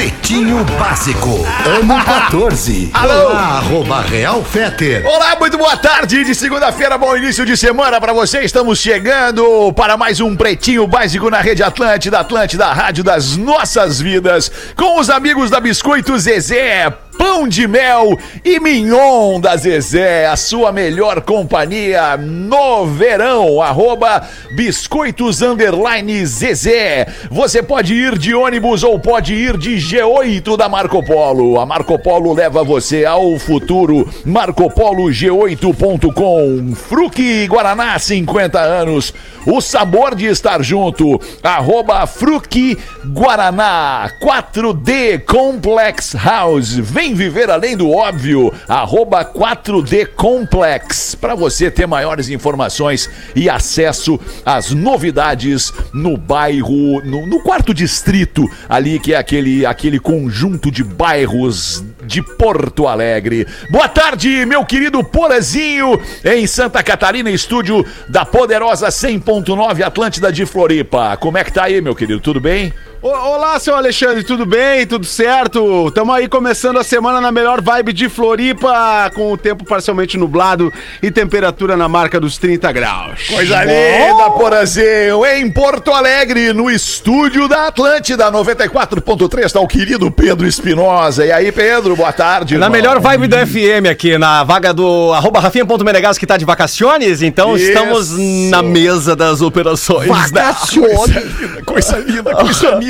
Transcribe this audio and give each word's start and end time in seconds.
Pretinho 0.00 0.64
Básico, 0.78 1.46
ano 1.66 2.00
14. 2.02 2.90
Alô? 2.94 3.26
Olá, 3.28 3.58
arroba 3.58 4.00
Real 4.00 4.42
Feter. 4.42 5.06
Olá, 5.06 5.36
muito 5.38 5.58
boa 5.58 5.76
tarde 5.76 6.24
de 6.24 6.34
segunda-feira, 6.34 6.96
bom 6.96 7.14
início 7.14 7.44
de 7.44 7.54
semana 7.54 8.00
pra 8.00 8.14
você. 8.14 8.40
Estamos 8.40 8.78
chegando 8.78 9.70
para 9.74 9.98
mais 9.98 10.18
um 10.18 10.34
Pretinho 10.34 10.86
Básico 10.86 11.28
na 11.28 11.42
Rede 11.42 11.62
Atlântida, 11.62 12.20
Atlântida, 12.20 12.64
a 12.64 12.72
rádio 12.72 13.04
das 13.04 13.36
nossas 13.36 14.00
vidas, 14.00 14.50
com 14.74 14.98
os 14.98 15.10
amigos 15.10 15.50
da 15.50 15.60
Biscoito 15.60 16.18
Zezé. 16.18 16.90
Pão 17.18 17.46
de 17.46 17.68
mel 17.68 18.18
e 18.42 18.58
mignon 18.58 19.38
da 19.38 19.54
Zezé, 19.54 20.26
a 20.26 20.36
sua 20.36 20.72
melhor 20.72 21.20
companhia 21.20 22.16
no 22.16 22.86
verão, 22.86 23.60
arroba 23.60 24.26
biscoitos 24.56 25.42
underline 25.42 26.24
Zezé. 26.24 27.06
Você 27.30 27.62
pode 27.62 27.92
ir 27.92 28.16
de 28.16 28.34
ônibus 28.34 28.82
ou 28.82 28.98
pode 28.98 29.34
ir 29.34 29.58
de 29.58 29.78
G8 29.90 30.56
da 30.56 30.68
Marco 30.68 31.02
Polo. 31.02 31.58
A 31.58 31.66
Marco 31.66 31.98
Polo 31.98 32.32
leva 32.32 32.62
você 32.62 33.04
ao 33.04 33.36
futuro. 33.40 34.08
MarcoPoloG8.com. 34.24 36.76
Fruque 36.76 37.48
Guaraná, 37.48 37.98
50 37.98 38.60
anos. 38.60 39.12
O 39.46 39.60
sabor 39.60 40.14
de 40.14 40.26
estar 40.26 40.62
junto. 40.62 41.20
Arroba 41.42 42.06
Fruque 42.06 42.78
Guaraná. 43.06 44.08
4D 44.22 45.24
Complex 45.24 46.14
House. 46.14 46.74
Vem 46.74 47.12
viver 47.12 47.50
além 47.50 47.76
do 47.76 47.90
óbvio. 47.90 48.54
Arroba 48.68 49.24
4D 49.24 50.06
Complex. 50.14 51.16
Para 51.16 51.34
você 51.34 51.68
ter 51.68 51.88
maiores 51.88 52.28
informações 52.28 53.10
e 53.34 53.50
acesso 53.50 54.20
às 54.46 54.70
novidades 54.70 55.72
no 55.92 56.16
bairro, 56.16 57.02
no, 57.02 57.26
no 57.26 57.42
quarto 57.42 57.74
distrito 57.74 58.48
ali, 58.68 59.00
que 59.00 59.14
é 59.14 59.16
aquele, 59.16 59.66
aquele 59.80 59.98
conjunto 59.98 60.70
de 60.70 60.84
bairros 60.84 61.82
de 62.04 62.20
Porto 62.20 62.86
Alegre. 62.86 63.46
Boa 63.70 63.88
tarde, 63.88 64.44
meu 64.44 64.62
querido 64.62 65.02
Porazinho, 65.02 65.98
em 66.22 66.46
Santa 66.46 66.82
Catarina, 66.82 67.30
estúdio 67.30 67.86
da 68.06 68.26
poderosa 68.26 68.88
100.9 68.88 69.82
Atlântida 69.82 70.30
de 70.30 70.44
Floripa. 70.44 71.16
Como 71.16 71.38
é 71.38 71.44
que 71.44 71.52
tá 71.54 71.64
aí, 71.64 71.80
meu 71.80 71.94
querido? 71.94 72.20
Tudo 72.20 72.38
bem? 72.38 72.74
Olá, 73.02 73.58
seu 73.58 73.74
Alexandre, 73.74 74.22
tudo 74.22 74.44
bem? 74.44 74.86
Tudo 74.86 75.06
certo? 75.06 75.88
Estamos 75.88 76.14
aí 76.14 76.28
começando 76.28 76.78
a 76.78 76.84
semana 76.84 77.18
na 77.18 77.32
melhor 77.32 77.62
vibe 77.62 77.94
de 77.94 78.10
Floripa, 78.10 79.10
com 79.14 79.32
o 79.32 79.38
tempo 79.38 79.64
parcialmente 79.64 80.18
nublado 80.18 80.70
e 81.02 81.10
temperatura 81.10 81.78
na 81.78 81.88
marca 81.88 82.20
dos 82.20 82.36
30 82.36 82.70
graus. 82.72 83.26
Coisa 83.26 83.64
linda, 83.64 84.30
Porazinho! 84.32 85.24
Em 85.24 85.50
Porto 85.50 85.90
Alegre, 85.92 86.52
no 86.52 86.70
estúdio 86.70 87.48
da 87.48 87.68
Atlântida 87.68 88.30
94.3, 88.30 89.50
tá 89.50 89.60
o 89.60 89.66
querido 89.66 90.10
Pedro 90.10 90.46
Espinosa. 90.46 91.24
E 91.24 91.32
aí, 91.32 91.50
Pedro, 91.50 91.96
boa 91.96 92.12
tarde. 92.12 92.58
Na 92.58 92.66
irmão. 92.66 92.70
melhor 92.70 93.00
vibe 93.00 93.28
do 93.28 93.36
FM 93.38 93.88
aqui, 93.90 94.18
na 94.18 94.44
vaga 94.44 94.74
do 94.74 95.14
arroba 95.14 95.40
rafinha.menegas 95.40 96.18
que 96.18 96.26
tá 96.26 96.36
de 96.36 96.44
vacaciones, 96.44 97.22
então 97.22 97.56
Isso. 97.56 97.64
estamos 97.64 98.10
na 98.50 98.62
mesa 98.62 99.16
das 99.16 99.40
operações. 99.40 100.06
né? 100.32 101.62
Coisa 101.64 101.96
linda, 101.96 102.34
coisa 102.34 102.70
linda. 102.72 102.89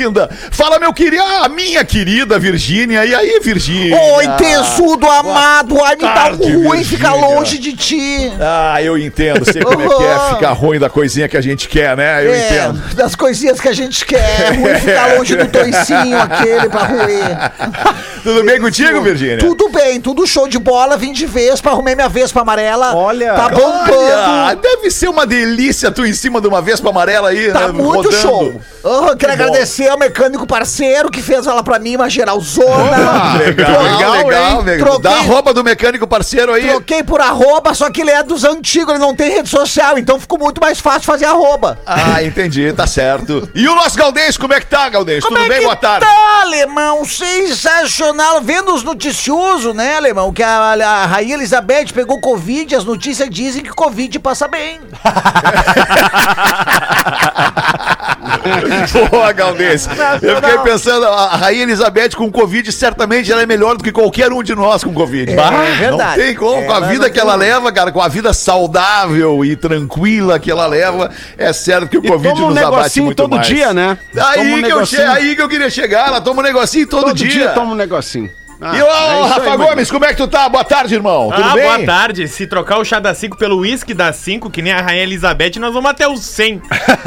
Fala, 0.51 0.79
meu 0.79 0.93
querido, 0.93 1.23
ah, 1.23 1.47
minha 1.49 1.83
querida 1.85 2.39
Virgínia. 2.39 3.05
E 3.05 3.13
aí, 3.13 3.39
Virgínia? 3.41 3.95
Oi, 4.15 4.25
tesudo 4.37 5.07
amado, 5.07 5.81
ai, 5.83 5.95
me 5.95 6.01
dá 6.01 6.13
tarde, 6.13 6.51
ruim 6.53 6.83
ficar 6.83 7.13
longe 7.13 7.57
de 7.57 7.73
ti. 7.73 8.31
Ah, 8.39 8.81
eu 8.81 8.97
entendo. 8.97 9.45
Sei 9.51 9.61
como 9.61 9.81
é 9.81 9.87
que 9.87 10.03
é 10.03 10.29
ficar 10.35 10.51
ruim 10.53 10.79
da 10.79 10.89
coisinha 10.89 11.27
que 11.27 11.37
a 11.37 11.41
gente 11.41 11.67
quer, 11.67 11.95
né? 11.95 12.25
Eu 12.25 12.33
é, 12.33 12.47
entendo. 12.47 12.95
das 12.95 13.15
coisinhas 13.15 13.59
que 13.59 13.67
a 13.67 13.73
gente 13.73 14.05
quer. 14.05 14.41
É 14.41 14.49
ruim 14.51 14.75
ficar 14.79 15.15
longe 15.17 15.35
do 15.35 15.47
toicinho 15.47 16.17
aquele 16.19 16.69
pra 16.69 16.83
roer. 16.85 17.51
Tudo 18.23 18.43
bem 18.43 18.61
contigo, 18.61 19.01
Virgínia? 19.01 19.39
Tudo 19.39 19.69
bem, 19.69 19.99
tudo 19.99 20.27
show 20.27 20.47
de 20.47 20.59
bola. 20.59 20.95
Vim 20.95 21.11
de 21.11 21.25
Vespa, 21.25 21.71
arrumei 21.71 21.95
minha 21.95 22.07
Vespa 22.07 22.41
amarela. 22.41 22.95
Olha. 22.95 23.33
Tá 23.33 23.45
Olha, 23.47 23.55
bombando. 23.55 24.61
deve 24.61 24.91
ser 24.91 25.09
uma 25.09 25.25
delícia 25.25 25.89
tu 25.91 26.05
em 26.05 26.13
cima 26.13 26.39
de 26.39 26.47
uma 26.47 26.61
Vespa 26.61 26.89
amarela 26.89 27.29
aí, 27.29 27.51
Tá 27.51 27.67
né, 27.67 27.73
muito 27.73 28.09
rodando. 28.09 28.15
show. 28.21 28.61
Aham, 28.85 29.17
quero 29.17 29.31
Que 29.33 29.37
bom. 29.39 29.43
agradecer 29.45 29.87
ao 29.91 29.97
mecânico 29.99 30.45
parceiro 30.47 31.09
que 31.11 31.21
fez 31.21 31.45
ela 31.47 31.63
pra 31.63 31.77
mim, 31.79 31.95
uma 31.95 32.09
geralzona. 32.09 32.95
Ah, 32.95 33.37
legal, 33.37 33.83
Legal, 33.83 34.11
legal, 34.13 34.51
hein? 34.59 34.65
legal. 34.65 34.87
Troquei- 34.87 35.01
Dá 35.11 35.17
a 35.17 35.21
roupa 35.21 35.53
do 35.53 35.63
mecânico 35.63 36.07
parceiro 36.07 36.53
aí. 36.53 36.67
Troquei 36.67 37.03
por 37.03 37.19
arroba, 37.21 37.73
só 37.73 37.89
que 37.91 38.01
ele 38.01 38.11
é 38.11 38.23
dos 38.23 38.43
antigos, 38.43 38.89
ele 38.93 38.99
não 39.03 39.15
tem 39.15 39.31
rede 39.31 39.49
social, 39.49 39.97
então 39.97 40.19
ficou 40.19 40.37
muito 40.39 40.59
mais 40.61 40.79
fácil 40.79 41.03
fazer 41.03 41.25
arroba. 41.25 41.77
Ah, 41.85 42.23
entendi, 42.23 42.71
tá 42.73 42.87
certo. 42.87 43.49
E 43.53 43.67
o 43.67 43.75
nosso 43.75 43.97
Galdês, 43.97 44.37
como 44.37 44.53
é 44.53 44.59
que 44.59 44.65
tá, 44.67 44.89
Galdês? 44.89 45.23
Como 45.23 45.35
Tudo 45.35 45.45
é 45.45 45.49
bem? 45.49 45.57
que 45.59 45.63
Boa 45.65 45.75
tarde. 45.75 46.05
Tá, 46.05 46.41
alemão, 46.41 47.03
sensacional. 47.05 48.41
Vendo 48.41 48.73
os 48.73 48.83
noticiosos, 48.83 49.75
né, 49.75 49.97
alemão? 49.97 50.31
Que 50.33 50.41
a, 50.43 50.57
a 50.59 51.05
Rainha 51.05 51.35
Elizabeth 51.35 51.87
pegou 51.93 52.19
Covid, 52.19 52.75
as 52.75 52.83
notícias 52.85 53.29
dizem 53.29 53.61
que 53.63 53.69
Covid 53.71 54.17
passa 54.19 54.47
bem. 54.47 54.79
Boa, 59.09 59.31
Galdês. 59.31 59.87
Eu 60.21 60.35
fiquei 60.37 60.57
pensando, 60.59 61.05
a 61.05 61.35
Rainha 61.35 61.63
Elizabeth 61.63 62.09
com 62.15 62.31
Covid, 62.31 62.71
certamente 62.71 63.31
ela 63.31 63.41
é 63.41 63.45
melhor 63.45 63.75
do 63.77 63.83
que 63.83 63.91
qualquer 63.91 64.31
um 64.31 64.43
de 64.43 64.53
nós 64.55 64.83
com 64.83 64.93
Covid. 64.93 65.31
É 65.31 65.75
verdade. 65.77 66.17
Não 66.19 66.25
tem 66.25 66.35
como, 66.35 66.61
É, 66.61 66.65
com 66.65 66.73
a 66.73 66.79
vida 66.81 67.09
que 67.09 67.19
ela 67.19 67.35
leva, 67.35 67.71
cara, 67.71 67.91
com 67.91 68.01
a 68.01 68.07
vida 68.07 68.33
saudável 68.33 69.43
e 69.43 69.55
tranquila 69.55 70.39
que 70.39 70.51
ela 70.51 70.67
leva, 70.67 71.09
é 71.37 71.51
certo 71.53 71.87
que 71.89 71.97
o 71.97 72.05
E 72.05 72.07
Covid 72.07 72.33
toma 72.35 72.45
um 72.45 72.49
nos 72.49 72.57
abate 72.63 73.01
muito 73.01 73.17
todo 73.17 73.35
mais. 73.35 73.47
dia, 73.47 73.73
né? 73.73 73.97
Toma 74.13 74.29
Aí, 74.29 74.39
um 74.39 74.43
que 74.63 74.71
eu 74.71 74.85
che... 74.85 74.95
negocinho. 74.97 75.11
aí 75.11 75.35
que 75.35 75.41
eu 75.41 75.49
queria 75.49 75.69
chegar, 75.69 76.07
ela 76.07 76.21
toma 76.21 76.41
um 76.41 76.43
negocinho 76.43 76.87
todo, 76.87 77.05
Todo 77.05 77.15
dia. 77.15 77.29
dia 77.29 77.49
toma 77.49 77.71
um 77.73 77.75
negocinho. 77.75 78.29
Ah, 78.63 78.77
E 78.77 78.81
ô, 78.81 78.85
é 78.87 79.27
Rafa 79.27 79.51
aí, 79.53 79.57
Gomes, 79.57 79.89
como 79.89 80.05
é 80.05 80.09
que 80.09 80.17
tu 80.17 80.27
tá? 80.27 80.47
Boa 80.47 80.63
tarde, 80.63 80.93
irmão. 80.93 81.31
Tudo 81.33 81.49
ah, 81.49 81.53
bem? 81.53 81.63
boa 81.63 81.79
tarde. 81.83 82.27
Se 82.27 82.45
trocar 82.45 82.77
o 82.77 82.85
chá 82.85 82.99
da 82.99 83.11
5 83.13 83.35
pelo 83.35 83.57
uísque 83.57 83.91
da 83.93 84.13
5, 84.13 84.51
que 84.51 84.61
nem 84.61 84.71
a 84.71 84.79
Rainha 84.81 85.01
Elizabeth, 85.01 85.57
nós 85.59 85.73
vamos 85.73 85.89
até 85.89 86.07
os 86.07 86.21
100. 86.23 86.61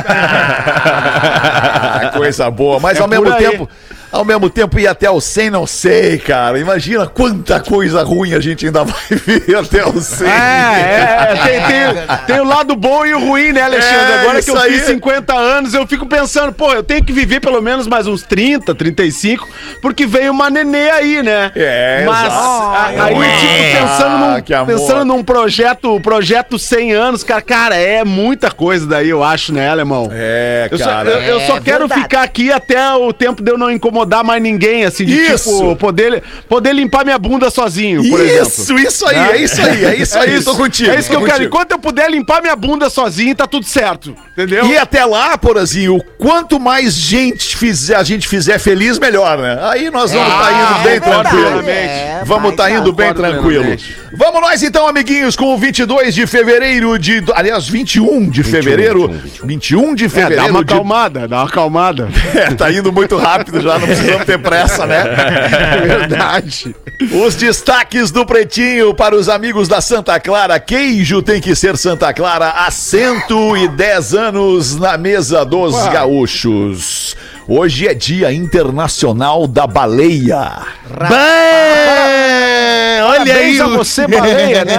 Ah, 0.06 2.10
coisa 2.16 2.50
boa, 2.50 2.80
mas 2.80 2.98
É 2.98 3.02
ao 3.02 3.08
mesmo 3.08 3.32
aí. 3.32 3.50
tempo, 3.50 3.68
ao 4.14 4.24
mesmo 4.24 4.48
tempo 4.48 4.78
ir 4.78 4.86
até 4.86 5.10
o 5.10 5.20
100, 5.20 5.50
não 5.50 5.66
sei, 5.66 6.18
cara. 6.18 6.58
Imagina 6.58 7.06
quanta 7.06 7.58
coisa 7.60 8.02
ruim 8.04 8.32
a 8.34 8.40
gente 8.40 8.64
ainda 8.66 8.84
vai 8.84 8.94
ver 9.10 9.56
até 9.56 9.84
o 9.84 10.00
100. 10.00 10.26
É, 10.28 10.30
é, 10.30 11.36
tem, 11.44 11.60
tem, 11.62 12.16
tem 12.26 12.40
o 12.40 12.44
lado 12.44 12.76
bom 12.76 13.04
e 13.04 13.12
o 13.12 13.18
ruim, 13.18 13.52
né, 13.52 13.62
Alexandre? 13.62 14.12
É, 14.12 14.20
Agora 14.20 14.40
que 14.42 14.50
eu 14.50 14.56
isso 14.56 14.64
fiz 14.66 14.88
aí. 14.88 14.94
50 14.94 15.34
anos, 15.34 15.74
eu 15.74 15.84
fico 15.86 16.06
pensando, 16.06 16.52
pô, 16.52 16.72
eu 16.72 16.82
tenho 16.84 17.04
que 17.04 17.12
viver 17.12 17.40
pelo 17.40 17.60
menos 17.60 17.88
mais 17.88 18.06
uns 18.06 18.22
30, 18.22 18.72
35, 18.74 19.48
porque 19.82 20.06
veio 20.06 20.30
uma 20.32 20.48
nenê 20.48 20.90
aí, 20.90 21.22
né? 21.22 21.50
É, 21.56 22.04
Mas 22.06 22.26
exato. 22.26 23.02
aí 23.02 23.12
eu 23.14 23.20
fico 23.20 23.80
pensando 23.82 24.18
num, 24.18 24.66
pensando 24.66 25.04
num 25.04 25.24
projeto, 25.24 26.00
projeto 26.00 26.56
100 26.58 26.92
anos, 26.92 27.24
cara, 27.24 27.42
cara, 27.42 27.74
é 27.76 28.04
muita 28.04 28.50
coisa 28.50 28.86
daí, 28.86 29.08
eu 29.10 29.24
acho, 29.24 29.52
né, 29.52 29.68
alemão? 29.68 30.08
É, 30.12 30.68
Eu 30.70 30.78
só, 30.78 30.84
cara. 30.84 31.10
eu, 31.10 31.20
eu 31.22 31.40
só 31.40 31.56
É 31.56 31.60
quero 31.60 31.80
verdade. 31.88 32.02
ficar 32.02 32.22
aqui 32.22 32.52
até 32.52 32.94
o 32.94 33.12
tempo 33.12 33.42
de 33.42 33.50
eu 33.50 33.58
não 33.58 33.70
incomodar 33.70 34.03
mais 34.24 34.42
ninguém, 34.42 34.84
assim, 34.84 35.04
de 35.04 35.14
Isso. 35.14 35.50
tipo, 35.50 35.76
poder, 35.76 36.22
poder 36.48 36.72
limpar 36.74 37.04
minha 37.04 37.18
bunda 37.18 37.50
sozinho, 37.50 38.02
por 38.08 38.20
exemplo. 38.20 38.48
Isso, 38.48 38.78
isso 38.78 39.06
aí, 39.06 39.16
Né? 39.16 39.32
é 39.32 39.36
isso 39.42 39.60
aí, 39.62 39.84
é 39.84 39.96
isso 39.96 40.18
aí, 40.20 40.42
tô 40.42 40.54
contigo. 40.56 40.90
É 40.90 40.98
isso 40.98 41.08
que 41.10 41.16
eu 41.16 41.20
quero. 41.20 41.32
contigo. 41.32 41.48
Enquanto 41.48 41.70
eu 41.72 41.78
puder 41.78 42.10
limpar 42.10 42.40
minha 42.42 42.56
bunda 42.56 42.90
sozinho, 42.90 43.34
tá 43.34 43.46
tudo 43.46 43.64
certo. 43.66 44.14
Entendeu? 44.32 44.66
E 44.66 44.76
até 44.76 45.04
lá, 45.04 45.36
Porazinho, 45.38 46.02
quanto 46.18 46.58
mais 46.60 46.94
gente 46.94 47.56
fizer, 47.56 47.96
a 47.96 48.02
gente 48.02 48.26
fizer 48.28 48.58
feliz, 48.58 48.98
melhor, 48.98 49.38
né? 49.38 49.58
Aí 49.62 49.90
nós 49.90 50.12
vamos 50.12 50.28
estar 50.32 50.52
indo 50.52 50.82
bem 50.82 50.92
é 50.94 51.00
verdade, 51.00 51.28
tranquilo. 51.30 51.68
é, 51.70 52.22
vamos 52.24 52.50
estar 52.50 52.64
tá. 52.64 52.70
indo 52.70 52.92
bem 52.92 53.14
tranquilo. 53.14 53.42
plenamente. 53.62 53.96
Vamos 54.16 54.40
nós 54.40 54.62
então, 54.62 54.86
amiguinhos, 54.86 55.34
com 55.36 55.54
o 55.54 55.58
22 55.58 56.14
de 56.14 56.26
fevereiro 56.26 56.98
de... 56.98 57.22
Aliás, 57.34 57.66
21 57.68 58.28
de 58.30 58.42
fevereiro. 58.42 59.10
21 59.44 59.94
de 59.94 60.04
É, 60.04 60.08
fevereiro 60.08 60.42
dá 60.44 60.50
uma 60.50 60.64
de... 60.64 60.72
acalmada, 60.72 61.28
dá 61.28 61.36
uma 61.38 61.46
acalmada. 61.48 62.08
É, 62.34 62.52
tá 62.52 62.70
indo 62.72 62.92
muito 62.92 63.16
rápido 63.16 63.60
já, 63.60 63.78
não 63.86 63.94
precisamos 63.94 64.24
ter 64.24 64.38
pressa, 64.38 64.86
né? 64.86 65.04
É 65.74 65.86
verdade. 65.86 66.74
Os 67.24 67.34
destaques 67.34 68.10
do 68.10 68.24
Pretinho 68.24 68.94
para 68.94 69.14
os 69.14 69.28
amigos 69.28 69.68
da 69.68 69.80
Santa 69.80 70.18
Clara. 70.18 70.58
Queijo 70.58 71.22
tem 71.22 71.40
que 71.40 71.54
ser 71.54 71.76
Santa 71.76 72.12
Clara 72.12 72.50
há 72.50 72.70
110 72.70 74.14
anos 74.14 74.76
na 74.76 74.96
mesa 74.96 75.44
dos 75.44 75.74
gaúchos. 75.88 77.16
Hoje 77.46 77.86
é 77.86 77.94
Dia 77.94 78.32
Internacional 78.32 79.46
da 79.46 79.66
Baleia. 79.66 80.62
Bem, 80.88 82.33
Parabéns 83.24 83.60
aí. 83.60 83.60
a 83.60 83.66
você, 83.66 84.06
baleia, 84.06 84.64
né? 84.64 84.76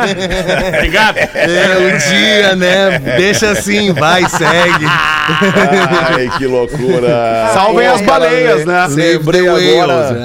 Obrigado. 0.77 1.18
É, 1.18 1.77
um 1.80 2.09
dia, 2.09 2.56
né? 2.56 3.00
Deixa 3.18 3.51
assim, 3.51 3.92
vai, 3.92 4.27
segue. 4.30 4.86
Ai, 4.86 6.30
que 6.38 6.45
loucura. 6.45 7.50
Salvem 7.53 7.88
as 7.88 8.01
baleias, 8.01 8.65
né? 8.65 8.88
Lembrei 8.89 9.47
agora. 9.47 10.18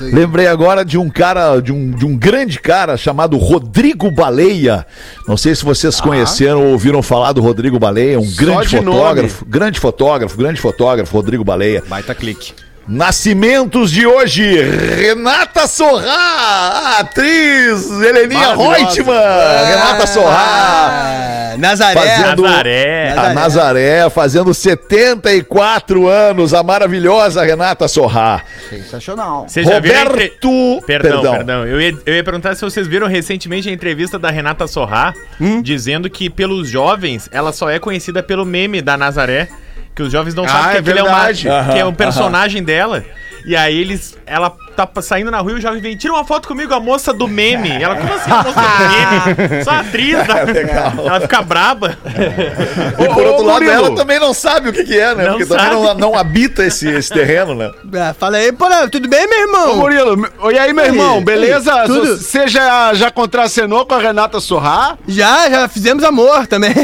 é. 0.00 0.14
Lembrei 0.14 0.46
agora 0.46 0.84
de 0.84 0.98
um 0.98 1.10
cara, 1.10 1.60
de 1.60 1.72
um, 1.72 1.90
de 1.90 2.06
um 2.06 2.16
grande 2.16 2.60
cara 2.60 2.96
chamado 2.96 3.36
Rodrigo 3.36 4.10
Baleia. 4.10 4.86
Não 5.26 5.36
sei 5.36 5.54
se 5.54 5.64
vocês 5.64 6.00
conheceram 6.00 6.62
ou 6.64 6.72
ouviram 6.72 7.02
falar 7.02 7.32
do 7.32 7.40
Rodrigo 7.40 7.78
Baleia, 7.78 8.18
um 8.18 8.30
grande 8.34 8.68
de 8.68 8.76
fotógrafo, 8.76 9.44
grande 9.44 9.80
fotógrafo, 9.80 10.36
grande 10.36 10.60
fotógrafo, 10.60 11.14
Rodrigo 11.14 11.44
Baleia. 11.44 11.82
Baita 11.88 12.14
clique. 12.14 12.52
Nascimentos 12.86 13.90
de 13.90 14.06
hoje, 14.06 14.60
Renata 14.62 15.66
Sorrá, 15.66 16.12
a 16.14 16.98
atriz 17.00 17.90
Heleninha. 17.90 18.54
Reutemann, 18.54 19.64
Renata 19.66 20.06
Sorrá, 20.06 20.36
Ah, 20.36 21.54
Nazaré. 21.56 21.94
Fazendo- 22.00 22.42
Nazaré. 22.42 23.10
a 23.16 23.32
Nazaré, 23.32 24.10
fazendo 24.10 24.52
74 24.52 26.06
anos, 26.08 26.52
a 26.52 26.62
maravilhosa 26.62 27.42
Renata 27.42 27.88
Sorrá. 27.88 28.42
Sensacional. 28.68 29.46
Vocês 29.48 29.66
a 29.66 29.78
entre- 29.78 29.88
Roberto, 29.88 30.82
Perdão, 30.86 31.22
perdão. 31.32 31.64
Eu, 31.66 31.80
ia, 31.80 31.96
eu 32.04 32.14
ia 32.14 32.22
perguntar 32.24 32.54
se 32.54 32.60
vocês 32.60 32.86
viram 32.86 33.06
recentemente 33.06 33.66
a 33.66 33.72
entrevista 33.72 34.18
da 34.18 34.30
Renata 34.30 34.66
Sorrá, 34.66 35.14
dizendo 35.62 36.10
que 36.10 36.28
pelos 36.28 36.68
jovens 36.68 37.30
ela 37.32 37.50
só 37.50 37.70
é 37.70 37.78
conhecida 37.78 38.22
pelo 38.22 38.44
meme 38.44 38.82
da 38.82 38.94
Nazaré, 38.98 39.48
que 39.94 40.02
os 40.02 40.10
jovens 40.12 40.34
não 40.34 40.44
Ah, 40.44 40.48
sabem 40.48 40.70
que 40.70 40.76
é 40.76 40.80
aquele 40.80 40.98
é, 40.98 41.02
uma, 41.02 41.10
verdade. 41.24 41.72
que 41.72 41.78
é 41.78 41.84
um 41.84 41.94
personagem 41.94 42.62
dela. 42.62 43.04
E 43.46 43.54
aí 43.54 43.78
eles. 43.78 44.16
Ela 44.26 44.50
tá 44.74 44.88
saindo 45.02 45.30
na 45.30 45.38
rua 45.38 45.52
e 45.52 45.54
o 45.56 45.60
jovem 45.60 45.80
vem, 45.80 45.96
tira 45.96 46.12
uma 46.14 46.24
foto 46.24 46.48
comigo, 46.48 46.72
a 46.74 46.80
moça 46.80 47.12
do 47.12 47.28
meme. 47.28 47.70
Ela, 47.70 47.94
como 47.94 48.12
assim 48.14 48.30
a 48.30 48.42
moça 48.42 48.60
do 48.60 49.38
meme? 49.44 49.62
Só 49.64 49.70
a 49.70 49.78
atriz, 49.80 50.16
né? 50.16 50.24
Ela 51.06 51.20
fica 51.20 51.42
braba. 51.42 51.96
E 52.98 53.06
por 53.14 53.22
Ô, 53.22 53.28
outro 53.28 53.44
ô, 53.44 53.46
lado, 53.46 53.62
Murilo. 53.62 53.70
ela 53.72 53.94
também 53.94 54.18
não 54.18 54.32
sabe 54.34 54.70
o 54.70 54.72
que, 54.72 54.82
que 54.82 54.98
é, 54.98 55.14
né? 55.14 55.24
Não 55.24 55.32
Porque 55.32 55.46
também 55.46 55.64
sabe. 55.66 55.76
não, 55.76 55.94
não 55.94 56.18
habita 56.18 56.64
esse, 56.64 56.88
esse 56.88 57.10
terreno, 57.12 57.54
né? 57.54 57.70
Ah, 57.96 58.12
fala 58.18 58.38
aí, 58.38 58.50
porra, 58.50 58.88
tudo 58.88 59.08
bem, 59.08 59.28
meu 59.28 59.38
Ô, 59.38 59.42
irmão? 59.42 59.76
Murilo, 59.76 60.28
e 60.52 60.58
aí, 60.58 60.72
meu 60.72 60.84
irmão, 60.86 61.22
beleza? 61.22 61.84
tudo. 61.86 62.16
Você 62.16 62.48
já, 62.48 62.92
já 62.94 63.10
contracenou 63.10 63.86
com 63.86 63.94
a 63.94 63.98
Renata 63.98 64.40
Sorrá? 64.40 64.96
Já, 65.06 65.48
já 65.50 65.68
fizemos 65.68 66.02
amor 66.02 66.46
também. 66.48 66.74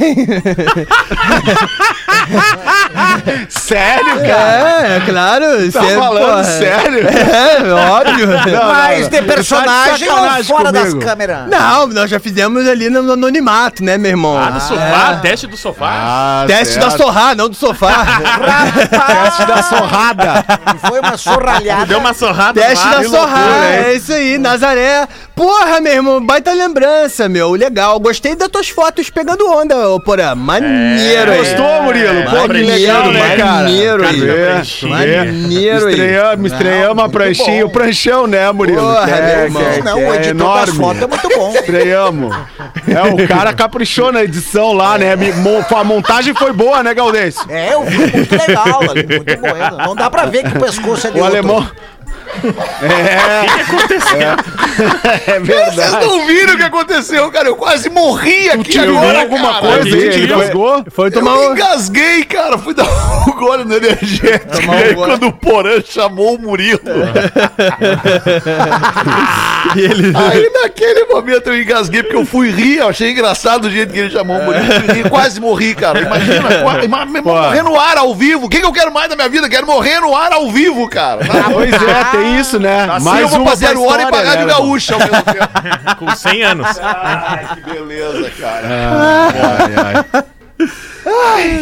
Sério, 3.70 4.16
cara? 4.26 4.86
É, 4.88 4.96
é 4.96 5.00
claro. 5.08 5.44
Tá 5.72 5.80
sempre, 5.80 5.96
falando 5.96 6.26
porra. 6.26 6.44
sério? 6.44 7.08
É, 7.08 7.72
óbvio. 7.72 8.28
Mas 8.28 9.00
não, 9.02 9.08
de 9.10 9.20
não. 9.20 9.26
personagem 9.28 9.90
Tá 9.90 9.96
de 9.96 10.04
ou 10.08 10.16
sacanagem 10.16 10.44
fora 10.44 10.72
das 10.72 10.88
comigo. 10.88 11.04
câmeras? 11.06 11.46
Não, 11.48 11.86
nós 11.88 12.10
já 12.10 12.18
fizemos 12.18 12.66
ali 12.68 12.90
no 12.90 13.12
anonimato, 13.12 13.84
né, 13.84 13.96
meu 13.96 14.10
irmão? 14.10 14.36
Ah, 14.36 14.50
do 14.50 14.60
sofá, 14.60 15.18
teste 15.22 15.46
do 15.46 15.56
sofá. 15.56 15.88
Ah, 15.90 16.44
Teste 16.46 16.78
da 16.78 16.90
certo. 16.90 17.02
sorrá, 17.04 17.34
não 17.34 17.48
do 17.48 17.54
sofá. 17.54 18.04
Teste 19.06 19.46
da 19.46 19.62
sorrada. 19.62 20.44
Foi 20.80 21.00
uma 21.00 21.16
sorralhada. 21.16 21.86
Deu 21.86 21.98
uma 21.98 22.14
sorrada 22.14 22.60
Teste 22.60 22.84
no 22.86 22.92
da 22.92 23.02
hein? 23.02 23.84
é 23.86 23.94
isso 23.94 24.12
aí, 24.12 24.38
Nazaré. 24.38 25.06
Porra, 25.40 25.80
meu 25.80 25.92
irmão, 25.94 26.22
baita 26.22 26.52
lembrança, 26.52 27.26
meu. 27.26 27.52
Legal. 27.52 27.98
Gostei 27.98 28.36
das 28.36 28.48
tuas 28.48 28.68
fotos 28.68 29.08
pegando 29.08 29.50
onda, 29.50 29.88
ô 29.88 29.98
Porã. 29.98 30.34
Maneiro 30.34 31.32
aí. 31.32 31.38
Gostou, 31.38 31.82
Murilo? 31.84 32.24
Pô, 32.24 32.30
que 32.30 32.36
Maneiro, 32.48 32.66
legal, 32.68 33.06
né, 33.10 33.36
cara? 33.38 33.44
maneiro 33.54 34.06
aí. 34.06 34.28
É. 34.28 34.62
Maneiro 34.86 35.86
aí. 35.86 35.94
Estreamos, 35.94 36.52
estreamos 36.52 37.04
a 37.04 37.08
pranchinha, 37.08 37.64
o 37.64 37.70
pranchão, 37.70 38.26
né, 38.26 38.52
Murilo? 38.52 38.82
Porra, 38.82 39.06
Que 39.06 39.12
meu 39.12 39.22
é, 39.22 39.44
irmão. 39.44 39.62
que 39.62 39.78
é- 39.78 39.82
Não, 39.82 39.96
o 39.96 40.00
é 40.12 40.16
editor 40.16 40.18
das 40.20 40.28
enorme. 40.28 40.72
fotos 40.74 41.02
é 41.02 41.06
muito 41.06 41.28
bom. 41.38 41.52
Estreamos. 41.54 42.36
É, 42.86 43.24
o 43.24 43.26
cara 43.26 43.54
caprichou 43.54 44.12
na 44.12 44.22
edição 44.22 44.74
lá, 44.74 44.98
né? 44.98 45.14
A 45.14 45.84
montagem 45.84 46.34
foi 46.34 46.52
boa, 46.52 46.82
né, 46.82 46.92
Galdêncio? 46.92 47.40
É, 47.48 47.72
eu 47.72 47.82
vi 47.84 47.96
muito 47.96 48.36
legal 48.36 48.80
ali, 48.82 49.06
muito. 49.06 49.78
Não 49.86 49.96
dá 49.96 50.10
pra 50.10 50.26
ver 50.26 50.42
que 50.50 50.58
o 50.58 50.60
pescoço 50.60 51.06
é 51.06 51.10
de 51.10 51.18
O 51.18 51.22
outro. 51.22 51.38
alemão. 51.38 51.66
É. 52.82 53.40
O 53.40 53.54
que, 53.54 53.60
aconteceu? 53.62 54.20
É, 55.26 55.38
verdade. 55.40 55.74
Vocês 55.74 55.92
não 56.06 56.26
viram 56.26 56.54
o 56.54 56.56
que 56.56 56.62
aconteceu, 56.62 57.30
cara? 57.30 57.48
Eu 57.48 57.56
quase 57.56 57.90
morri 57.90 58.48
aqui 58.48 58.70
tirou 58.70 58.96
agora, 58.98 59.20
alguma 59.20 59.54
cara. 59.54 59.60
coisa 59.60 59.96
aí? 59.96 60.10
tirei- 60.10 60.24
Engasgou? 60.36 60.84
Foi 60.90 61.10
tomar 61.10 61.32
eu 61.32 61.50
um... 61.50 61.52
engasguei, 61.52 62.24
cara. 62.24 62.56
Fui 62.56 62.72
dar 62.72 62.84
um 62.84 63.32
gole 63.32 63.64
no 63.64 63.74
energético. 63.76 64.70
Um 64.70 64.74
e 64.74 64.76
aí, 64.82 64.94
gole. 64.94 65.10
quando 65.10 65.26
o 65.26 65.32
Porã 65.32 65.82
chamou 65.84 66.36
o 66.36 66.38
Murilo. 66.40 66.80
E 69.76 69.80
ele... 69.80 70.12
Aí 70.16 70.50
naquele 70.62 71.04
momento 71.04 71.48
eu 71.48 71.60
engasguei 71.60 72.02
porque 72.02 72.16
eu 72.16 72.24
fui 72.24 72.50
rir, 72.50 72.78
eu 72.78 72.88
achei 72.88 73.10
engraçado 73.10 73.66
o 73.66 73.70
jeito 73.70 73.92
que 73.92 73.98
ele 74.00 74.10
chamou 74.10 74.38
o 74.38 74.44
Murilo. 74.44 74.64
Rir, 74.92 75.08
quase 75.08 75.38
morri, 75.40 75.74
cara. 75.74 76.00
Imagina, 76.00 76.42
morrer 77.22 77.62
no 77.62 77.78
ar 77.78 77.98
ao 77.98 78.14
vivo. 78.14 78.46
O 78.46 78.48
que, 78.48 78.58
que 78.58 78.66
eu 78.66 78.72
quero 78.72 78.92
mais 78.92 79.08
da 79.08 79.16
minha 79.16 79.28
vida? 79.28 79.48
Quero 79.48 79.66
morrer 79.66 80.00
no 80.00 80.16
ar 80.16 80.32
ao 80.32 80.50
vivo, 80.50 80.88
cara. 80.88 81.20
Pois 81.52 81.72
é, 81.72 82.04
tem 82.10 82.19
isso, 82.22 82.58
né? 82.58 82.84
Assim 82.90 83.18
eu 83.18 83.28
vou 83.28 83.40
uma 83.40 83.50
fazer 83.50 83.76
o 83.76 83.84
hora 83.84 84.02
e 84.02 84.10
pagar 84.10 84.36
de 84.36 84.44
né, 84.44 84.52
gaúcha 84.52 84.94
ao 84.94 85.00
mesmo 85.00 85.22
tempo. 85.24 85.96
Com 85.98 86.14
100 86.14 86.42
anos. 86.42 86.68
Que 87.54 87.70
beleza, 87.70 88.30
cara. 88.38 88.68
Ai, 90.14 90.24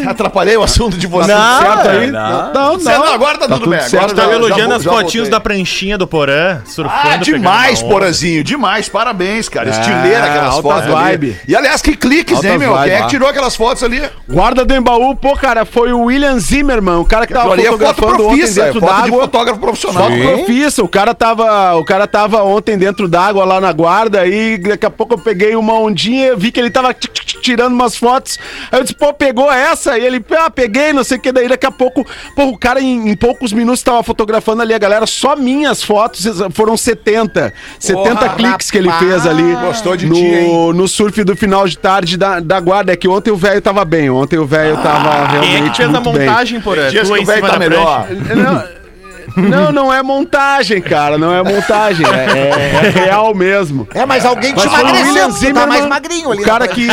atrapalhei 0.09 0.57
o 0.57 0.63
assunto 0.63 0.97
de 0.97 1.07
vocês. 1.07 1.37
Não, 1.37 1.59
Certo 1.61 1.89
aí? 1.89 2.11
não. 2.11 2.53
Não, 2.53 2.77
não, 2.79 3.05
agora 3.13 3.39
tá, 3.39 3.47
tudo, 3.47 3.59
tudo 3.61 3.71
bem. 3.71 3.81
certo. 3.81 3.97
Agora 3.97 4.15
Tava 4.15 4.29
já- 4.29 4.35
elogiando 4.35 4.71
já- 4.71 4.77
as 4.77 4.85
voltei. 4.85 5.29
da 5.29 5.41
pranchinha 5.41 5.99
do 5.99 6.07
Porã, 6.07 6.61
surfando. 6.65 6.99
Ah, 7.15 7.17
demais. 7.17 7.83
Porazinho, 7.83 8.43
demais. 8.45 8.89
Parabéns, 8.89 9.49
cara. 9.49 9.71
Estileira 9.71 10.25
aquelas 10.25 10.59
fotos. 10.59 10.83
ali. 10.85 10.93
vibe. 10.95 11.37
E 11.47 11.57
aliás, 11.57 11.81
que 11.83 11.97
cliques, 11.97 12.37
Altas 12.37 12.51
hein, 12.51 12.59
meu? 12.59 12.75
Quem 12.79 12.93
é 12.93 12.97
que 12.99 13.03
ah. 13.03 13.07
tirou 13.07 13.29
aquelas 13.29 13.57
fotos 13.57 13.83
ali? 13.83 14.03
Guarda 14.29 14.65
do 14.65 14.75
Embaú, 14.75 15.15
pô, 15.17 15.35
cara, 15.37 15.65
foi 15.65 15.93
o 15.93 16.03
William 16.05 16.39
Zimmerman, 16.39 16.97
o 16.97 17.05
cara 17.05 17.27
que 17.27 17.33
tava 17.33 17.53
ali 17.53 17.63
é 17.67 17.71
foto 17.71 17.79
fotografando 17.79 18.25
ontem 18.29 18.37
profissa, 18.39 18.61
é 18.61 18.65
dentro 18.67 18.81
foto 18.81 18.95
de 18.95 19.03
d'água. 19.03 19.21
fotógrafo 19.23 19.61
profissional. 19.61 20.03
Foto 20.11 20.19
profissa, 20.19 20.83
o 20.85 20.89
cara 20.89 21.15
tava, 21.15 21.75
o 21.77 21.85
cara 21.85 22.07
tava 22.07 22.43
ontem 22.43 22.77
dentro 22.79 23.09
d'água 23.09 23.45
lá 23.45 23.61
na 23.61 23.73
guarda 23.73 24.27
e 24.27 24.59
daqui 24.59 24.87
a 24.87 24.91
pouco 24.91 25.15
eu 25.15 25.19
peguei 25.19 25.55
uma 25.57 25.75
ondinha, 25.75 26.35
vi 26.37 26.51
que 26.53 26.61
ele 26.61 26.71
tava 26.71 26.95
tirando 27.43 27.73
umas 27.73 27.97
fotos. 27.97 28.39
Aí 28.71 28.79
eu 28.79 28.83
disse, 28.83 28.95
pô, 28.95 29.13
pegou 29.13 29.38
essa? 29.53 29.99
E 29.99 30.05
ele, 30.05 30.25
ah, 30.39 30.51
peguei, 30.51 30.93
não 30.93 31.05
sei 31.05 31.19
o 31.19 31.21
que, 31.21 31.31
daí 31.33 31.49
daqui 31.49 31.67
a 31.67 31.71
pouco, 31.71 32.05
pô, 32.35 32.45
o 32.47 32.59
cara 32.59 32.81
em, 32.81 33.09
em 33.11 33.17
poucos 33.17 33.53
minutos 33.53 33.83
tava 33.83 34.03
fotografando 34.03 34.63
ali 34.63 34.75
a 34.75 34.79
galera, 34.79 35.07
só 35.07 35.37
minhas 35.37 35.83
fotos 35.83 36.27
foram 36.53 36.77
70, 36.77 37.53
70 37.79 38.15
Porra, 38.15 38.29
cliques 38.35 38.71
que 38.71 38.79
ele 38.79 38.89
rapaz. 38.89 39.09
fez 39.09 39.27
ali 39.27 39.55
Gostou 39.57 39.97
de 39.97 40.07
no, 40.07 40.17
hein? 40.17 40.73
no 40.75 40.89
surf 40.89 41.23
do 41.25 41.37
final 41.37 41.67
de 41.69 41.77
tarde 41.79 42.17
da, 42.17 42.41
da 42.41 42.59
guarda. 42.61 42.93
É 42.93 42.97
que 42.97 43.07
ontem 43.09 43.31
o 43.31 43.37
velho 43.37 43.61
tava 43.61 43.85
bem, 43.85 44.09
ontem 44.11 44.39
o 44.39 44.47
velho 44.47 44.77
tava 44.79 45.29
Quem 45.29 45.39
é 45.39 45.41
realmente 45.51 45.71
que 45.71 45.77
fez 45.77 45.89
a 45.89 46.01
muito 46.01 46.13
bem. 46.19 46.27
montagem, 46.29 46.61
Porã? 46.61 46.89
Dias 46.91 47.09
Tu 47.09 47.15
que 47.15 47.21
em 47.21 47.23
o 47.23 47.27
velho 47.27 47.37
cima 47.39 47.51
tá 47.53 47.59
melhor. 47.59 48.07
Não, 48.11 48.78
não, 49.37 49.73
não 49.73 49.93
é 49.93 50.03
montagem, 50.03 50.81
cara. 50.81 51.19
Não 51.19 51.33
é 51.35 51.43
montagem. 51.43 52.07
É, 52.07 52.11
é- 52.39 52.87
é 52.87 52.91
real 53.05 53.35
mesmo. 53.35 53.87
É, 53.95 54.05
mas 54.07 54.25
alguém 54.25 54.53
te 54.55 54.67
Mas 54.67 54.67
emagreceu, 54.67 55.55
tá 55.55 55.67
mais 55.67 55.87
magrinho 55.87 56.31
ali. 56.33 56.43
o 56.43 56.45
cara 56.45 56.69
que 56.69 56.87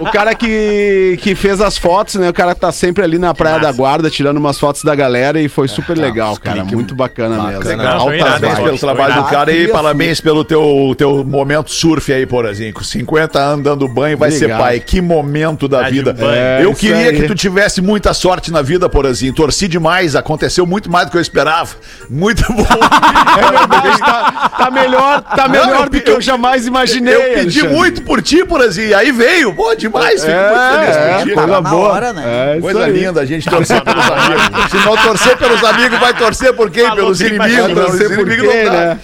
o 0.00 0.04
cara 0.10 0.34
que, 0.34 1.18
que 1.22 1.34
fez 1.34 1.60
as 1.60 1.76
fotos, 1.78 2.16
né? 2.16 2.28
O 2.28 2.32
cara 2.32 2.54
tá 2.54 2.70
sempre 2.72 3.02
ali 3.04 3.18
na 3.18 3.34
Praia 3.34 3.58
da 3.58 3.72
Guarda 3.72 4.10
tirando 4.10 4.36
umas 4.38 4.58
fotos 4.58 4.82
da 4.84 4.94
galera 4.94 5.40
e 5.40 5.48
foi 5.48 5.68
super 5.68 5.96
legal, 5.96 6.36
cara. 6.36 6.64
Muito 6.64 6.94
bacana 6.94 7.42
mesmo. 7.44 7.76
Não, 7.76 8.00
foi 8.00 8.20
Altas 8.20 8.40
parabéns 8.40 8.58
pelo 8.58 8.78
trabalho 8.78 9.14
do 9.14 9.24
cara 9.24 9.50
e 9.52 9.54
Queria 9.62 9.72
parabéns 9.72 10.20
pelo 10.20 10.44
teu, 10.44 10.94
teu 10.96 11.24
momento 11.24 11.70
surf 11.70 12.12
aí, 12.12 12.26
Porazinho. 12.26 12.72
Com 12.72 12.82
50 12.82 13.38
anos 13.38 13.64
dando 13.64 13.86
banho, 13.88 14.16
vai 14.16 14.28
Obrigado. 14.30 14.50
ser 14.58 14.62
pai. 14.62 14.80
Que 14.80 15.00
momento 15.00 15.68
da 15.68 15.82
Tá 15.82 15.90
vida. 15.90 16.14
É, 16.20 16.60
eu 16.64 16.74
queria 16.74 17.08
aí. 17.10 17.16
que 17.20 17.26
tu 17.26 17.34
tivesse 17.34 17.80
muita 17.80 18.12
sorte 18.14 18.50
na 18.50 18.62
vida, 18.62 18.88
Porazinho. 18.88 19.32
Torci 19.34 19.66
demais, 19.68 20.14
aconteceu 20.16 20.66
muito 20.66 20.90
mais 20.90 21.06
do 21.06 21.10
que 21.10 21.16
eu 21.16 21.20
esperava. 21.20 21.61
Muito 22.10 22.44
bom. 22.52 22.66
É 23.32 23.50
verdade, 23.50 23.98
tá, 23.98 24.50
tá 24.58 24.70
melhor, 24.70 25.22
tá 25.22 25.48
melhor 25.48 25.84
eu 25.84 25.90
do 25.90 26.00
que 26.00 26.10
eu 26.10 26.20
jamais 26.20 26.66
imaginei. 26.66 27.14
eu 27.14 27.20
pedi 27.34 27.60
Alexandre. 27.60 27.68
muito 27.76 28.02
por 28.02 28.20
ti, 28.20 28.44
Porazinho. 28.44 28.96
Aí 28.96 29.10
veio, 29.10 29.54
pô, 29.54 29.74
demais. 29.74 30.22
Fico 30.22 30.36
muito 30.36 30.74
feliz 30.74 30.96
É, 30.96 31.14
por 31.16 31.24
ti. 31.24 31.30
é, 31.30 31.34
coisa 31.34 31.60
boa. 31.62 31.88
hora, 31.88 32.12
né? 32.12 32.56
É, 32.56 32.60
Coisa 32.60 32.84
aí. 32.84 32.92
linda, 32.92 33.20
a 33.22 33.24
gente 33.24 33.48
torcer 33.48 33.80
pelos 33.82 34.04
amigos. 34.04 34.70
Se 34.70 34.76
não 34.86 34.96
torcer 34.98 35.36
pelos 35.38 35.64
amigos, 35.64 35.98
vai 35.98 36.12
torcer 36.14 36.52
por 36.52 36.70
quem? 36.70 36.82
Falou 36.82 36.96
Pelos 36.96 37.20
inimigos. 37.22 37.72
Torcer 37.74 38.08
por 38.16 38.26
inimigos 38.28 38.52
quê, 38.52 38.62
não 38.64 38.72
dá. 38.72 38.80
né? 38.80 38.98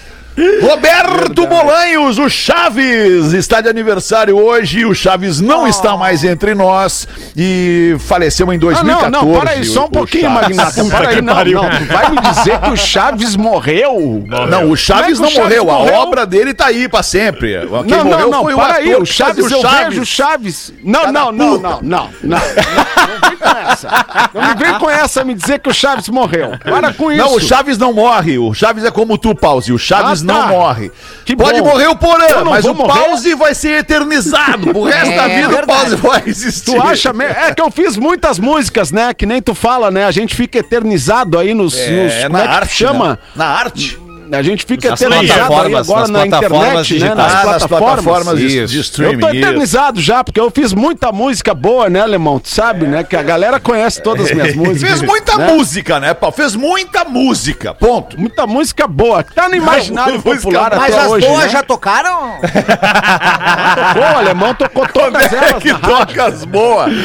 Roberto 0.61 1.45
Bolanhos, 1.47 2.17
o 2.17 2.29
Chaves, 2.29 3.33
está 3.33 3.61
de 3.61 3.69
aniversário 3.69 4.37
hoje. 4.37 4.85
O 4.85 4.93
Chaves 4.93 5.39
não 5.41 5.67
está 5.67 5.97
mais 5.97 6.23
entre 6.23 6.55
nós 6.55 7.07
e 7.35 7.95
faleceu 7.99 8.51
em 8.51 8.55
Ah, 8.55 8.59
2014. 8.59 9.11
não, 9.11 9.25
não, 9.33 9.39
para 9.39 9.51
aí, 9.51 9.65
só 9.65 9.81
o- 9.81 9.83
um 9.83 9.85
o 9.87 9.89
pouquinho, 9.91 10.23
Chaves. 10.31 10.55
Magnata. 10.57 10.85
Para 10.85 11.09
aí, 11.09 11.21
não, 11.21 11.35
não. 11.45 11.69
Vai 11.87 12.09
me 12.11 12.21
dizer 12.21 12.59
que 12.59 12.69
o 12.69 12.77
Chaves 12.77 13.35
morreu? 13.35 14.23
Não, 14.49 14.69
o 14.71 14.75
Chaves 14.77 15.17
é 15.19 15.21
não 15.21 15.27
o 15.27 15.31
Chaves 15.31 15.57
morreu. 15.57 15.71
A 15.71 15.79
morreu? 15.79 15.93
obra 15.95 16.25
dele 16.25 16.53
tá 16.53 16.67
aí 16.67 16.87
pra 16.87 17.03
sempre. 17.03 17.59
Quem 17.87 17.97
não, 17.97 18.05
morreu 18.05 18.19
não, 18.19 18.29
não, 18.31 18.43
foi 18.43 18.53
o 18.53 18.57
para 18.57 18.73
ator 18.73 18.83
aí, 18.83 18.95
o 18.95 19.03
que 19.03 19.13
fazia 19.13 19.25
Chaves, 19.25 19.51
eu 19.51 19.61
vejo 19.89 20.01
o 20.01 20.05
Chaves. 20.05 20.73
Não, 20.83 21.01
Tá 21.01 21.11
não, 21.11 21.31
não, 21.31 21.47
não, 21.57 21.59
não, 21.59 21.79
não, 21.81 22.09
não, 22.23 22.37
não 22.39 23.29
vem 23.29 23.37
com 23.37 23.71
essa. 23.71 24.05
Não 24.33 24.55
vem 24.57 24.73
com 24.79 24.89
essa 24.89 25.23
me 25.23 25.33
dizer 25.33 25.59
que 25.59 25.69
o 25.69 25.73
Chaves 25.73 26.07
morreu. 26.09 26.51
Para 26.63 26.93
com 26.93 27.11
isso. 27.11 27.21
Não, 27.23 27.35
o 27.35 27.39
Chaves 27.39 27.77
não 27.77 27.93
morre. 27.93 28.37
O 28.37 28.53
Chaves 28.53 28.83
é 28.83 28.91
como 28.91 29.17
tu, 29.17 29.33
Pause. 29.35 29.71
O 29.73 29.77
Chaves 29.77 30.21
Ah, 30.21 30.25
não 30.33 30.41
Ah, 30.41 30.47
morre. 30.47 30.91
que 31.25 31.35
Pode 31.35 31.59
bom. 31.61 31.67
morrer 31.67 31.87
o 31.87 31.95
Porã, 31.95 32.27
não 32.43 32.51
mas 32.51 32.65
o 32.65 32.73
morrer. 32.73 32.99
pause 32.99 33.35
vai 33.35 33.53
ser 33.55 33.79
eternizado. 33.79 34.77
O 34.77 34.83
resto 34.85 35.11
É, 35.11 35.15
da 35.15 35.27
vida 35.27 35.47
o 35.47 35.51
verdade. 35.51 35.67
pause 35.81 35.95
vai 35.95 36.23
existir. 36.25 36.71
Tu 36.75 36.81
acha 36.81 37.11
mesmo? 37.13 37.35
É 37.35 37.53
que 37.53 37.61
eu 37.61 37.69
fiz 37.71 37.97
muitas 37.97 38.39
músicas, 38.39 38.91
né? 38.91 39.13
Que 39.13 39.25
nem 39.25 39.41
tu 39.41 39.53
fala, 39.55 39.89
né? 39.91 40.05
A 40.05 40.11
gente 40.11 40.35
fica 40.35 40.59
eternizado 40.59 41.37
aí 41.37 41.53
nos. 41.53 41.73
nos 41.73 41.81
É, 42.13 42.23
como 42.23 42.33
na 42.37 42.43
é 42.43 42.47
que 42.47 42.53
arte. 42.53 42.73
chama? 42.75 43.09
né? 43.09 43.17
Na 43.35 43.45
arte. 43.45 43.99
A 44.31 44.41
gente 44.43 44.65
fica 44.65 44.89
Nas 44.91 45.01
eternizado 45.01 45.21
aí 45.21 45.47
plataformas, 45.49 45.89
agora 45.89 46.01
nas 46.01 46.09
na 46.09 46.19
plataformas 46.37 46.91
internet, 46.91 46.99
né? 46.99 47.15
Nas 47.15 47.33
Ah, 47.33 47.35
nas 47.35 47.43
plataformas. 47.43 48.03
plataformas 48.03 48.39
de, 48.39 48.45
Isso. 48.45 48.67
de 48.73 48.77
Eu 48.77 48.81
streaming. 48.81 49.19
tô 49.19 49.27
isso. 49.29 49.37
eternizado 49.37 50.01
já, 50.01 50.23
porque 50.23 50.39
eu 50.39 50.51
fiz 50.51 50.73
muita 50.73 51.11
música 51.11 51.53
boa, 51.53 51.89
né, 51.89 52.01
Alemão? 52.01 52.39
Tu 52.39 52.49
sabe, 52.49 52.85
né? 52.85 53.03
Que 53.03 53.15
a 53.15 53.23
galera 53.23 53.59
conhece 53.59 54.01
todas 54.01 54.25
as 54.27 54.31
minhas 54.31 54.53
músicas. 54.55 54.81
Fez 54.81 55.01
muita 55.01 55.37
né? 55.37 55.51
música, 55.53 55.99
né, 55.99 56.13
Paulo? 56.13 56.35
Fez 56.35 56.55
muita 56.55 57.03
música. 57.05 57.73
Ponto. 57.73 58.19
Muita 58.19 58.45
música 58.45 58.87
boa. 58.87 59.23
que 59.23 59.33
Tá 59.33 59.49
no 59.49 59.55
imaginário 59.55 60.13
música 60.15 60.35
popular 60.35 60.75
Mas 60.75 60.93
até 60.93 61.03
as 61.05 61.11
hoje, 61.11 61.27
boas 61.27 61.43
né? 61.45 61.49
já 61.49 61.63
tocaram? 61.63 62.39
O 63.99 64.17
alemão 64.17 64.53
tocou 64.53 64.87
todas 64.87 65.31
É 65.31 65.35
elas 65.35 65.63
que 65.63 65.71
na 65.71 65.77
rádio. 65.79 65.97
toca 66.07 66.25
as 66.25 66.45
boas. 66.45 66.91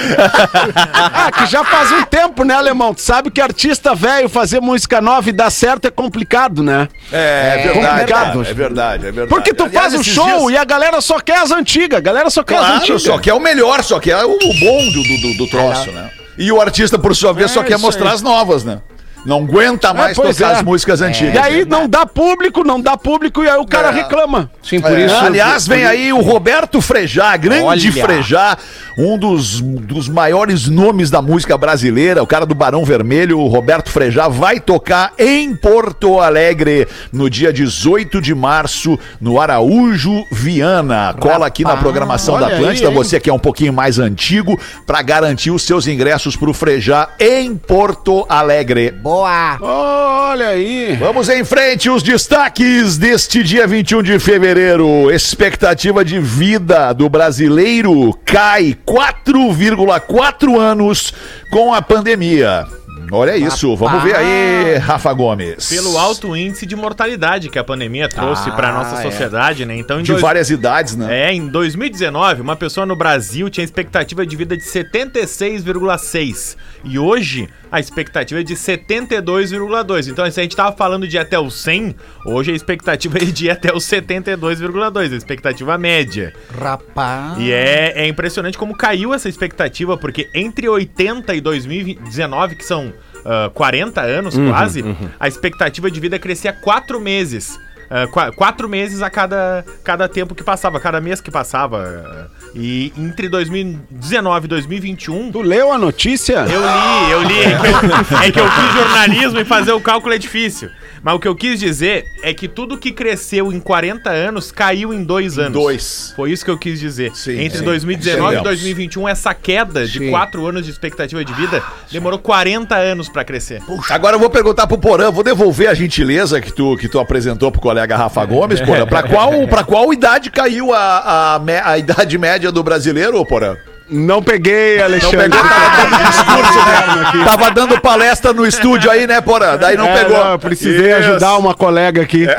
Ah, 1.16 1.30
que 1.32 1.46
já 1.46 1.64
faz 1.64 1.90
um 1.92 2.02
tempo, 2.04 2.44
né, 2.44 2.54
alemão? 2.54 2.92
Tu 2.94 3.00
sabe 3.02 3.30
que 3.30 3.40
artista 3.40 3.94
velho 3.94 4.28
fazer 4.28 4.60
música 4.60 5.00
nova 5.00 5.28
e 5.28 5.32
dar 5.32 5.50
certo 5.50 5.86
é 5.86 5.90
complicado, 5.90 6.62
né? 6.62 6.88
É, 7.16 7.56
verdade, 7.72 7.78
complicado. 8.00 8.06
cara, 8.38 8.50
é 8.50 8.54
verdade, 8.54 9.06
é 9.06 9.12
verdade. 9.12 9.28
Porque 9.28 9.54
tu 9.54 9.64
Aliás, 9.64 9.82
faz 9.82 9.94
esses 9.94 10.06
show 10.12 10.24
dias- 10.26 10.50
e 10.50 10.56
a 10.56 10.64
galera 10.64 11.00
só 11.00 11.20
quer 11.20 11.38
as 11.38 11.50
antigas. 11.50 11.98
A 11.98 12.02
galera 12.02 12.28
só 12.30 12.42
quer 12.42 12.56
as 12.56 12.60
Claro, 12.60 12.76
antigas. 12.82 13.02
só 13.02 13.18
que 13.18 13.30
é 13.30 13.34
o 13.34 13.40
melhor, 13.40 13.82
só 13.84 14.00
que 14.00 14.10
é 14.10 14.24
o, 14.24 14.30
o 14.32 14.38
bom 14.60 14.84
do, 14.90 15.02
do, 15.02 15.36
do- 15.38 15.46
troço, 15.50 15.92
né? 15.92 16.10
E 16.36 16.50
o 16.50 16.60
artista, 16.60 16.98
por 16.98 17.14
sua 17.14 17.32
vez, 17.32 17.50
É, 17.50 17.54
só 17.54 17.62
quer 17.62 17.78
mostrar 17.78 18.08
aí. 18.08 18.14
as 18.14 18.22
novas, 18.22 18.64
né? 18.64 18.80
Não 19.24 19.38
aguenta 19.38 19.94
mais 19.94 20.16
pois 20.16 20.36
tocar 20.36 20.50
é. 20.50 20.56
as 20.56 20.62
músicas 20.62 21.00
antigas. 21.00 21.34
E 21.34 21.38
aí 21.38 21.64
não 21.64 21.88
dá 21.88 22.04
público, 22.04 22.62
não 22.62 22.80
dá 22.80 22.96
público 22.96 23.42
e 23.42 23.48
aí 23.48 23.58
o 23.58 23.66
cara 23.66 23.88
É. 23.88 23.92
reclama. 23.92 24.50
Sim, 24.62 24.80
por 24.80 24.92
É, 24.98 25.06
isso. 25.06 25.14
aliás, 25.16 25.66
vem 25.66 25.84
aí 25.86 26.12
o 26.12 26.20
Roberto 26.20 26.80
Frejá, 26.80 27.36
grande 27.36 27.64
Olha. 27.64 27.92
Frejá, 28.04 28.58
um 28.98 29.16
dos, 29.18 29.60
dos 29.60 30.08
maiores 30.08 30.68
nomes 30.68 31.10
da 31.10 31.22
música 31.22 31.56
brasileira, 31.56 32.22
o 32.22 32.26
cara 32.26 32.44
do 32.44 32.54
Barão 32.54 32.84
Vermelho, 32.84 33.38
o 33.38 33.48
Roberto 33.48 33.90
Frejá, 33.90 34.28
vai 34.28 34.60
tocar 34.60 35.12
em 35.18 35.54
Porto 35.56 36.20
Alegre 36.20 36.86
no 37.12 37.30
dia 37.30 37.52
18 37.52 38.20
de 38.20 38.34
março, 38.34 38.98
no 39.20 39.40
Araújo 39.40 40.24
Viana. 40.30 41.14
Cola 41.18 41.46
aqui 41.46 41.64
na 41.64 41.76
programação 41.76 42.34
da 42.38 42.46
olha 42.46 42.54
aí, 42.56 42.60
Atlântida, 42.62 42.88
hein? 42.88 42.94
você 42.94 43.18
que 43.18 43.30
é 43.30 43.32
um 43.32 43.38
pouquinho 43.38 43.72
mais 43.72 43.98
antigo, 43.98 44.58
para 44.86 45.00
garantir 45.02 45.50
os 45.50 45.62
seus 45.62 45.86
ingressos 45.86 46.36
pro 46.36 46.52
Frejá 46.52 47.08
em 47.18 47.56
Porto 47.56 48.26
Alegre. 48.28 48.90
Boa! 48.90 49.13
Olha 49.60 50.48
aí. 50.48 50.96
Vamos 50.96 51.28
em 51.28 51.44
frente, 51.44 51.88
os 51.88 52.02
destaques 52.02 52.96
deste 52.96 53.42
dia 53.42 53.66
21 53.66 54.02
de 54.02 54.18
fevereiro. 54.18 55.10
Expectativa 55.10 56.04
de 56.04 56.18
vida 56.18 56.92
do 56.92 57.08
brasileiro 57.08 58.12
cai 58.24 58.76
4,4 58.86 60.58
anos 60.58 61.14
com 61.50 61.72
a 61.72 61.80
pandemia. 61.80 62.66
Olha 63.14 63.36
isso, 63.36 63.76
vamos 63.76 64.02
ver 64.02 64.16
aí, 64.16 64.76
Rafa 64.78 65.12
Gomes. 65.12 65.68
Pelo 65.68 65.96
alto 65.96 66.36
índice 66.36 66.66
de 66.66 66.74
mortalidade 66.74 67.48
que 67.48 67.58
a 67.58 67.64
pandemia 67.64 68.08
trouxe 68.08 68.50
pra 68.50 68.72
nossa 68.72 69.00
sociedade, 69.02 69.64
né? 69.64 69.76
Então, 69.76 70.00
em 70.00 70.02
De 70.02 70.10
dois- 70.12 70.20
várias 70.22 70.50
idades, 70.50 70.96
né? 70.96 71.28
É, 71.28 71.32
em 71.32 71.46
2019, 71.46 72.40
uma 72.42 72.56
pessoa 72.56 72.84
no 72.84 72.96
Brasil 72.96 73.48
tinha 73.48 73.64
expectativa 73.64 74.26
de 74.26 74.34
vida 74.36 74.56
de 74.56 74.64
76,6. 74.64 76.56
E 76.82 76.98
hoje, 76.98 77.48
a 77.70 77.78
expectativa 77.80 78.40
é 78.40 78.42
de 78.42 78.54
72,2. 78.56 80.08
Então, 80.08 80.28
se 80.30 80.40
a 80.40 80.42
gente 80.42 80.56
tava 80.56 80.76
falando 80.76 81.06
de 81.08 81.16
ir 81.16 81.20
até 81.20 81.38
o 81.38 81.50
100, 81.50 81.94
hoje 82.26 82.50
a 82.52 82.54
expectativa 82.54 83.18
é 83.18 83.24
de 83.24 83.46
ir 83.46 83.50
até 83.50 83.72
o 83.72 83.76
72,2, 83.80 85.12
a 85.12 85.16
expectativa 85.16 85.78
média. 85.78 86.32
Rapaz. 86.58 87.38
E 87.38 87.52
é, 87.52 87.92
é 87.96 88.08
impressionante 88.08 88.58
como 88.58 88.76
caiu 88.76 89.14
essa 89.14 89.28
expectativa, 89.28 89.96
porque 89.96 90.28
entre 90.34 90.68
80 90.68 91.34
e 91.34 91.40
2019, 91.40 92.56
que 92.56 92.64
são 92.64 92.92
ah, 93.24 93.50
40 93.54 94.00
anos 94.00 94.34
quase, 94.36 94.84
a 95.18 95.26
expectativa 95.28 95.90
de 95.90 96.00
vida 96.00 96.18
crescia 96.18 96.52
4 96.52 97.00
meses. 97.00 97.58
Ah, 97.90 98.06
qua- 98.10 98.32
quatro 98.32 98.66
meses 98.68 99.02
a 99.02 99.10
cada, 99.10 99.62
cada 99.84 100.08
tempo 100.08 100.34
que 100.34 100.42
passava, 100.42 100.80
cada 100.80 101.00
mês 101.02 101.20
que 101.20 101.30
passava. 101.30 102.30
E 102.54 102.92
entre 102.96 103.28
2019 103.28 104.46
e 104.46 104.48
2021. 104.48 105.30
Tu 105.30 105.42
leu 105.42 105.70
a 105.72 105.78
notícia? 105.78 106.46
Eu 106.48 106.62
li, 106.62 107.10
eu 107.10 107.22
li. 107.22 107.42
É 107.44 107.58
que 107.58 107.66
eu, 107.68 108.18
é 108.18 108.30
que 108.32 108.40
eu 108.40 108.50
fiz 108.50 108.72
jornalismo 108.74 109.38
e 109.40 109.44
fazer 109.44 109.72
o 109.72 109.80
cálculo 109.80 110.14
é 110.14 110.18
difícil. 110.18 110.70
Mas 111.04 111.14
o 111.14 111.18
que 111.18 111.28
eu 111.28 111.36
quis 111.36 111.60
dizer 111.60 112.06
é 112.22 112.32
que 112.32 112.48
tudo 112.48 112.78
que 112.78 112.90
cresceu 112.90 113.52
em 113.52 113.60
40 113.60 114.08
anos 114.10 114.50
caiu 114.50 114.92
em 114.94 115.04
dois 115.04 115.38
anos. 115.38 115.52
dois. 115.52 116.12
Foi 116.16 116.32
isso 116.32 116.42
que 116.42 116.50
eu 116.50 116.56
quis 116.56 116.80
dizer. 116.80 117.14
Sim, 117.14 117.38
Entre 117.40 117.58
sim. 117.58 117.64
2019 117.64 118.22
e 118.22 118.24
Entendemos. 118.24 118.42
2021, 118.44 119.08
essa 119.08 119.34
queda 119.34 119.86
de. 119.86 120.08
4 120.08 120.46
anos 120.46 120.64
de 120.64 120.70
expectativa 120.70 121.22
de 121.24 121.32
vida 121.34 121.62
demorou 121.92 122.18
40 122.18 122.74
anos 122.74 123.08
pra 123.08 123.22
crescer. 123.24 123.60
Agora 123.90 124.16
eu 124.16 124.20
vou 124.20 124.30
perguntar 124.30 124.66
pro 124.66 124.78
Porã, 124.78 125.10
vou 125.10 125.22
devolver 125.22 125.68
a 125.68 125.74
gentileza 125.74 126.40
que 126.40 126.52
tu, 126.52 126.76
que 126.76 126.88
tu 126.88 126.98
apresentou 126.98 127.50
pro 127.52 127.60
colega 127.60 127.96
Rafa 127.96 128.24
Gomes, 128.24 128.60
Porã. 128.64 128.86
Pra 128.86 129.02
qual, 129.02 129.46
pra 129.46 129.62
qual 129.62 129.92
idade 129.92 130.30
caiu 130.30 130.72
a, 130.72 131.36
a, 131.36 131.70
a 131.70 131.78
idade 131.78 132.16
média 132.16 132.50
do 132.50 132.62
brasileiro, 132.62 133.24
Porã? 133.26 133.56
Não 133.88 134.22
peguei, 134.22 134.78
Não 134.78 134.84
Alexandre. 134.86 135.28
pegou, 135.28 135.38
tava 135.46 135.76
dando 135.76 136.10
discurso, 136.10 136.58
né? 136.66 137.24
Tava 137.26 137.50
dando 137.50 137.80
palestra 137.82 138.32
no 138.32 138.46
estúdio 138.46 138.90
aí, 138.90 139.06
né, 139.06 139.20
Porã? 139.20 139.58
Daí 139.58 139.76
não 139.76 139.86
É, 139.86 139.96
pegou. 140.04 140.24
não, 140.24 140.32
eu 140.32 140.38
precisei 140.38 140.88
Isso. 140.90 140.98
ajudar 141.10 141.36
uma 141.36 141.52
colega 141.54 142.00
aqui. 142.00 142.26
É, 142.26 142.34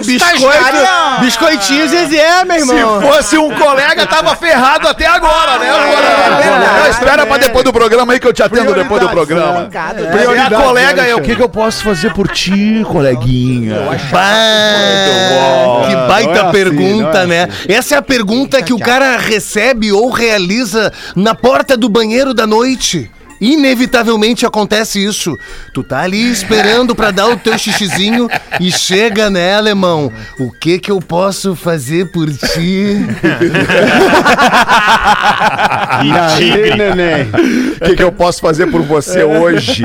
biscoito, 0.00 1.20
biscoitinho 1.20 1.88
Zezé, 1.88 2.44
meu 2.44 2.66
Se 2.66 2.74
irmão. 2.74 3.00
fosse 3.00 3.38
um 3.38 3.54
colega, 3.54 4.06
tava 4.06 4.34
ferrado 4.36 4.88
até 4.88 5.06
agora, 5.06 5.58
né, 5.58 5.66
Porã? 5.70 6.36
verdade, 6.36 6.80
Não, 6.80 6.90
espera 6.90 7.26
pra 7.26 7.36
é. 7.36 7.38
depois 7.38 7.64
do 7.64 7.72
programa 7.72 8.12
aí 8.12 8.20
que 8.20 8.26
eu 8.26 8.32
te 8.32 8.42
atendo 8.42 8.74
depois 8.74 9.00
do 9.00 9.08
programa. 9.08 9.68
É 9.72 9.78
a 9.78 10.08
Prioridades, 10.10 10.58
colega, 10.58 11.02
né, 11.02 11.10
é 11.10 11.16
o 11.16 11.20
que, 11.20 11.34
que 11.36 11.42
eu 11.42 11.48
posso 11.48 11.82
fazer 11.82 12.12
por 12.12 12.28
ti, 12.28 12.84
coleguinha? 12.86 13.76
Que 15.88 15.96
baita 16.08 16.30
é 16.30 16.40
assim, 16.40 16.52
pergunta, 16.52 17.18
é 17.18 17.26
né? 17.26 17.48
Essa 17.68 17.94
é 17.94 17.98
a 17.98 18.02
pergunta 18.02 18.62
que 18.62 18.72
o 18.72 18.78
cara 18.78 19.16
recebe 19.16 19.92
ou 19.92 20.10
realiza 20.10 20.92
na 21.14 21.34
porta 21.34 21.76
do 21.76 21.88
banheiro 21.88 22.32
da 22.34 22.46
noite. 22.46 23.10
Inevitavelmente 23.40 24.46
acontece 24.46 25.04
isso. 25.04 25.36
Tu 25.72 25.82
tá 25.82 26.00
ali 26.00 26.30
esperando 26.30 26.94
pra 26.94 27.10
dar 27.10 27.28
o 27.28 27.36
teu 27.36 27.58
xixizinho 27.58 28.28
e 28.60 28.70
chega, 28.72 29.28
né, 29.30 29.54
alemão? 29.54 30.12
O 30.38 30.50
que 30.50 30.78
que 30.78 30.90
eu 30.90 31.00
posso 31.00 31.54
fazer 31.54 32.10
por 32.12 32.26
ti? 32.32 32.96
E 36.04 36.10
aí, 36.12 36.76
neném? 36.76 37.30
O 37.76 37.84
que, 37.84 37.96
que 37.96 38.02
eu 38.02 38.12
posso 38.12 38.40
fazer 38.40 38.66
por 38.66 38.82
você 38.82 39.22
hoje? 39.22 39.84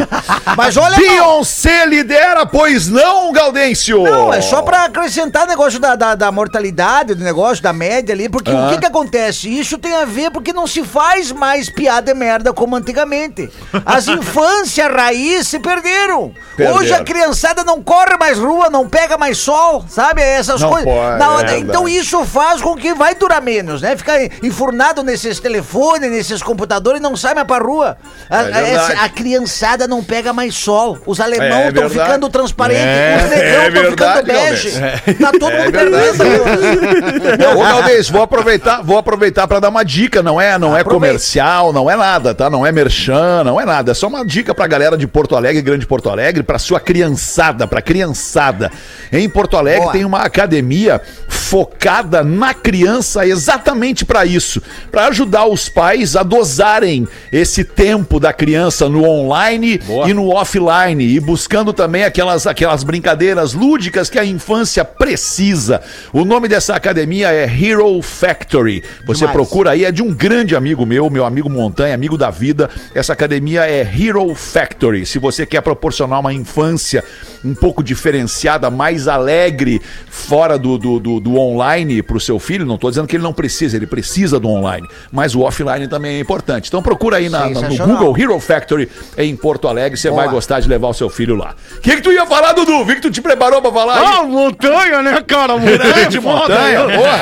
Mas 0.57 0.77
olha, 0.77 0.97
Beyoncé 0.97 1.85
lidera, 1.85 2.45
pois 2.45 2.87
não, 2.87 3.31
Gaudêncio? 3.31 4.03
Não, 4.03 4.33
é 4.33 4.41
só 4.41 4.61
pra 4.61 4.85
acrescentar 4.85 5.45
o 5.45 5.47
negócio 5.47 5.79
da, 5.79 5.95
da, 5.95 6.15
da 6.15 6.31
mortalidade, 6.31 7.15
do 7.15 7.23
negócio 7.23 7.63
da 7.63 7.73
média 7.73 8.13
ali, 8.13 8.29
porque 8.29 8.51
o 8.51 8.69
que 8.69 8.79
que 8.79 8.85
acontece? 8.85 9.49
Isso 9.49 9.77
tem 9.77 9.93
a 9.93 10.05
ver 10.05 10.31
porque 10.31 10.53
não 10.53 10.67
se 10.67 10.83
faz 10.83 11.31
mais 11.31 11.69
piada 11.69 12.11
e 12.11 12.13
merda 12.13 12.53
como 12.53 12.75
antigamente. 12.75 13.40
As 13.85 14.07
infâncias 14.07 14.91
raiz 14.93 15.47
se 15.47 15.59
perderam. 15.59 16.33
Perderam. 16.55 16.79
Hoje 16.79 16.93
a 16.93 17.03
criançada 17.03 17.63
não 17.63 17.81
corre 17.81 18.17
mais 18.19 18.37
rua, 18.37 18.69
não 18.69 18.87
pega 18.87 19.17
mais 19.17 19.37
sol, 19.37 19.85
sabe? 19.87 20.21
Essas 20.21 20.63
coisas. 20.63 20.87
é 20.87 21.57
então 21.59 21.87
isso 21.87 22.23
faz 22.25 22.61
com 22.61 22.75
que 22.75 22.93
vai 22.93 23.15
durar 23.15 23.41
menos, 23.41 23.81
né? 23.81 23.95
Fica 23.95 24.13
enfurnado 24.43 25.03
nesses 25.03 25.39
telefones, 25.39 26.11
nesses 26.11 26.41
computadores 26.43 26.99
e 26.99 27.03
não 27.03 27.15
sai 27.15 27.33
mais 27.33 27.47
pra 27.47 27.57
rua. 27.59 27.97
A, 28.29 28.41
É 28.61 28.75
a 29.01 29.09
criançada 29.09 29.87
não 29.87 30.03
pega 30.03 30.33
mais 30.33 30.55
sol. 30.55 30.97
Os 31.05 31.19
alemãos 31.19 31.51
É 31.65 31.67
estão 31.69 31.87
verdade. 31.87 32.07
ficando 32.09 32.29
transparentes, 32.29 32.83
É, 32.85 33.17
os 33.23 33.29
negrão 33.29 33.61
é 33.61 33.67
estão 33.67 33.91
ficando 33.91 34.25
bege. 34.25 34.71
Tá 35.19 35.31
todo 35.39 35.51
É 35.51 35.63
mundo 35.63 35.71
perdendo. 35.71 37.57
Ô, 37.57 37.63
Galdês, 37.63 38.09
vou 38.09 38.21
aproveitar, 38.21 38.81
vou 38.83 38.97
aproveitar 38.97 39.47
para 39.47 39.59
dar 39.59 39.69
uma 39.69 39.83
dica. 39.83 40.21
Não 40.21 40.39
é, 40.39 40.57
não 40.57 40.75
é 40.77 40.83
comercial, 40.83 41.71
não 41.73 41.89
é 41.89 41.95
nada, 41.95 42.33
tá? 42.33 42.49
Não 42.49 42.65
é 42.65 42.71
merchan, 42.71 43.30
não 43.43 43.59
é 43.59 43.65
nada. 43.65 43.91
É 43.91 43.93
só 43.93 44.07
uma 44.07 44.25
dica 44.25 44.53
pra 44.53 44.67
galera 44.67 44.97
de 44.97 45.07
Porto 45.07 45.35
Alegre, 45.35 45.61
Grande 45.61 45.85
Porto 45.85 46.09
Alegre, 46.09 46.43
pra 46.43 46.59
sua 46.59 46.79
criançada, 46.79 47.67
pra 47.67 47.81
criançada. 47.81 48.71
Em 49.11 49.27
Porto 49.29 49.57
Alegre 49.57 49.81
Boa. 49.81 49.91
tem 49.91 50.05
uma 50.05 50.19
academia 50.19 51.01
focada 51.27 52.23
na 52.23 52.53
criança 52.53 53.27
exatamente 53.27 54.05
para 54.05 54.25
isso, 54.25 54.61
para 54.89 55.07
ajudar 55.07 55.45
os 55.45 55.67
pais 55.67 56.15
a 56.15 56.23
dosarem 56.23 57.07
esse 57.29 57.63
tempo 57.63 58.19
da 58.19 58.31
criança 58.31 58.87
no 58.87 59.03
online 59.03 59.81
e 60.07 60.13
no 60.13 60.29
offline 60.29 61.03
e 61.03 61.19
buscando 61.19 61.73
também 61.73 62.05
aquelas 62.05 62.47
aquelas 62.47 62.83
brincadeiras 62.83 63.53
lúdicas 63.53 64.09
que 64.09 64.17
a 64.17 64.23
infância 64.25 64.85
precisa. 64.85 65.81
O 66.13 66.23
nome 66.23 66.47
dessa 66.47 66.75
academia 66.75 67.33
é 67.33 67.43
Hero 67.43 68.01
Factory. 68.01 68.83
Você 69.05 69.19
Demais. 69.19 69.35
procura 69.35 69.71
aí, 69.71 69.83
é 69.83 69.91
de 69.91 70.01
um 70.01 70.13
grande 70.13 70.55
amigo 70.55 70.85
meu, 70.85 71.09
meu 71.09 71.25
amigo 71.25 71.49
Montanha, 71.49 71.93
amigo 71.93 72.17
da 72.17 72.29
vida. 72.29 72.69
Essa 72.95 73.13
academia 73.25 73.69
é 73.69 73.81
Hero 73.81 74.33
Factory. 74.33 75.05
Se 75.05 75.19
você 75.19 75.45
quer 75.45 75.61
proporcionar 75.61 76.19
uma 76.19 76.33
infância 76.33 77.03
um 77.45 77.53
pouco 77.53 77.83
diferenciada, 77.83 78.69
mais 78.71 79.07
alegre, 79.07 79.79
fora 80.09 80.57
do, 80.57 80.75
do, 80.77 80.99
do, 80.99 81.19
do 81.19 81.37
online 81.39 82.01
pro 82.01 82.19
seu 82.19 82.39
filho, 82.39 82.65
não 82.65 82.77
tô 82.79 82.89
dizendo 82.89 83.07
que 83.07 83.15
ele 83.15 83.23
não 83.23 83.33
precisa, 83.33 83.75
ele 83.77 83.85
precisa 83.87 84.39
do 84.39 84.47
online, 84.49 84.87
mas 85.11 85.35
o 85.35 85.41
offline 85.41 85.87
também 85.87 86.17
é 86.17 86.19
importante. 86.19 86.67
Então 86.67 86.81
procura 86.81 87.17
aí 87.17 87.29
na- 87.29 87.47
na- 87.49 87.61
no. 87.69 87.77
Google 87.87 88.17
Hero 88.17 88.39
Factory 88.39 88.89
em 89.17 89.35
Porto 89.35 89.67
Alegre, 89.67 89.97
você 89.99 90.09
vai 90.09 90.27
gostar 90.27 90.59
de 90.59 90.67
levar 90.67 90.87
o 90.87 90.93
seu 90.93 91.09
filho 91.09 91.35
lá. 91.35 91.53
O 91.77 91.81
que, 91.81 91.95
que 91.97 92.01
tu 92.01 92.11
ia 92.11 92.25
falar, 92.25 92.53
Dudu? 92.53 92.83
Vi 92.85 92.95
que 92.95 93.01
tu 93.01 93.11
te 93.11 93.21
preparou 93.21 93.61
pra 93.61 93.71
falar 93.71 93.99
aí. 93.99 94.05
Ah, 94.05 94.23
montanha, 94.23 95.01
né, 95.03 95.21
cara? 95.25 95.57
Montanha, 95.57 96.11
foda. 96.21 96.21
montanha, 96.21 96.79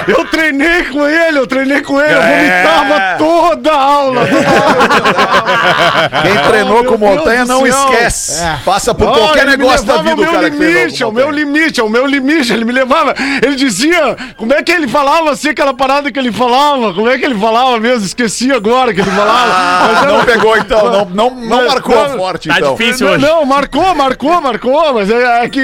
Eu, 0.08 0.16
eu 0.20 0.26
treinei 0.26 0.84
com 0.86 1.06
ele, 1.08 1.38
eu 1.40 1.48
treinei 1.48 1.82
com 1.82 2.00
ele, 2.00 2.14
eu 2.14 2.22
É. 2.22 2.64
vomitava 2.64 3.18
toda 3.18 3.72
a 3.72 3.82
aula. 3.82 4.22
Quem 6.22 6.38
treinou 6.50 6.84
meu 6.84 6.92
com 6.92 6.98
montanha 6.98 7.46
não 7.46 7.66
esquece. 7.66 8.44
É. 8.44 8.58
Passa 8.66 8.94
por 8.94 9.12
qualquer 9.12 9.46
negócio 9.46 9.86
da 9.86 9.98
vida, 9.98 10.22
o 10.22 10.26
cara 10.26 10.50
meu 10.50 10.52
treinou 10.52 10.78
limite, 10.80 11.04
ao 11.04 11.12
meu 11.12 11.32
limite, 11.32 11.82
ao 11.82 11.90
meu 11.90 12.06
limite. 12.06 12.54
Ele 12.54 12.66
me 12.66 12.72
levava, 12.72 13.14
ele 13.44 13.56
dizia, 13.56 14.16
como 14.38 14.54
é 14.54 14.62
que 14.64 14.72
ele 14.72 14.88
falava 14.88 15.32
assim, 15.32 15.50
aquela 15.50 15.74
parada 15.74 16.12
que 16.12 16.20
ele 16.20 16.32
falava? 16.32 16.94
Como 16.94 17.10
é 17.10 17.18
que 17.18 17.26
ele 17.26 17.36
falava 17.36 17.80
mesmo? 17.80 18.06
Esqueci 18.06 18.52
agora 18.52 18.94
que 18.94 19.02
ele 19.02 19.12
falava. 19.12 19.30
Mas 19.40 19.98
Ah, 19.98 20.02
era- 20.04 20.12
não 20.14 20.26
pegou 20.26 20.58
então, 20.58 20.86
não, 20.92 21.06
não, 21.06 21.30
não 21.32 21.58
Mas- 21.58 21.68
marcou 21.74 22.10
não, 22.10 22.18
forte 22.18 22.48
tá 22.50 22.58
então. 22.58 22.76
difícil. 22.76 23.08
Não, 23.08 23.14
hoje. 23.16 23.26
não, 23.26 23.46
marcou, 23.46 23.96
marcou, 23.96 24.42
marcou, 24.42 24.94
mas 24.94 25.10
é, 25.10 25.44
é 25.46 25.50
que 25.50 25.62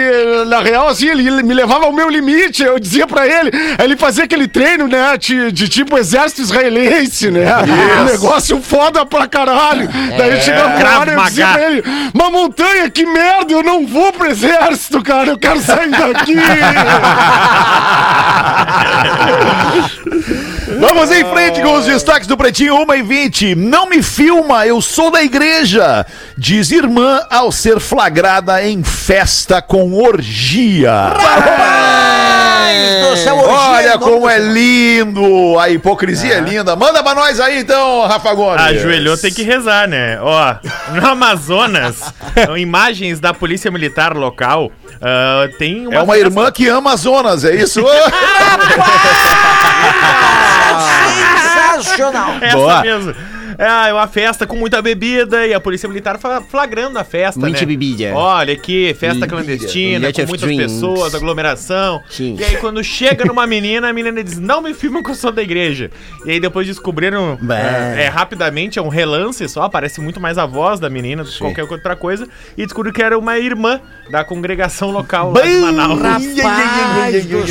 na 0.47 0.59
real, 0.59 0.87
assim, 0.87 1.07
ele, 1.09 1.27
ele 1.27 1.43
me 1.43 1.53
levava 1.53 1.85
ao 1.85 1.91
meu 1.93 2.09
limite, 2.09 2.63
eu 2.63 2.79
dizia 2.79 3.07
pra 3.07 3.27
ele, 3.27 3.51
ele 3.83 3.95
fazia 3.97 4.23
aquele 4.23 4.47
treino, 4.47 4.87
né, 4.87 5.17
de, 5.17 5.51
de 5.51 5.67
tipo 5.69 5.97
exército 5.97 6.41
israelense, 6.41 7.29
né, 7.31 7.45
um 8.01 8.05
negócio 8.05 8.61
foda 8.61 9.05
pra 9.05 9.27
caralho, 9.27 9.89
daí 10.17 10.41
chegava 10.41 10.67
uma 10.69 10.77
Krav 10.77 10.99
hora 10.99 11.11
e 11.11 11.13
eu 11.13 11.17
Maga. 11.17 11.47
pra 11.47 11.71
ele, 11.71 11.83
mas 12.13 12.31
montanha, 12.31 12.89
que 12.89 13.05
merda, 13.05 13.53
eu 13.53 13.63
não 13.63 13.85
vou 13.85 14.11
pro 14.13 14.27
exército, 14.29 15.01
cara, 15.03 15.29
eu 15.29 15.37
quero 15.37 15.61
sair 15.61 15.89
daqui. 15.91 16.35
Vamos 20.79 21.11
em 21.11 21.23
frente 21.25 21.61
com 21.61 21.73
os 21.73 21.85
destaques 21.85 22.27
do 22.27 22.35
Pretinho 22.35 22.75
1 22.83 22.93
e 22.95 23.01
20. 23.03 23.55
Não 23.55 23.87
me 23.87 24.01
filma, 24.03 24.65
eu 24.65 24.81
sou 24.81 25.09
da 25.11 25.23
igreja. 25.23 26.05
Diz 26.37 26.71
irmã 26.71 27.21
ao 27.29 27.51
ser 27.51 27.79
flagrada 27.79 28.63
em 28.63 28.83
festa 28.83 29.61
com 29.61 29.93
orgia. 29.93 31.13
Rapaz 32.65 33.09
do 33.09 33.17
céu, 33.17 33.37
orgia 33.37 33.55
Olha 33.55 33.97
como 33.97 34.29
é 34.29 34.39
lindo! 34.39 35.59
A 35.59 35.69
hipocrisia 35.69 36.35
é 36.35 36.39
linda. 36.39 36.75
Manda 36.75 37.03
pra 37.03 37.13
nós 37.15 37.39
aí 37.39 37.59
então, 37.59 38.05
Rafa 38.07 38.33
Gomes. 38.33 38.61
Ajoelhou 38.61 39.17
tem 39.17 39.31
que 39.31 39.43
rezar, 39.43 39.87
né? 39.87 40.19
Ó, 40.21 40.55
no 40.93 41.07
Amazonas, 41.07 42.13
imagens 42.57 43.19
da 43.19 43.33
polícia 43.33 43.69
militar 43.69 44.15
local, 44.15 44.71
ah, 45.01 45.47
tem 45.57 45.87
uma 45.87 45.95
É 45.95 46.01
uma 46.01 46.17
irmã 46.17 46.51
que 46.51 46.67
ama 46.67 46.85
Amazonas, 46.85 47.43
é 47.43 47.55
isso? 47.55 47.83
Sensacional. 51.75 52.35
Essa 52.41 52.55
Boa. 52.55 52.81
mesmo. 52.81 53.15
É 53.57 53.93
uma 53.93 54.07
festa 54.07 54.45
com 54.45 54.55
muita 54.55 54.81
bebida 54.81 55.45
e 55.45 55.53
a 55.53 55.59
polícia 55.59 55.87
militar 55.87 56.19
flagrando 56.49 56.97
a 56.99 57.03
festa, 57.03 57.39
Muita 57.39 57.59
né? 57.61 57.65
bebida. 57.65 58.13
Olha 58.15 58.53
aqui, 58.53 58.93
festa 58.99 59.27
clandestina, 59.27 60.11
com 60.11 60.25
muitas 60.27 60.47
drinks. 60.47 60.73
pessoas, 60.73 61.15
aglomeração. 61.15 62.01
Sim. 62.09 62.35
E 62.39 62.43
aí 62.43 62.57
quando 62.57 62.83
chega 62.83 63.25
numa 63.25 63.45
menina, 63.47 63.89
a 63.89 63.93
menina 63.93 64.23
diz, 64.23 64.37
não 64.37 64.61
me 64.61 64.73
filma 64.73 65.03
que 65.03 65.09
eu 65.09 65.15
sou 65.15 65.31
da 65.31 65.41
igreja. 65.41 65.89
E 66.25 66.31
aí 66.31 66.39
depois 66.39 66.67
descobriram, 66.67 67.37
é, 67.49 68.03
é, 68.03 68.07
rapidamente, 68.07 68.79
é 68.79 68.81
um 68.81 68.89
relance 68.89 69.47
só, 69.47 69.69
parece 69.69 70.01
muito 70.01 70.19
mais 70.19 70.37
a 70.37 70.45
voz 70.45 70.79
da 70.79 70.89
menina 70.89 71.23
do 71.23 71.29
que 71.29 71.37
qualquer 71.39 71.63
outra 71.63 71.95
coisa. 71.95 72.27
E 72.57 72.63
descobriram 72.63 72.93
que 72.93 73.01
era 73.03 73.17
uma 73.17 73.37
irmã 73.37 73.79
da 74.09 74.23
congregação 74.23 74.91
local 74.91 75.31
lá 75.31 75.41
de 75.41 75.57
Manaus. 75.57 76.01
Rapaz 76.01 76.25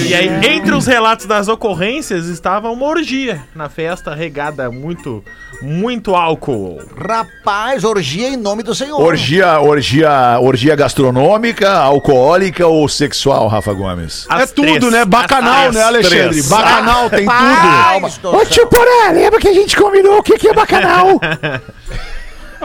E 0.04 0.14
aí, 0.14 0.28
entre 0.56 0.74
os 0.74 0.86
relatos 0.86 1.26
das 1.26 1.48
ocorrências, 1.48 2.26
estava 2.26 2.70
uma 2.70 2.86
orgia 2.86 3.42
na 3.54 3.68
festa 3.68 4.14
regada 4.14 4.70
muito, 4.70 5.24
muito 5.62 5.93
álcool. 6.14 6.80
Rapaz, 6.96 7.84
orgia 7.84 8.28
em 8.28 8.36
nome 8.36 8.62
do 8.62 8.74
Senhor. 8.74 9.00
Orgia, 9.00 9.60
orgia, 9.60 10.38
orgia 10.40 10.74
gastronômica, 10.76 11.70
alcoólica 11.70 12.66
ou 12.66 12.88
sexual, 12.88 13.46
Rafa 13.48 13.72
Gomes? 13.72 14.26
As 14.28 14.42
é 14.42 14.46
tudo, 14.54 14.66
três. 14.78 14.92
né, 14.92 15.04
bacanal, 15.04 15.68
As 15.68 15.74
né, 15.74 15.82
Alexandre? 15.82 16.28
três. 16.28 16.48
Bacanal, 16.48 17.10
tem 17.10 17.26
tudo. 17.26 17.30
Rapaz 17.30 18.18
do 18.18 18.34
Ô 18.36 18.44
tio 18.44 18.66
Porã, 18.66 19.10
lembra 19.12 19.38
que 19.40 19.48
a 19.48 19.54
gente 19.54 19.76
combinou 19.76 20.18
o 20.18 20.22
que, 20.22 20.38
que 20.38 20.48
é 20.48 20.52
bacanal? 20.52 21.20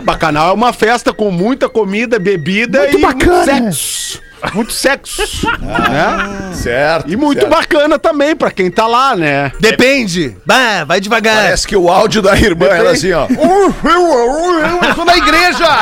Bacanal 0.01 0.51
é 0.51 0.53
uma 0.53 0.71
festa 0.71 1.11
com 1.11 1.29
muita 1.29 1.67
comida, 1.67 2.17
bebida 2.17 2.79
Muito 2.83 2.97
e 2.99 3.01
bacana. 3.01 3.51
muito 3.59 3.73
sexo. 3.75 4.08
Muito 4.53 4.73
sexo. 4.73 5.21
né? 5.61 6.51
certo. 6.53 7.11
E 7.11 7.15
muito 7.15 7.41
certo. 7.41 7.51
bacana 7.53 7.99
também 7.99 8.35
pra 8.35 8.49
quem 8.51 8.69
tá 8.71 8.87
lá, 8.87 9.15
né? 9.15 9.51
Depende. 9.59 10.35
Bah, 10.45 10.83
vai 10.85 10.99
devagar. 10.99 11.35
Parece 11.35 11.67
que 11.67 11.75
o 11.75 11.89
áudio 11.89 12.21
da 12.21 12.35
irmã 12.35 12.67
era 12.67 12.91
assim, 12.91 13.11
ó. 13.11 13.25
"Uh, 13.25 13.75
eu, 13.83 13.91
eu, 13.91 14.59
eu, 14.59 14.79
eu 14.83 14.95
sou 14.95 15.05
da 15.05 15.17
igreja! 15.17 15.67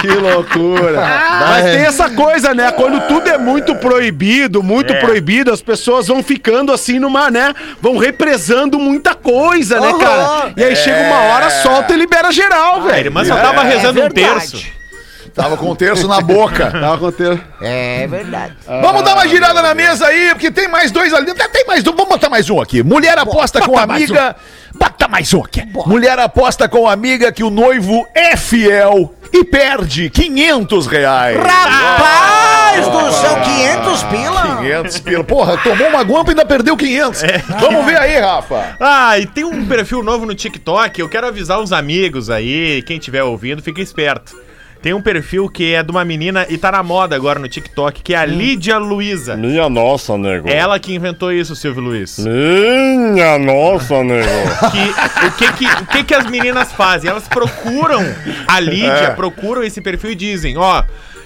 Que 0.00 0.08
loucura. 0.08 1.00
Mas 1.48 1.64
tem 1.64 1.82
essa 1.82 2.10
coisa, 2.10 2.52
né? 2.52 2.72
Quando 2.72 3.00
tudo 3.06 3.28
é 3.28 3.38
muito 3.38 3.76
proibido, 3.76 4.60
muito 4.60 4.92
É. 4.92 4.98
proibido, 5.00 5.52
as 5.52 5.62
pessoas 5.62 6.08
vão 6.08 6.20
ficando 6.24 6.72
assim 6.72 6.98
numa, 6.98 7.30
né? 7.30 7.54
Vão 7.80 7.96
represando 7.98 8.80
muita 8.80 9.14
coisa, 9.14 9.78
né, 9.78 9.92
cara? 10.00 10.52
E 10.56 10.64
aí 10.64 10.74
chega 10.74 11.02
uma 11.02 11.20
hora, 11.20 11.48
solta 11.50 11.94
e 11.94 11.96
libera 11.96 12.32
geral, 12.32 12.82
velho. 12.82 13.06
irmã 13.06 13.24
só 13.24 13.36
tava 13.36 13.60
É 13.62 13.68
rezando 13.76 13.90
um 14.00 14.02
verdade. 14.08 14.11
Terço. 14.12 14.62
Tava 15.34 15.56
com 15.56 15.70
o 15.70 15.76
terço 15.76 16.06
na 16.06 16.20
boca. 16.20 16.70
Tava 16.72 16.94
acontecendo. 16.94 17.40
É 17.60 18.06
verdade. 18.06 18.54
Vamos 18.66 19.02
dar 19.02 19.14
uma 19.14 19.26
girada 19.26 19.62
na 19.62 19.74
mesa 19.74 20.06
aí, 20.06 20.30
porque 20.30 20.50
tem 20.50 20.68
mais 20.68 20.90
dois 20.90 21.12
ali. 21.12 21.32
Tem 21.34 21.64
mais 21.66 21.86
um, 21.86 21.92
vamos 21.92 22.08
botar 22.08 22.28
mais 22.28 22.50
um 22.50 22.60
aqui. 22.60 22.82
Mulher 22.82 23.18
aposta 23.18 23.60
com 23.60 23.78
amiga. 23.78 24.36
Bota 24.74 25.08
mais 25.08 25.32
um 25.32 25.40
aqui. 25.40 25.62
Mulher 25.86 26.18
aposta 26.18 26.68
com 26.68 26.88
amiga 26.88 27.32
que 27.32 27.42
o 27.42 27.50
noivo 27.50 28.06
é 28.14 28.36
fiel 28.36 29.14
e 29.32 29.44
perde 29.44 30.10
500 30.10 30.86
reais. 30.86 31.38
Rapaz 31.38 32.61
do 32.80 33.12
céu, 33.12 33.40
500 33.40 34.02
pila? 34.04 34.56
500 34.58 35.00
pila. 35.00 35.24
Porra, 35.24 35.56
tomou 35.58 35.88
uma 35.88 36.02
guampa 36.02 36.30
e 36.30 36.32
ainda 36.32 36.44
perdeu 36.44 36.76
500. 36.76 37.22
Vamos 37.60 37.84
ver 37.84 37.96
aí, 37.98 38.18
Rafa. 38.18 38.76
Ah, 38.80 39.18
e 39.18 39.26
tem 39.26 39.44
um 39.44 39.66
perfil 39.66 40.02
novo 40.02 40.26
no 40.26 40.34
TikTok. 40.34 41.00
Eu 41.00 41.08
quero 41.08 41.26
avisar 41.26 41.60
os 41.60 41.72
amigos 41.72 42.30
aí, 42.30 42.82
quem 42.82 42.98
estiver 42.98 43.22
ouvindo, 43.22 43.62
fica 43.62 43.80
esperto. 43.80 44.36
Tem 44.82 44.92
um 44.92 45.00
perfil 45.00 45.48
que 45.48 45.74
é 45.74 45.80
de 45.80 45.92
uma 45.92 46.04
menina 46.04 46.44
e 46.48 46.58
tá 46.58 46.72
na 46.72 46.82
moda 46.82 47.14
agora 47.14 47.38
no 47.38 47.48
TikTok, 47.48 48.02
que 48.02 48.14
é 48.14 48.16
a 48.16 48.24
Lídia 48.24 48.78
Luiza. 48.78 49.36
Minha 49.36 49.68
nossa, 49.68 50.18
nego. 50.18 50.48
É 50.48 50.56
ela 50.56 50.76
que 50.80 50.92
inventou 50.92 51.32
isso, 51.32 51.54
Silvio 51.54 51.80
Luiz. 51.80 52.18
Minha 52.18 53.38
nossa, 53.38 54.02
nego. 54.02 54.28
que, 54.72 55.26
o, 55.26 55.32
que, 55.36 55.52
que, 55.52 55.82
o 55.82 55.86
que 55.86 56.02
que 56.02 56.14
as 56.14 56.28
meninas 56.28 56.72
fazem? 56.72 57.08
Elas 57.08 57.28
procuram 57.28 58.00
a 58.48 58.58
Lídia, 58.58 59.12
procuram 59.14 59.62
esse 59.62 59.80
perfil 59.80 60.10
e 60.10 60.14
dizem, 60.16 60.58
ó, 60.58 60.82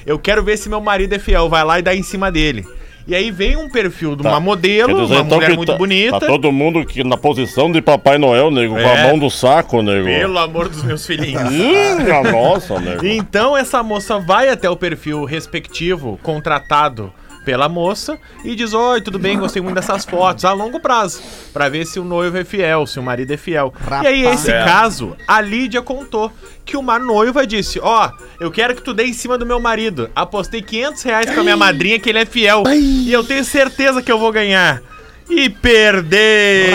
eu 0.07 0.19
quero 0.19 0.43
ver 0.43 0.57
se 0.57 0.69
meu 0.69 0.81
marido 0.81 1.15
é 1.15 1.19
fiel, 1.19 1.49
vai 1.49 1.65
lá 1.65 1.79
e 1.79 1.83
dá 1.83 1.95
em 1.95 2.03
cima 2.03 2.31
dele. 2.31 2.65
E 3.09 3.15
aí 3.15 3.31
vem 3.31 3.57
um 3.57 3.69
perfil 3.71 4.17
de 4.17 4.23
uma 4.23 4.33
Tá. 4.33 4.41
modelo, 4.41 4.97
Quer 4.97 5.03
dizer, 5.03 5.15
uma 5.15 5.21
então, 5.23 5.39
mulher 5.39 5.55
muito 5.57 5.71
tá, 5.73 5.79
bonita. 5.79 6.19
Tá 6.19 6.27
todo 6.27 6.51
mundo 6.51 6.85
que 6.85 7.05
na 7.05 7.17
posição 7.17 7.71
de 7.71 7.81
Papai 7.81 8.19
Noel, 8.19 8.51
nego, 8.51 8.75
com 8.75 8.81
a 8.81 8.99
É. 8.99 9.03
mão 9.09 9.17
do 9.19 9.31
saco, 9.31 9.81
nego. 9.81 10.07
Pelo 10.07 10.37
amor 10.39 10.69
dos 10.69 10.83
meus 10.83 11.07
filhinhos. 11.07 11.43
Minha 11.53 12.23
nossa, 12.33 12.81
nego. 12.81 13.07
Então 13.07 13.57
essa 13.57 13.81
moça 13.81 14.19
vai 14.19 14.49
até 14.49 14.69
o 14.69 14.77
perfil 14.77 15.25
respectivo, 15.25 16.19
contratado 16.21 17.13
pela 17.47 17.69
moça, 17.69 18.19
e 18.45 18.57
diz: 18.57 18.75
Oi, 18.75 19.01
tudo 19.01 19.21
bem, 19.21 19.39
gostei 19.39 19.63
muito 19.63 19.77
dessas 19.77 20.05
fotos, 20.05 20.45
a 20.45 20.53
longo 20.53 20.81
prazo, 20.81 21.23
pra 21.53 21.69
ver 21.69 21.87
se 21.87 22.01
o 22.01 22.05
noivo 22.05 22.37
é 22.37 22.45
fiel, 22.45 22.87
se 22.89 22.99
o 22.99 23.03
marido 23.03 23.33
é 23.33 23.37
fiel. 23.37 23.73
E 24.03 24.07
aí, 24.07 24.27
esse 24.27 24.51
caso, 24.51 25.17
a 25.29 25.41
Lídia 25.41 25.81
contou 25.81 26.33
que 26.65 26.77
uma 26.77 26.99
noiva 26.99 27.47
disse: 27.47 27.79
Ó, 27.81 28.11
eu 28.41 28.51
quero 28.51 28.75
que 28.75 28.83
tu 28.83 28.93
dê 28.93 29.05
em 29.05 29.13
cima 29.13 29.39
do 29.39 29.47
meu 29.47 29.61
marido. 29.61 30.11
Apostei 30.15 30.61
500 30.61 31.03
reais 31.05 31.31
com 31.31 31.41
a 31.41 31.45
minha 31.45 31.57
madrinha 31.57 32.01
que 32.01 32.11
ele 32.11 32.19
é 32.19 32.27
fiel. 32.27 32.65
E 32.67 33.13
eu 33.13 33.23
tenho 33.23 33.45
certeza 33.45 34.03
que 34.03 34.11
eu 34.11 34.19
vou 34.19 34.33
ganhar. 34.33 34.83
E 35.31 35.49
perder! 35.49 36.71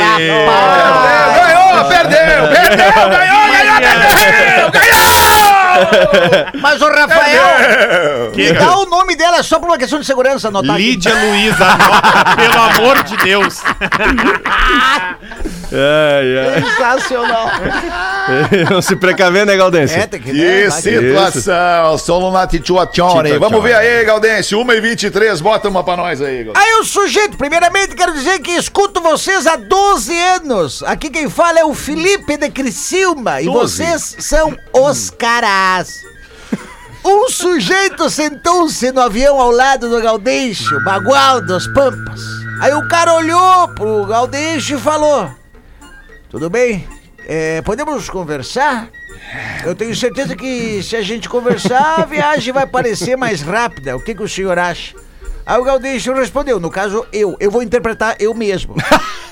Ganhou, 1.36 1.90
perdeu, 1.90 2.48
perdeu, 2.50 3.10
ganhou, 3.10 3.52
ganhou, 3.52 3.80
perdeu, 3.82 4.72
ganhou! 4.72 5.61
Mas 6.60 6.82
o 6.82 6.88
Rafael, 6.88 8.32
me 8.36 8.52
dá 8.54 8.78
o 8.78 8.86
nome 8.86 9.16
dela 9.16 9.44
só 9.44 9.60
por 9.60 9.68
uma 9.68 9.78
questão 9.78 10.00
de 10.00 10.06
segurança, 10.06 10.48
anotar 10.48 10.76
aqui. 10.76 10.92
Lídia 10.92 11.14
Luiza, 11.14 11.66
anota, 11.66 12.36
pelo 12.36 12.62
amor 12.62 13.04
de 13.04 13.18
Deus. 13.18 13.62
Sensacional. 15.72 17.48
Não 18.70 18.82
se 18.84 18.96
precaver, 18.96 19.46
né, 19.46 19.56
Galdêncio? 19.56 19.98
É, 19.98 20.06
tem 20.06 20.22
que 20.22 20.32
Que 20.32 20.38
né, 20.38 20.70
situação, 20.70 21.98
solo 21.98 22.32
na 22.32 22.46
tituazione. 22.46 23.38
Vamos 23.38 23.64
ver 23.64 23.76
aí, 23.76 24.04
Gaudêncio, 24.04 24.60
1 24.60 24.72
e 24.74 24.82
23 24.82 25.42
bota 25.42 25.70
uma 25.70 25.84
pra 25.84 25.96
nós 25.96 26.22
aí, 26.22 26.44
Gaudêncio. 26.44 26.62
Aí 26.62 26.80
o 26.82 26.84
sujeito, 26.84 27.38
primeiramente 27.38 27.96
quero 27.96 28.14
dizer 28.14 28.40
que 28.40 28.52
escuto 28.52 29.00
vocês 29.02 29.48
há 29.48 29.56
12 29.56 30.18
anos. 30.18 30.84
Aqui 30.84 31.10
quem 31.10 31.30
fala 31.30 31.60
é 31.60 31.66
o 31.66 31.74
Felipe 31.74 32.36
de 32.38 32.50
Criciúma 32.50 33.42
e 33.42 33.46
vocês 33.46 34.18
são 34.20 34.58
os 34.74 35.10
caras. 35.10 36.02
Um 37.04 37.30
sujeito 37.30 38.10
sentou-se 38.10 38.92
no 38.92 39.02
avião 39.02 39.40
ao 39.40 39.50
lado 39.50 39.90
do 39.90 40.02
Gaudêncio, 40.02 40.84
bagual 40.84 41.42
dos 41.42 41.66
Pampas. 41.68 42.22
Aí 42.62 42.74
o 42.76 42.88
cara 42.88 43.16
olhou 43.16 43.68
pro 43.70 44.06
Gaudêncio 44.06 44.78
e 44.78 44.80
falou: 44.80 45.32
Tudo 46.32 46.50
bem? 46.50 46.88
É, 47.28 47.62
podemos 47.62 48.10
conversar? 48.10 48.90
Eu 49.66 49.76
tenho 49.76 49.94
certeza 49.94 50.34
que 50.34 50.82
se 50.82 50.96
a 50.96 51.02
gente 51.02 51.28
conversar, 51.28 52.00
a 52.00 52.06
viagem 52.06 52.54
vai 52.54 52.66
parecer 52.66 53.18
mais 53.18 53.42
rápida. 53.42 53.98
O 53.98 54.02
que, 54.02 54.16
que 54.16 54.24
o 54.24 54.30
senhor 54.30 54.58
acha? 54.58 54.96
Aí 55.46 55.60
o 55.60 55.64
Gaudêncio 55.66 56.14
respondeu, 56.16 56.58
no 56.58 56.72
caso, 56.72 57.06
eu. 57.12 57.36
Eu 57.38 57.52
vou 57.52 57.62
interpretar 57.62 58.16
eu 58.18 58.34
mesmo. 58.34 58.76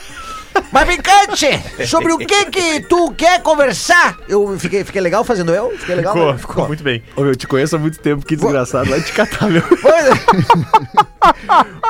Mas 0.72 0.88
tchê, 1.34 1.86
sobre 1.86 2.12
o 2.14 2.18
que 2.18 2.46
que 2.46 2.82
tu 2.82 3.12
quer 3.12 3.42
conversar? 3.42 4.18
Eu 4.28 4.58
fiquei, 4.60 4.84
fiquei 4.84 5.02
legal 5.02 5.24
fazendo 5.24 5.54
eu? 5.54 5.72
Fiquei 5.78 5.96
legal? 5.96 6.14
Ficou, 6.14 6.32
né? 6.32 6.38
ficou 6.38 6.68
muito 6.68 6.84
bem. 6.84 7.04
Ô, 7.16 7.24
Eu 7.26 7.36
te 7.36 7.48
conheço 7.48 7.76
há 7.76 7.80
muito 7.80 8.00
tempo, 8.00 8.26
que 8.26 8.36
desgraçado. 8.36 8.90
Vai 8.90 9.02
te 9.02 9.14
catar, 9.14 9.50
meu. 9.50 9.64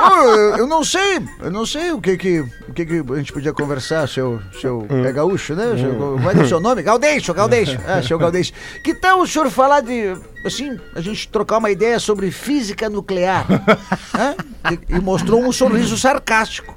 eu, 0.00 0.56
eu 0.58 0.66
não 0.66 0.84
sei, 0.84 1.20
eu 1.40 1.50
não 1.50 1.66
sei 1.66 1.92
o 1.92 2.00
que 2.00 2.16
que, 2.16 2.40
o 2.40 2.72
que 2.72 2.86
que 2.86 3.04
a 3.12 3.16
gente 3.16 3.32
podia 3.32 3.52
conversar, 3.52 4.08
seu, 4.08 4.40
seu 4.60 4.86
é 4.90 5.12
gaúcho, 5.12 5.54
né? 5.54 5.76
Seu, 5.78 6.18
vai 6.18 6.34
dar 6.34 6.44
o 6.44 6.48
seu 6.48 6.60
nome? 6.60 6.82
Gaudêncio, 6.82 7.32
Gaudêncio, 7.34 7.80
é, 7.86 8.02
seu 8.02 8.18
Gaudêncio. 8.18 8.54
Que 8.82 8.94
tal 8.94 9.20
o 9.20 9.26
senhor 9.26 9.50
falar 9.50 9.80
de, 9.80 10.16
assim, 10.44 10.78
a 10.94 11.00
gente 11.00 11.28
trocar 11.28 11.58
uma 11.58 11.70
ideia 11.70 11.98
sobre 11.98 12.30
física 12.30 12.88
nuclear? 12.88 13.46
Hã? 14.14 14.34
E, 14.70 14.96
e 14.96 15.00
mostrou 15.00 15.42
um 15.42 15.52
sorriso 15.52 15.96
sarcástico. 15.96 16.76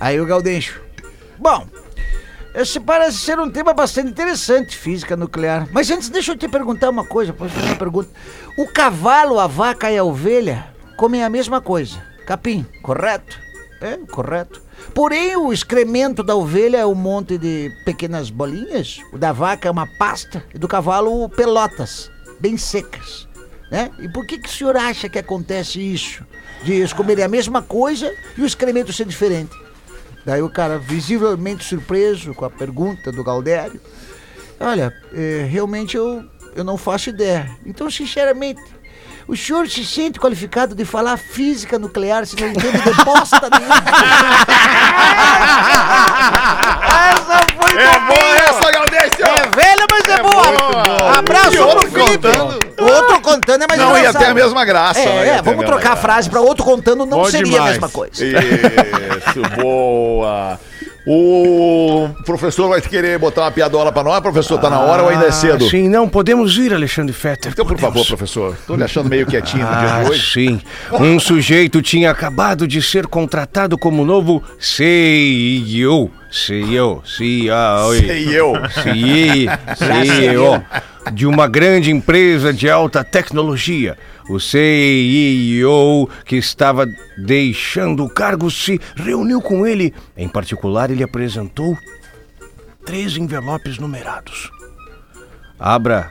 Aí 0.00 0.20
o 0.20 0.26
Gaudêncio, 0.26 0.80
bom... 1.42 1.66
Esse 2.54 2.78
parece 2.78 3.16
ser 3.16 3.40
um 3.40 3.50
tema 3.50 3.72
bastante 3.72 4.10
interessante, 4.10 4.76
física 4.76 5.16
nuclear. 5.16 5.66
Mas 5.72 5.90
antes, 5.90 6.10
deixa 6.10 6.32
eu 6.32 6.36
te 6.36 6.46
perguntar 6.46 6.90
uma 6.90 7.02
coisa. 7.02 7.32
Posso 7.32 7.54
fazer 7.54 7.68
uma 7.68 7.76
pergunta? 7.76 8.10
O 8.58 8.66
cavalo, 8.68 9.38
a 9.40 9.46
vaca 9.46 9.90
e 9.90 9.96
a 9.96 10.04
ovelha 10.04 10.66
comem 10.98 11.24
a 11.24 11.30
mesma 11.30 11.62
coisa. 11.62 12.02
Capim, 12.26 12.66
correto? 12.82 13.38
É, 13.80 13.96
correto. 13.96 14.60
Porém, 14.94 15.34
o 15.34 15.50
excremento 15.50 16.22
da 16.22 16.36
ovelha 16.36 16.76
é 16.76 16.86
um 16.86 16.94
monte 16.94 17.38
de 17.38 17.70
pequenas 17.86 18.28
bolinhas, 18.28 19.00
o 19.14 19.18
da 19.18 19.32
vaca 19.32 19.66
é 19.66 19.70
uma 19.70 19.86
pasta 19.96 20.44
e 20.54 20.58
do 20.58 20.68
cavalo 20.68 21.28
pelotas, 21.30 22.10
bem 22.38 22.58
secas. 22.58 23.26
Né? 23.70 23.90
E 23.98 24.08
por 24.10 24.26
que, 24.26 24.38
que 24.38 24.48
o 24.48 24.52
senhor 24.52 24.76
acha 24.76 25.08
que 25.08 25.18
acontece 25.18 25.80
isso? 25.80 26.22
De 26.62 26.74
eles 26.74 26.92
comerem 26.92 27.24
a 27.24 27.28
mesma 27.28 27.62
coisa 27.62 28.14
e 28.36 28.42
o 28.42 28.46
excremento 28.46 28.92
ser 28.92 29.06
diferente? 29.06 29.61
Daí 30.24 30.40
o 30.42 30.48
cara, 30.48 30.78
visivelmente 30.78 31.64
surpreso 31.64 32.32
com 32.34 32.44
a 32.44 32.50
pergunta 32.50 33.10
do 33.10 33.24
Galdério, 33.24 33.80
olha, 34.60 34.94
eh, 35.12 35.46
realmente 35.50 35.96
eu, 35.96 36.24
eu 36.54 36.62
não 36.62 36.76
faço 36.76 37.10
ideia. 37.10 37.50
Então, 37.66 37.90
sinceramente, 37.90 38.62
o 39.26 39.36
senhor 39.36 39.68
se 39.68 39.84
sente 39.84 40.20
qualificado 40.20 40.74
de 40.74 40.84
falar 40.84 41.16
física 41.16 41.78
nuclear 41.78 42.26
se 42.26 42.40
não 42.40 42.48
entende 42.48 42.78
de 42.78 42.94
bosta 43.04 43.48
nenhuma? 43.50 43.74
Essa 47.12 47.46
foi 47.56 47.72
É 47.82 47.98
boa 48.00 48.36
essa, 48.36 48.70
Gaudêncio! 48.72 49.24
É 49.26 49.62
velha, 49.62 49.86
mas 49.90 50.08
é, 50.08 50.22
boa. 50.22 51.18
Abraço 51.18 51.54
E 51.54 51.58
outro 51.58 51.90
pro 51.90 52.04
Felipe. 52.04 52.28
contando. 52.28 52.58
O 52.80 52.84
outro 52.84 53.20
contando 53.20 53.62
é 53.62 53.66
mais 53.68 53.80
Não 53.80 53.96
ia 53.98 54.12
ter 54.12 54.24
a 54.26 54.34
mesma 54.34 54.64
graça. 54.64 55.00
É, 55.00 55.28
é, 55.28 55.38
a 55.38 55.42
vamos 55.42 55.64
trocar 55.64 55.78
a 55.78 55.90
graça. 55.92 56.02
frase 56.02 56.30
pra 56.30 56.40
outro 56.40 56.64
contando, 56.64 57.06
não 57.06 57.18
Bom 57.18 57.24
seria 57.26 57.40
a 57.46 57.50
demais. 57.50 57.70
mesma 57.72 57.88
coisa. 57.88 58.12
Isso, 58.24 59.42
boa. 59.60 60.58
O 61.04 62.08
professor 62.24 62.68
vai 62.68 62.80
querer 62.80 63.18
botar 63.18 63.42
uma 63.42 63.50
piadola 63.50 63.90
pra 63.90 64.04
nós, 64.04 64.20
professor? 64.20 64.58
Tá 64.58 64.70
na 64.70 64.78
hora 64.80 65.02
ou 65.02 65.08
ainda 65.08 65.26
é 65.26 65.32
cedo? 65.32 65.66
Ah, 65.66 65.68
Sim, 65.70 65.88
não, 65.88 66.08
podemos 66.08 66.56
ir, 66.58 66.72
Alexandre 66.72 67.12
Fetter. 67.12 67.50
Então, 67.52 67.66
por 67.66 67.76
favor, 67.78 68.06
professor. 68.06 68.56
Tô 68.66 68.76
lhe 68.76 68.84
achando 68.84 69.08
meio 69.08 69.26
quietinho 69.26 69.64
no 69.66 69.70
dia 69.80 69.94
Ah, 69.96 70.02
de 70.04 70.10
hoje. 70.10 70.32
sim. 70.32 70.60
Um 70.92 71.18
sujeito 71.18 71.82
tinha 71.82 72.10
acabado 72.10 72.68
de 72.68 72.80
ser 72.80 73.06
contratado 73.08 73.76
como 73.76 74.04
novo 74.04 74.42
CEO. 74.60 76.08
CEO, 76.30 77.02
CEO, 77.04 77.92
Sei 77.94 78.28
eu. 78.38 78.54
CEO 79.76 80.62
de 81.10 81.26
uma 81.26 81.48
grande 81.48 81.90
empresa 81.90 82.52
de 82.52 82.68
alta 82.68 83.02
tecnologia. 83.02 83.98
O 84.28 84.38
CEO 84.38 86.08
que 86.24 86.36
estava 86.36 86.86
deixando 87.18 88.04
o 88.04 88.08
cargo 88.08 88.50
se 88.50 88.80
reuniu 88.94 89.40
com 89.40 89.66
ele. 89.66 89.92
Em 90.16 90.28
particular, 90.28 90.90
ele 90.90 91.02
apresentou 91.02 91.76
três 92.84 93.16
envelopes 93.16 93.78
numerados. 93.78 94.50
Abra 95.58 96.10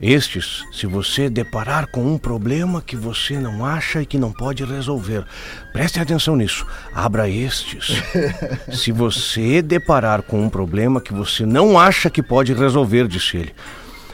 estes 0.00 0.64
se 0.72 0.84
você 0.84 1.30
deparar 1.30 1.86
com 1.86 2.02
um 2.04 2.18
problema 2.18 2.82
que 2.82 2.96
você 2.96 3.38
não 3.38 3.64
acha 3.64 4.02
e 4.02 4.06
que 4.06 4.18
não 4.18 4.32
pode 4.32 4.64
resolver. 4.64 5.24
Preste 5.72 6.00
atenção 6.00 6.34
nisso. 6.34 6.66
Abra 6.92 7.28
estes 7.28 8.02
se 8.72 8.90
você 8.90 9.62
deparar 9.62 10.22
com 10.22 10.42
um 10.42 10.50
problema 10.50 11.00
que 11.00 11.12
você 11.12 11.46
não 11.46 11.78
acha 11.78 12.10
que 12.10 12.22
pode 12.22 12.52
resolver, 12.52 13.06
disse 13.06 13.36
ele. 13.36 13.54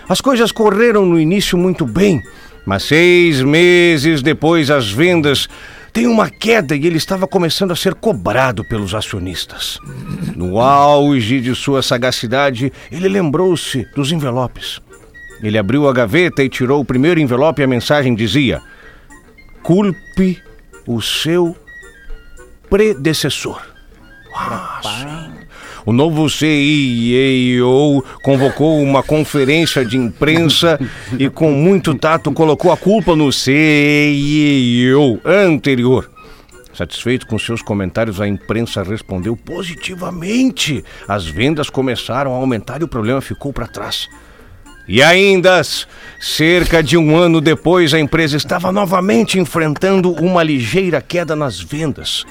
As 0.09 0.21
coisas 0.21 0.51
correram 0.51 1.05
no 1.05 1.21
início 1.21 1.59
muito 1.59 1.85
bem, 1.85 2.23
mas 2.64 2.85
seis 2.85 3.42
meses 3.42 4.23
depois 4.23 4.71
as 4.71 4.90
vendas 4.90 5.49
têm 5.92 6.07
uma 6.07 6.31
queda 6.31 6.75
e 6.75 6.87
ele 6.87 6.97
estava 6.97 7.27
começando 7.27 7.73
a 7.73 7.77
ser 7.77 7.94
cobrado 7.94 8.64
pelos 8.64 8.94
acionistas. 8.94 9.79
No 10.35 10.61
auge 10.61 11.40
de 11.40 11.55
sua 11.55 11.83
sagacidade, 11.83 12.73
ele 12.90 13.09
lembrou-se 13.09 13.87
dos 13.94 14.11
envelopes. 14.11 14.81
Ele 15.42 15.59
abriu 15.59 15.88
a 15.88 15.92
gaveta 15.92 16.42
e 16.42 16.49
tirou 16.49 16.81
o 16.81 16.85
primeiro 16.85 17.21
envelope 17.21 17.61
e 17.61 17.64
a 17.64 17.68
mensagem 17.68 18.14
dizia: 18.14 18.62
Culpe 19.62 20.42
o 20.87 21.03
seu 21.03 21.55
predecessor. 22.71 23.61
Ah. 24.35 25.29
O 25.88 25.92
novo 25.94 26.29
CEO 26.29 28.05
convocou 28.22 28.79
uma 28.83 29.03
conferência 29.03 29.83
de 29.87 29.96
imprensa 29.96 30.79
e, 31.18 31.31
com 31.31 31.51
muito 31.51 31.94
tato, 31.94 32.31
colocou 32.31 32.70
a 32.70 32.77
culpa 32.77 33.16
no 33.16 33.33
CEO 33.33 35.18
anterior. 35.24 36.11
Satisfeito 36.74 37.27
com 37.27 37.38
seus 37.38 37.62
comentários, 37.62 38.20
a 38.20 38.29
imprensa 38.29 38.83
respondeu 38.83 39.35
positivamente. 39.35 40.85
As 41.09 41.24
vendas 41.24 41.70
começaram 41.70 42.35
a 42.35 42.37
aumentar 42.37 42.83
e 42.83 42.85
o 42.85 42.88
problema 42.88 43.22
ficou 43.22 43.51
para 43.51 43.66
trás. 43.66 44.11
E 44.87 45.03
ainda, 45.03 45.62
cerca 46.20 46.83
de 46.83 46.98
um 46.98 47.16
ano 47.16 47.40
depois, 47.40 47.94
a 47.94 47.98
empresa 47.98 48.37
estava 48.37 48.70
novamente 48.70 49.38
enfrentando 49.38 50.12
uma 50.12 50.42
ligeira 50.42 51.01
queda 51.01 51.35
nas 51.35 51.59
vendas, 51.59 52.27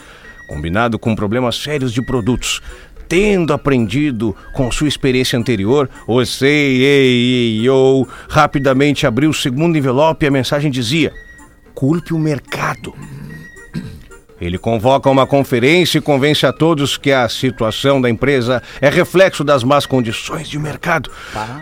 combinado 0.48 1.00
com 1.00 1.16
problemas 1.16 1.56
sérios 1.56 1.92
de 1.92 2.04
produtos. 2.04 2.62
Tendo 3.08 3.54
aprendido 3.54 4.36
com 4.54 4.72
sua 4.72 4.88
experiência 4.88 5.40
anterior, 5.40 5.90
o 6.08 6.22
rapidamente 8.28 9.08
abriu 9.08 9.30
o 9.30 9.34
segundo 9.34 9.78
envelope 9.78 10.26
e 10.26 10.28
a 10.28 10.32
mensagem 10.32 10.70
dizia: 10.70 11.14
culpe 11.74 12.14
o 12.14 12.20
mercado. 12.20 12.94
Ele 14.40 14.58
convoca 14.58 15.10
uma 15.10 15.26
conferência 15.26 15.98
e 15.98 16.02
convence 16.02 16.46
a 16.46 16.54
todos 16.54 16.96
que 16.96 17.12
a 17.12 17.28
situação 17.28 18.00
da 18.00 18.10
empresa 18.10 18.62
é 18.80 18.90
reflexo 18.90 19.44
das 19.44 19.64
más 19.64 19.86
condições 19.86 20.48
de 20.48 20.60
mercado. 20.60 21.10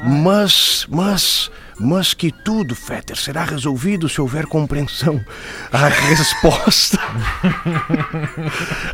Mas, 0.03 0.85
mas, 0.89 1.49
mas 1.79 2.13
que 2.13 2.31
tudo, 2.31 2.75
Fetter, 2.75 3.17
será 3.17 3.43
resolvido 3.43 4.07
se 4.07 4.21
houver 4.21 4.45
compreensão. 4.45 5.23
A 5.71 5.87
resposta. 5.87 6.99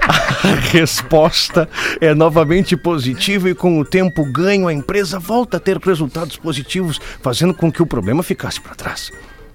a 0.01 0.55
resposta 0.71 1.69
é 1.99 2.13
novamente 2.13 2.75
positiva 2.75 3.49
e 3.49 3.55
com 3.55 3.79
o 3.79 3.85
tempo 3.85 4.25
ganho 4.25 4.67
a 4.67 4.73
empresa 4.73 5.19
volta 5.19 5.57
a 5.57 5.59
ter 5.59 5.77
resultados 5.77 6.37
positivos, 6.37 6.99
fazendo 7.21 7.53
com 7.53 7.71
que 7.71 7.81
o 7.81 7.85
problema 7.85 8.23
ficasse 8.23 8.59
para 8.59 8.75
trás. 8.75 9.11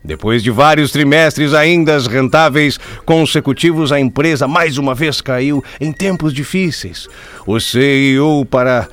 Depois 0.07 0.41
de 0.41 0.53
vários 0.53 0.93
trimestres 0.93 1.53
ainda 1.53 1.99
rentáveis 1.99 2.79
consecutivos, 3.05 3.91
a 3.91 3.99
empresa 3.99 4.47
mais 4.47 4.79
uma 4.79 4.95
vez 4.95 5.21
caiu 5.21 5.65
em 5.81 5.93
tempos 5.93 6.33
difíceis. 6.33 7.09
O 7.45 7.59
CEO 7.59 8.45
para 8.45 8.89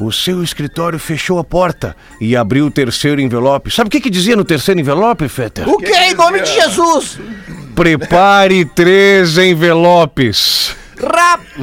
o 0.00 0.10
seu 0.12 0.42
escritório 0.42 0.98
fechou 0.98 1.38
a 1.38 1.44
porta 1.44 1.96
e 2.20 2.36
abriu 2.36 2.66
o 2.66 2.70
terceiro 2.70 3.20
envelope. 3.20 3.70
Sabe 3.70 3.88
o 3.88 3.90
que, 3.90 4.00
que 4.00 4.10
dizia 4.10 4.36
no 4.36 4.44
terceiro 4.44 4.80
envelope, 4.80 5.28
Fetter? 5.28 5.68
O 5.68 5.78
que 5.78 5.92
em 5.92 6.14
nome 6.14 6.40
de 6.42 6.52
Jesus? 6.52 7.18
Prepare 7.74 8.64
três 8.64 9.38
envelopes. 9.38 10.76
Rapaz! 11.00 11.54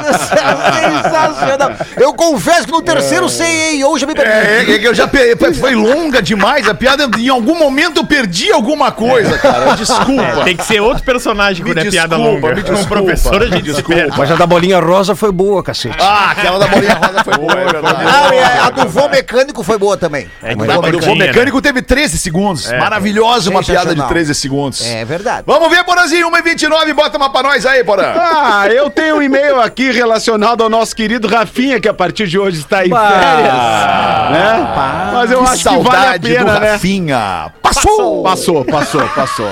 Sensacional! 0.30 1.72
Eu 1.96 2.12
confesso 2.14 2.66
que 2.66 2.72
no 2.72 2.82
terceiro 2.82 3.28
CEO 3.28 3.98
já 3.98 4.06
me 4.06 4.14
perdi. 4.14 4.30
É, 4.30 4.74
é 4.74 4.78
que 4.78 4.86
eu 4.86 4.94
já 4.94 5.06
pe- 5.06 5.36
foi 5.54 5.74
longa 5.74 6.22
demais 6.22 6.68
a 6.68 6.74
piada. 6.74 7.08
Em 7.18 7.28
algum 7.28 7.58
momento 7.58 7.98
eu 8.00 8.04
perdi 8.06 8.50
alguma 8.52 8.90
coisa, 8.92 9.38
cara. 9.38 9.74
Desculpa. 9.80 10.44
Tem 10.44 10.56
que 10.56 10.64
ser 10.64 10.80
outro 10.80 11.02
personagem 11.02 11.64
quando 11.64 11.78
é 11.78 11.84
piada 11.84 12.16
longa. 12.16 12.54
me 12.54 12.60
Um 12.60 12.64
desculpa, 12.64 12.86
professor 13.02 13.36
a 13.42 13.46
me 13.46 13.50
gente 13.52 13.62
desculpa. 13.62 14.14
Mas 14.16 14.30
a 14.30 14.34
da 14.36 14.46
bolinha 14.46 14.78
rosa 14.80 15.14
foi 15.14 15.32
boa, 15.32 15.62
cacete. 15.62 15.96
Ah, 16.00 16.30
aquela 16.32 16.58
da 16.58 16.66
bolinha 16.66 16.94
rosa 16.94 17.24
foi 17.24 17.34
boa, 17.34 17.52
é 17.52 17.64
verdade. 17.72 18.04
Ah, 18.06 18.66
a, 18.66 18.70
do 18.70 18.88
vô 18.88 19.08
mecânico 19.08 19.62
foi 19.62 19.78
boa 19.78 19.96
também. 19.96 20.30
É 20.42 20.54
Mas 20.54 20.66
dá 20.66 20.78
o 20.78 20.82
pra 20.82 20.90
voo 20.92 21.00
tinha, 21.00 21.14
mecânico 21.14 21.60
teve 21.62 21.82
13 21.82 22.18
segundos. 22.18 22.70
É. 22.70 22.78
Maravilhosa 22.78 23.50
uma 23.50 23.62
piada 23.62 23.80
de 23.94 24.00
Sensacional. 24.00 24.08
13 24.08 24.34
segundos. 24.34 24.86
É 24.86 25.04
verdade. 25.04 25.44
Vamos 25.46 25.68
ver, 25.70 25.84
Porazinho, 25.84 26.30
1h29, 26.30 26.92
bota 26.94 27.16
uma 27.16 27.30
pra 27.30 27.42
nós 27.42 27.59
aí, 27.66 27.82
Porã. 27.84 28.12
Ah, 28.16 28.66
eu 28.68 28.88
tenho 28.90 29.16
um 29.16 29.22
e-mail 29.22 29.60
aqui 29.60 29.90
relacionado 29.90 30.62
ao 30.62 30.68
nosso 30.70 30.94
querido 30.94 31.28
Rafinha, 31.28 31.80
que 31.80 31.88
a 31.88 31.94
partir 31.94 32.26
de 32.26 32.38
hoje 32.38 32.58
está 32.60 32.84
em 32.84 32.90
férias. 32.90 33.54
Né? 34.30 34.68
Mas 35.12 35.30
eu 35.30 35.42
Que 35.42 35.48
acho 35.50 35.68
que 35.68 35.78
vale 35.78 36.06
a 36.16 36.20
pena, 36.20 36.54
do 36.54 36.60
né? 36.60 36.70
Rafinha. 36.72 37.52
Passou! 37.62 38.22
Passou, 38.22 38.64
passou, 38.64 39.08
passou. 39.08 39.50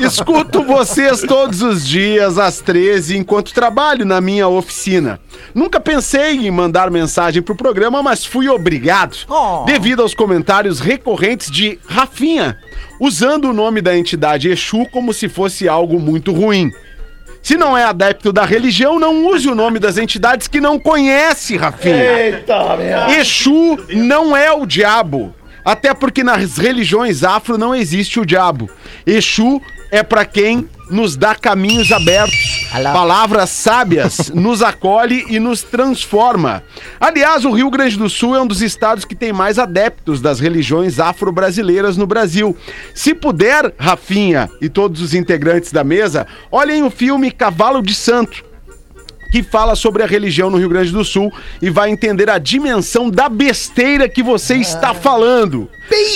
Escuto 0.00 0.62
vocês 0.62 1.22
todos 1.22 1.62
os 1.62 1.86
dias 1.86 2.38
às 2.38 2.60
13 2.60 3.16
enquanto 3.16 3.52
trabalho 3.52 4.04
na 4.04 4.20
minha 4.20 4.48
oficina. 4.48 5.18
Nunca 5.54 5.80
pensei 5.80 6.46
em 6.46 6.50
mandar 6.50 6.90
mensagem 6.90 7.42
pro 7.42 7.54
programa, 7.56 8.02
mas 8.02 8.24
fui 8.24 8.48
obrigado 8.48 9.16
Oh. 9.28 9.64
devido 9.64 10.02
aos 10.02 10.14
comentários 10.14 10.80
recorrentes 10.80 11.50
de 11.50 11.78
Rafinha, 11.88 12.56
usando 13.00 13.50
o 13.50 13.52
nome 13.52 13.80
da 13.80 13.96
entidade 13.96 14.48
Exu 14.50 14.86
como 14.90 15.12
se 15.12 15.28
fosse 15.28 15.68
algo 15.68 15.98
muito 15.98 16.32
ruim. 16.32 16.70
Se 17.46 17.56
não 17.56 17.78
é 17.78 17.84
adepto 17.84 18.32
da 18.32 18.44
religião, 18.44 18.98
não 18.98 19.24
use 19.28 19.48
o 19.48 19.54
nome 19.54 19.78
das 19.78 19.98
entidades 19.98 20.48
que 20.48 20.60
não 20.60 20.80
conhece, 20.80 21.56
Rafinha. 21.56 22.42
Exu 23.20 23.78
não 23.90 24.36
é 24.36 24.50
o 24.50 24.66
diabo. 24.66 25.32
Até 25.64 25.94
porque 25.94 26.24
nas 26.24 26.58
religiões 26.58 27.22
afro 27.22 27.56
não 27.56 27.72
existe 27.72 28.18
o 28.18 28.26
diabo. 28.26 28.68
Exu 29.06 29.62
é 29.92 30.02
pra 30.02 30.24
quem 30.24 30.68
nos 30.90 31.16
dá 31.16 31.34
caminhos 31.34 31.90
abertos. 31.92 32.68
Palavras 32.70 33.50
sábias 33.50 34.30
nos 34.34 34.62
acolhe 34.62 35.24
e 35.28 35.38
nos 35.38 35.62
transforma. 35.62 36.62
Aliás, 37.00 37.44
o 37.44 37.50
Rio 37.50 37.70
Grande 37.70 37.96
do 37.96 38.08
Sul 38.08 38.36
é 38.36 38.40
um 38.40 38.46
dos 38.46 38.62
estados 38.62 39.04
que 39.04 39.14
tem 39.14 39.32
mais 39.32 39.58
adeptos 39.58 40.20
das 40.20 40.40
religiões 40.40 41.00
afro-brasileiras 41.00 41.96
no 41.96 42.06
Brasil. 42.06 42.56
Se 42.94 43.14
puder, 43.14 43.74
Rafinha 43.78 44.48
e 44.60 44.68
todos 44.68 45.00
os 45.00 45.14
integrantes 45.14 45.72
da 45.72 45.82
mesa, 45.82 46.26
olhem 46.50 46.82
o 46.82 46.90
filme 46.90 47.30
Cavalo 47.30 47.82
de 47.82 47.94
Santo 47.94 48.45
que 49.30 49.42
fala 49.42 49.74
sobre 49.74 50.02
a 50.02 50.06
religião 50.06 50.50
no 50.50 50.58
Rio 50.58 50.68
Grande 50.68 50.90
do 50.90 51.04
Sul 51.04 51.32
e 51.60 51.70
vai 51.70 51.90
entender 51.90 52.30
a 52.30 52.38
dimensão 52.38 53.10
da 53.10 53.28
besteira 53.28 54.08
que 54.08 54.22
você 54.22 54.56
está 54.56 54.94
falando. 54.94 55.68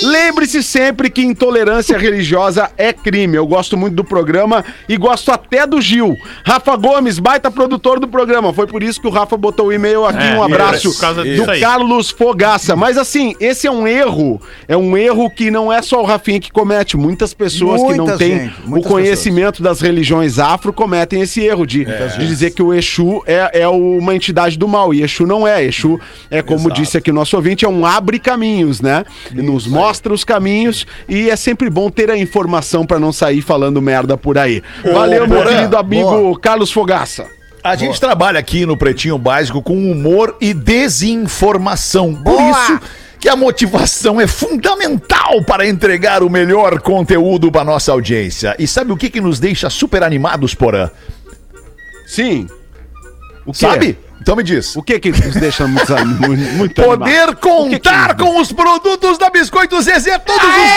Lembre-se 0.03 0.63
sempre 0.63 1.09
que 1.11 1.23
intolerância 1.23 1.97
religiosa 1.97 2.71
é 2.77 2.93
crime. 2.93 3.37
Eu 3.37 3.47
gosto 3.47 3.77
muito 3.77 3.95
do 3.95 4.05
programa 4.05 4.65
e 4.89 4.97
gosto 4.97 5.31
até 5.31 5.67
do 5.67 5.81
Gil. 5.81 6.17
Rafa 6.45 6.77
Gomes, 6.77 7.19
baita 7.19 7.51
produtor 7.51 8.01
do 8.01 8.09
programa. 8.09 8.53
Foi 8.53 8.67
por 8.67 8.83
isso 8.83 9.01
que 9.01 9.07
o 9.07 9.11
Rafa 9.11 9.37
botou 9.37 9.69
o 9.69 9.73
e-mail 9.73 10.05
aqui. 10.05 10.25
É, 10.25 10.35
um 10.35 10.43
abraço 10.43 10.99
causa 10.99 11.23
do. 11.25 11.61
Carlos 11.61 12.11
Fogaça. 12.11 12.75
Mas 12.75 12.99
assim, 12.99 13.35
esse 13.39 13.67
é 13.67 13.71
um 13.71 13.87
erro. 13.87 14.41
É 14.67 14.77
um 14.77 14.97
erro 14.97 15.31
que 15.31 15.51
não 15.51 15.73
é 15.73 15.81
só 15.83 16.03
o 16.03 16.05
Rafinha 16.05 16.41
que 16.41 16.51
comete. 16.51 16.97
Muitas 16.97 17.33
pessoas 17.33 17.81
que 17.83 17.95
não 17.95 18.17
têm 18.17 18.41
gente, 18.41 18.55
o 18.67 18.83
conhecimento 18.83 19.63
das 19.63 19.81
religiões 19.81 20.39
afro 20.39 20.73
cometem 20.73 21.23
esse 21.23 21.41
erro 21.41 21.67
de, 21.67 21.85
de 21.85 22.27
dizer 22.27 22.51
que 22.51 22.63
o 22.63 22.75
Exu 22.75 23.10
é, 23.27 23.61
é 23.63 23.69
uma 23.69 24.15
entidade 24.15 24.59
do 24.59 24.69
mal. 24.69 24.93
E 24.95 25.03
Exu 25.03 25.27
não 25.27 25.47
é. 25.47 25.65
Exu 25.65 26.01
é, 26.31 26.43
como 26.43 26.71
disse 26.71 26.97
aqui 26.97 27.11
o 27.11 27.15
nosso 27.15 27.37
ouvinte, 27.37 27.65
é 27.65 27.69
um 27.69 27.85
abre 27.85 28.19
caminhos, 28.19 28.81
né? 28.81 29.05
E 29.31 29.43
nos 29.43 29.67
mostra 29.67 30.13
os 30.13 30.25
caminhos 30.25 30.87
e 31.09 31.31
é 31.31 31.37
sempre 31.37 31.69
bom 31.71 31.91
ter 31.91 32.11
a 32.11 32.17
informação 32.17 32.87
pra 32.87 32.99
não 32.99 33.13
sair 33.13 33.43
falando 33.43 33.81
merda 33.81 34.17
por 34.17 34.39
aí. 34.39 34.63
Valeu, 34.85 35.27
meu 35.27 35.39
Porã, 35.39 35.57
querido 35.57 35.77
amigo 35.77 36.39
Carlos 36.39 36.73
Fogaça. 36.73 37.27
A 37.63 37.77
gente 37.77 38.01
trabalha 38.01 38.41
aqui 38.41 38.65
no 38.65 38.77
Pretinho 38.77 39.19
Básico 39.19 39.61
com 39.61 39.75
humor 39.91 40.37
e 40.41 40.55
desinformação. 40.55 42.15
Por 42.15 42.37
Boa! 42.37 42.51
isso 42.51 42.81
que 43.21 43.29
a 43.29 43.37
motivação 43.37 44.19
é 44.19 44.27
fundamental 44.27 45.45
para 45.45 45.69
entregar 45.69 46.23
o 46.23 46.31
melhor 46.31 46.81
conteúdo 46.81 47.53
para 47.53 47.63
nossa 47.63 47.93
audiência. 47.93 48.57
E 48.59 48.67
sabe 48.67 48.93
o 48.93 48.97
que, 48.97 49.11
que 49.11 49.21
nos 49.21 49.39
deixa 49.39 49.69
super 49.69 50.03
animados, 50.03 50.55
Porã? 50.55 50.91
Sim. 52.07 52.49
O 53.47 53.53
quê? 53.53 53.59
Sabe? 53.59 53.99
Então 54.21 54.37
me 54.37 54.43
diz. 54.43 54.77
O 54.77 54.83
que 54.83 54.99
que 55.01 55.11
nos 55.11 55.35
deixa 55.35 55.67
muito, 55.69 55.93
muito, 56.07 56.53
muito 56.53 56.83
animado? 56.83 56.99
Poder 56.99 57.37
contar 57.37 58.17
com 58.17 58.41
os 58.41 58.53
produtos 58.53 59.19
da 59.19 59.31
Biscoito 59.31 59.81
Zezé 59.81 60.19
todos 60.19 60.43
os 60.43 60.55
dias! 60.55 60.71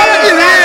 Olha 0.00 0.20
que 0.20 0.30
lindo! 0.30 0.62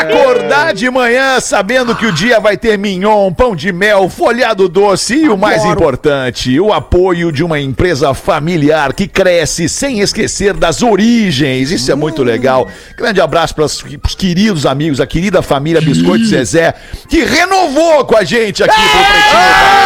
Acordar 0.00 0.74
de 0.74 0.90
manhã 0.90 1.40
sabendo 1.40 1.94
que 1.94 2.06
o 2.06 2.12
dia 2.12 2.40
vai 2.40 2.56
ter 2.56 2.78
mignon, 2.78 3.32
pão 3.32 3.54
de 3.54 3.72
mel, 3.72 4.08
folhado 4.08 4.68
doce 4.68 5.14
e 5.14 5.28
o 5.28 5.36
mais 5.36 5.64
importante, 5.64 6.58
o 6.58 6.72
apoio 6.72 7.30
de 7.30 7.44
uma 7.44 7.58
empresa 7.58 8.12
familiar 8.14 8.92
que 8.92 9.06
cresce 9.06 9.68
sem 9.68 10.00
esquecer 10.00 10.54
das 10.54 10.82
origens. 10.82 11.70
Isso 11.70 11.90
é 11.90 11.94
muito 11.94 12.22
legal. 12.22 12.68
Grande 12.96 13.20
abraço 13.20 13.54
para 13.54 13.64
os 13.64 13.82
queridos 14.16 14.66
amigos, 14.66 15.00
a 15.00 15.06
querida 15.06 15.42
família 15.42 15.80
Biscoito 15.80 16.24
Zezé, 16.26 16.74
que 17.08 17.24
renovou 17.24 18.04
com 18.04 18.16
a 18.16 18.24
gente 18.24 18.62
aqui 18.62 18.79
pro 18.88 19.04
Pretinho 19.04 19.50
Básico. 19.60 19.79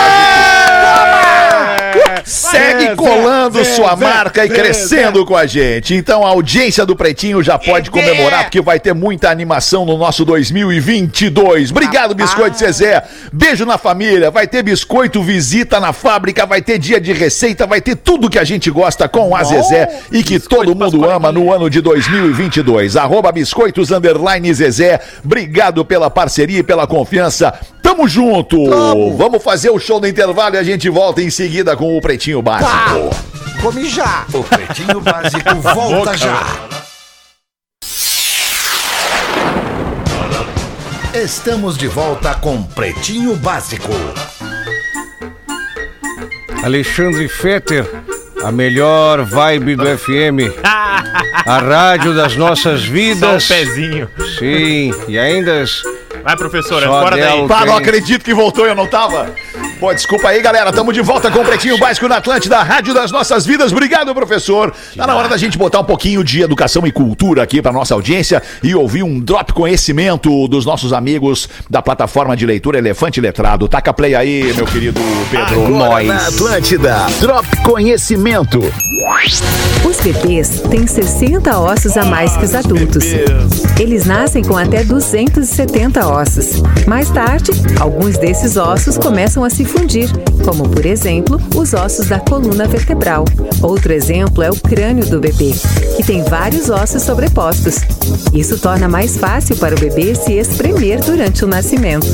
Segue 2.25 2.87
Zé, 2.87 2.95
colando 2.95 3.65
sua 3.65 3.97
marca 3.97 4.45
e 4.45 4.49
crescendo 4.49 5.25
com 5.25 5.37
a 5.37 5.47
gente. 5.47 5.95
Então 5.95 6.25
a 6.25 6.31
audiência 6.31 6.85
do 6.87 6.97
Pretinho 6.97 7.43
já 7.43 7.59
pode 7.59 7.91
comemorar 7.91 8.45
porque 8.45 8.61
vai 8.61 8.81
ter 8.81 8.95
muita 8.95 9.31
animação 9.31 9.85
no 9.85 9.97
nosso 9.97 10.25
2022. 10.25 11.71
Obrigado, 11.71 12.15
Biscoito 12.15 12.59
Zezé. 12.59 13.03
Beijo 13.33 13.65
na 13.65 13.79
família. 13.79 14.31
Vai 14.31 14.47
ter 14.47 14.63
biscoito, 14.63 15.23
visita 15.23 15.81
na 15.81 15.93
fábrica, 15.93 16.47
vai 16.47 16.63
ter 16.63 16.79
dia 16.79 17.01
de 17.01 17.13
receita, 17.13 17.67
vai 17.67 17.81
ter 17.81 17.97
tudo 17.97 18.31
que 18.31 18.39
a 18.39 18.45
gente 18.45 18.71
gosta 18.71 19.09
com 19.09 19.35
a 19.35 19.43
Zezé 19.45 20.01
e 20.11 20.23
que 20.23 20.39
todo 20.39 20.75
mundo 20.75 21.09
ama 21.09 21.31
no 21.31 21.53
ano 21.53 21.69
de 21.69 21.81
2022. 21.81 22.97
Arroba 22.97 23.33
Biscoitos 23.33 23.91
Underline 23.91 24.53
Zezé. 24.55 25.01
Obrigado 25.25 25.85
pela 25.85 26.11
parceria 26.11 26.61
e 26.61 26.63
pela 26.63 26.87
confiança. 26.87 27.55
Tamo 27.83 28.09
junto. 28.09 28.57
Vamos 29.17 29.43
fazer 29.43 29.69
o 29.71 29.79
show 29.79 30.01
do 30.01 30.09
intervalo 30.09 30.55
e 30.55 30.59
a 30.59 30.63
gente 30.63 30.89
volta 30.89 31.21
em 31.21 31.29
seguida 31.29 31.77
com 31.77 31.84
o 31.85 32.01
Pretinho 32.01 32.41
Básico. 32.41 33.11
Come 33.61 33.89
já. 33.89 34.25
O 34.33 34.43
Pretinho 34.43 35.01
Básico 35.01 35.55
volta 35.61 36.17
já. 36.17 36.43
Estamos 41.13 41.77
de 41.77 41.87
volta 41.87 42.35
com 42.35 42.63
Pretinho 42.63 43.37
Básico. 43.37 43.93
Alexandre 46.63 47.29
Fetter, 47.29 47.87
a 48.43 48.51
melhor 48.51 49.23
vibe 49.23 49.77
do 49.77 49.85
FM. 49.85 50.57
A 51.47 51.59
rádio 51.59 52.15
das 52.15 52.37
nossas 52.37 52.81
Só 52.81 52.87
o 52.89 52.91
vidas. 52.91 53.47
pezinho. 53.47 54.09
Sim, 54.39 54.95
e 55.07 55.19
ainda 55.19 55.67
Vai, 56.25 56.39
professora, 56.39 56.87
Só 56.87 57.03
fora 57.03 57.19
daí. 57.19 57.47
Pá, 57.47 57.67
não 57.67 57.77
acredito 57.77 58.25
que 58.25 58.33
voltou, 58.33 58.67
eu 58.67 58.75
não 58.75 58.87
tava. 58.87 59.31
Pô, 59.85 59.93
desculpa 59.93 60.29
aí, 60.31 60.41
galera. 60.41 60.73
Tamo 60.73 60.95
de 60.95 61.03
volta 61.03 61.31
com 61.31 61.41
o 61.41 61.45
Pretinho 61.45 61.77
Básico 61.77 62.09
na 62.09 62.17
Atlântida, 62.17 62.63
Rádio 62.63 62.95
das 62.95 63.13
Nossas 63.13 63.45
Vidas. 63.45 63.71
Obrigado, 63.71 64.15
professor. 64.15 64.73
Tá 64.97 65.07
na 65.07 65.15
hora 65.15 65.29
da 65.29 65.37
gente 65.37 65.59
botar 65.59 65.81
um 65.81 65.85
pouquinho 65.85 66.25
de 66.25 66.41
educação 66.41 66.87
e 66.87 66.91
cultura 66.91 67.43
aqui 67.43 67.61
pra 67.61 67.71
nossa 67.71 67.93
audiência 67.93 68.43
e 68.63 68.75
ouvir 68.75 69.03
um 69.03 69.21
drop 69.21 69.53
conhecimento 69.53 70.49
dos 70.49 70.65
nossos 70.65 70.95
amigos 70.95 71.51
da 71.69 71.83
plataforma 71.83 72.35
de 72.35 72.47
leitura 72.47 72.79
Elefante 72.79 73.21
Letrado. 73.21 73.69
Taca 73.69 73.93
play 73.93 74.15
aí, 74.15 74.55
meu 74.55 74.65
querido 74.65 74.99
Pedro. 75.31 75.67
Agora 75.67 76.03
na 76.03 76.29
Atlântida, 76.29 77.07
Drop 77.21 77.47
Conhecimento. 77.63 78.63
Os 79.85 80.01
bebês 80.01 80.63
têm 80.71 80.87
60 80.87 81.59
ossos 81.59 81.95
a 81.99 82.07
mais 82.07 82.35
que 82.39 82.45
os 82.47 82.55
adultos. 82.55 83.05
Eles 83.79 84.07
nascem 84.07 84.43
com 84.43 84.57
até 84.57 84.83
270 84.83 86.07
ossos. 86.07 86.63
Mais 86.87 87.11
tarde, 87.11 87.51
alguns 87.79 88.17
desses 88.17 88.57
ossos 88.57 88.97
começam 88.97 89.45
a 89.45 89.51
se 89.51 89.65
fundir, 89.75 90.09
como 90.45 90.69
por 90.69 90.87
exemplo, 90.87 91.41
os 91.55 91.75
ossos 91.75 92.07
da 92.07 92.21
coluna 92.21 92.67
vertebral. 92.67 93.25
Outro 93.61 93.93
exemplo 93.93 94.43
é 94.43 94.51
o 94.51 94.57
crânio 94.57 95.05
do 95.07 95.21
bebê, 95.21 95.53
que 95.97 96.05
tem 96.05 96.23
vários 96.23 96.71
ossos 96.71 97.03
sobrepostos. 97.03 97.77
Isso 98.33 98.59
torna 98.59 98.89
mais 98.89 99.17
fácil 99.17 99.57
para 99.57 99.75
o 99.75 99.79
bebê 99.79 100.15
se 100.15 100.35
espremer 100.35 101.01
durante 101.01 101.45
o 101.45 101.49
nascimento. 101.49 102.07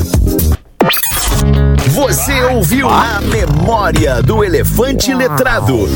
Você 1.89 2.43
ouviu 2.45 2.89
a 2.89 3.21
memória 3.21 4.21
do 4.21 4.43
elefante 4.43 5.13
letrado. 5.13 5.87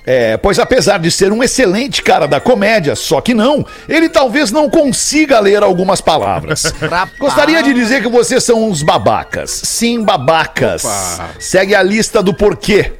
É, 0.06 0.36
pois 0.36 0.58
apesar 0.58 0.98
de 0.98 1.10
ser 1.10 1.32
um 1.32 1.42
excelente 1.42 2.00
cara 2.00 2.26
da 2.26 2.40
comédia, 2.40 2.94
só 2.94 3.20
que 3.20 3.34
não, 3.34 3.66
ele 3.88 4.08
talvez 4.08 4.52
não 4.52 4.70
consiga 4.70 5.40
ler 5.40 5.64
algumas 5.64 6.00
palavras. 6.00 6.72
Gostaria 7.18 7.60
de 7.60 7.74
dizer 7.74 8.02
que 8.02 8.08
vocês 8.08 8.44
são 8.44 8.70
uns 8.70 8.82
babacas. 8.82 9.50
Sim, 9.50 10.04
babacas. 10.04 10.84
Segue 11.40 11.74
a 11.74 11.82
lista 11.82 12.22
do 12.22 12.32
porquê. 12.32 12.92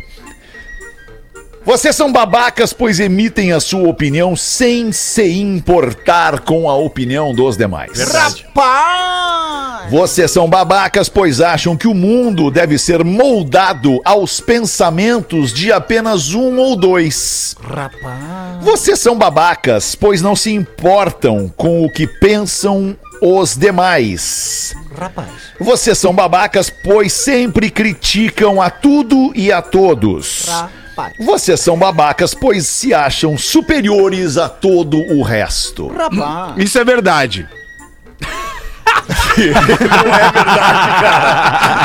Vocês 1.65 1.95
são 1.95 2.11
babacas, 2.11 2.73
pois 2.73 2.99
emitem 2.99 3.53
a 3.53 3.61
sua 3.61 3.89
opinião 3.89 4.35
sem 4.35 4.91
se 4.91 5.31
importar 5.41 6.41
com 6.41 6.69
a 6.69 6.75
opinião 6.75 7.33
dos 7.33 7.57
demais. 7.57 8.01
Rapaz! 8.13 9.40
Vocês 9.89 10.31
são 10.31 10.49
babacas, 10.49 11.09
pois 11.09 11.41
acham 11.41 11.77
que 11.77 11.89
o 11.89 11.95
mundo 11.95 12.51
deve 12.51 12.79
ser 12.79 13.05
moldado 13.05 14.01
aos 14.05 14.41
pensamentos 14.41 15.53
de 15.53 15.73
apenas 15.73 16.35
um 16.35 16.59
ou 16.59 16.77
dois. 16.77 17.57
Rapaz! 17.63 18.63
Vocês 18.63 18.99
são 18.99 19.17
babacas, 19.17 19.95
pois 19.95 20.21
não 20.21 20.37
se 20.37 20.53
importam 20.53 21.53
com 21.57 21.85
o 21.85 21.91
que 21.91 22.07
pensam 22.07 22.97
os 23.23 23.57
demais. 23.57 24.75
Rapaz! 24.97 25.29
Vocês 25.59 25.99
são 25.99 26.15
babacas, 26.15 26.71
pois 26.71 27.13
sempre 27.13 27.71
criticam 27.71 28.61
a 28.61 28.71
tudo 28.71 29.33
e 29.35 29.53
a 29.53 29.63
todos. 29.63 30.47
Rapaz! 30.49 31.15
Vocês 31.19 31.61
são 31.61 31.79
babacas, 31.79 32.35
pois 32.35 32.67
se 32.67 32.93
acham 32.93 33.39
superiores 33.39 34.37
a 34.37 34.49
todo 34.49 34.99
o 34.99 35.23
resto. 35.23 35.89
Rapaz! 35.89 36.55
Isso 36.59 36.79
é 36.79 36.85
verdade. 36.85 37.49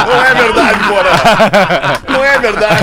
Não 0.08 0.24
é 0.24 0.34
verdade, 0.34 0.80
Porã. 0.88 1.12
Não 2.10 2.24
é 2.24 2.40
verdade. 2.40 2.82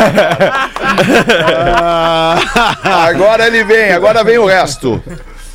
Agora 3.08 3.46
ele 3.46 3.64
vem, 3.64 3.92
agora 3.92 4.24
vem 4.24 4.38
o 4.38 4.46
resto. 4.46 5.02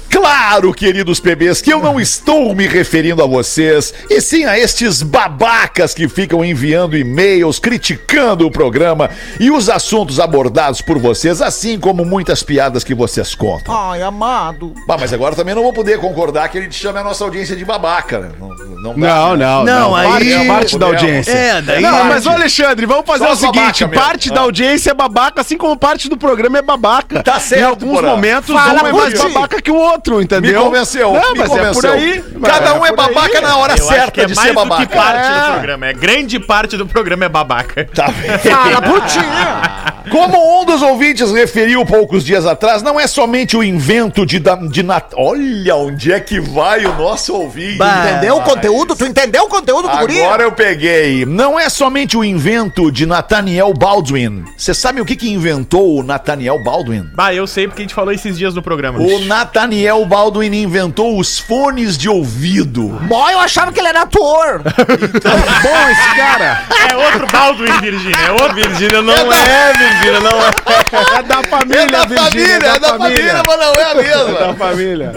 Claro, 0.10 0.74
queridos 0.74 1.20
PBs, 1.20 1.62
que 1.62 1.72
eu 1.72 1.80
não 1.82 2.00
estou 2.00 2.56
me 2.56 2.68
referindo 2.68 3.22
a 3.24 3.28
vocês, 3.28 3.94
e 4.10 4.20
sim 4.22 4.46
a 4.46 4.58
estes 4.58 5.02
babacas 5.04 5.94
que 5.94 6.08
ficam 6.08 6.44
enviando 6.44 6.98
e-mails 6.98 7.60
criticando 7.60 8.46
o 8.48 8.52
programa 8.52 9.10
e 9.40 9.52
os 9.52 9.70
assuntos 9.70 10.20
abordados 10.20 10.82
por 10.82 10.98
vocês, 10.98 11.42
assim 11.42 11.80
como 11.80 12.04
muitas 12.06 12.42
piadas 12.44 12.84
que 12.84 12.94
vocês 12.96 13.36
contam. 13.36 13.76
Ai, 13.76 14.02
amado! 14.02 14.74
Bah, 14.88 14.98
mas 15.00 15.12
agora 15.14 15.36
também 15.36 15.54
não 15.54 15.64
vou 15.64 15.74
poder 15.74 16.00
concordar 16.00 16.48
que 16.50 16.58
ele 16.58 16.68
te 16.68 16.76
chame 16.76 16.98
a 17.00 17.04
nossa 17.04 17.24
audiência 17.24 17.56
de 17.56 17.66
babaca. 17.66 18.20
né? 18.20 18.30
Não, 18.40 18.50
não, 18.50 18.94
dá, 18.94 18.98
Não, 18.98 19.36
né? 19.36 19.46
não, 19.46 19.66
Não, 19.66 19.96
aí- 19.96 20.08
Parte, 20.08 20.30
Não 20.36 20.48
parte 20.48 20.78
da 20.80 20.86
audiência. 20.88 21.32
É, 21.32 21.62
daí. 21.62 21.82
Não, 21.82 22.06
mas 22.06 22.26
ô 22.26 22.30
Alexandre, 22.30 22.86
vamos 22.86 23.06
fazer 23.06 23.26
Só 23.26 23.34
o 23.34 23.36
seguinte: 23.36 23.88
parte 23.88 24.32
Ah. 24.32 24.36
da 24.36 24.42
audiência 24.42 24.92
é 24.92 24.94
babaca, 24.94 25.42
assim 25.42 25.58
como 25.58 25.78
parte 25.78 26.10
do 26.10 26.18
programa 26.18 26.58
é 26.60 26.62
babaca. 26.62 27.22
Tá 27.24 27.40
certo, 27.40 27.62
Em 27.62 27.66
alguns 27.66 28.02
momentos, 28.02 28.56
Fala 28.56 28.84
um 28.84 28.88
é 28.88 28.92
mais 28.94 29.14
babaca 29.20 29.62
que 29.62 29.70
o 29.72 29.76
outro, 29.76 29.97
Me 30.18 30.24
entendeu? 30.24 30.64
convenceu, 30.64 31.14
Não, 31.14 31.34
me 31.34 31.40
mas 31.40 31.50
convenceu. 31.50 31.70
é 31.70 31.74
por 31.74 31.86
aí. 31.86 32.24
Cada 32.44 32.74
um 32.76 32.86
é 32.86 32.90
aí. 32.90 32.96
babaca 32.96 33.42
na 33.42 33.58
hora 33.58 33.74
Eu 33.74 33.76
acho 33.76 33.88
que 33.88 33.94
certa 34.02 34.22
é 34.22 34.26
de 34.26 34.36
mais 34.36 34.48
ser 34.48 34.54
do 34.54 34.60
babaca. 34.60 34.86
que 34.86 34.96
parte 34.96 35.28
É. 35.32 35.40
do 35.46 35.52
programa. 35.54 35.86
É 35.88 35.94
grande 35.94 36.40
parte 36.40 36.78
do 36.78 36.86
programa 36.88 37.26
é 37.26 37.30
babaca. 37.30 37.86
Tá 37.94 38.08
bem. 38.12 38.38
Fala 38.38 38.82
ti! 39.08 40.10
Como 40.12 40.62
um 40.62 40.66
dos 40.66 40.82
ouvintes 40.82 41.32
referiu 41.32 41.86
poucos 41.86 42.24
dias 42.24 42.46
atrás, 42.46 42.82
não 42.82 43.00
é 43.00 43.08
somente 43.08 43.58
o 43.58 43.64
invento 43.64 44.26
de, 44.26 44.42
de 44.72 44.84
Nat... 44.84 45.12
Olha 45.16 45.76
onde 45.76 46.14
é 46.14 46.20
que 46.20 46.40
vai 46.40 46.86
o 46.86 46.94
nosso 46.96 47.34
ouvinte. 47.34 47.78
Entendeu 47.82 48.38
o 48.38 48.42
conteúdo? 48.42 48.96
Tu 48.96 49.06
entendeu 49.06 49.44
o 49.44 49.48
conteúdo 49.50 49.88
do 49.90 49.98
guri? 49.98 50.22
Agora 50.22 50.44
eu 50.44 50.52
peguei. 50.52 51.26
Não 51.26 51.60
é 51.60 51.70
somente 51.70 52.16
o 52.18 52.24
invento 52.24 52.92
de 52.92 53.06
Nathaniel 53.06 53.74
Baldwin. 53.74 54.46
Você 54.58 54.74
sabe 54.74 55.02
o 55.02 55.06
que, 55.06 55.16
que 55.16 55.30
inventou 55.30 56.00
o 56.00 56.04
Nathaniel 56.04 56.62
Baldwin? 56.64 57.10
Bah, 57.14 57.34
eu 57.34 57.46
sei 57.46 57.68
porque 57.68 57.82
a 57.82 57.84
gente 57.84 57.94
falou 57.94 58.14
esses 58.14 58.38
dias 58.38 58.54
no 58.56 58.62
programa. 58.62 59.00
O 59.00 59.20
Nathaniel 59.26 59.87
Baldwin 60.06 60.54
inventou 60.54 61.20
os 61.20 61.40
fones 61.40 61.98
de 61.98 62.10
ouvido. 62.10 62.88
Bom, 63.08 63.30
eu 63.30 63.40
achava 63.40 63.72
que 63.72 63.80
ele 63.80 63.88
era 63.90 64.02
ator! 64.02 64.62
Bom, 64.64 65.90
esse 65.90 66.16
cara 66.16 66.64
É 66.90 66.96
outro 66.96 67.28
Baldwin, 67.28 67.72
Virgínia. 67.82 68.18
É 68.28 68.32
outro 68.32 68.54
Virgínia 68.56 69.02
não 69.02 69.14
é, 69.34 69.74
Virgínia 69.74 70.20
não 70.20 70.40
é. 70.42 71.20
é 71.20 71.24
da 71.24 71.44
família, 71.44 71.82
É 71.82 71.86
da 71.88 72.06
Virgínia, 72.06 72.32
família, 72.32 72.68
é 72.68 72.80
da 72.80 72.98
família, 72.98 73.44
mas 73.46 73.58
não 73.58 73.74
é 73.74 73.84
a 73.84 73.90
É 73.92 73.94
da 73.94 74.02
mesma. 74.38 74.54
família. 74.56 75.12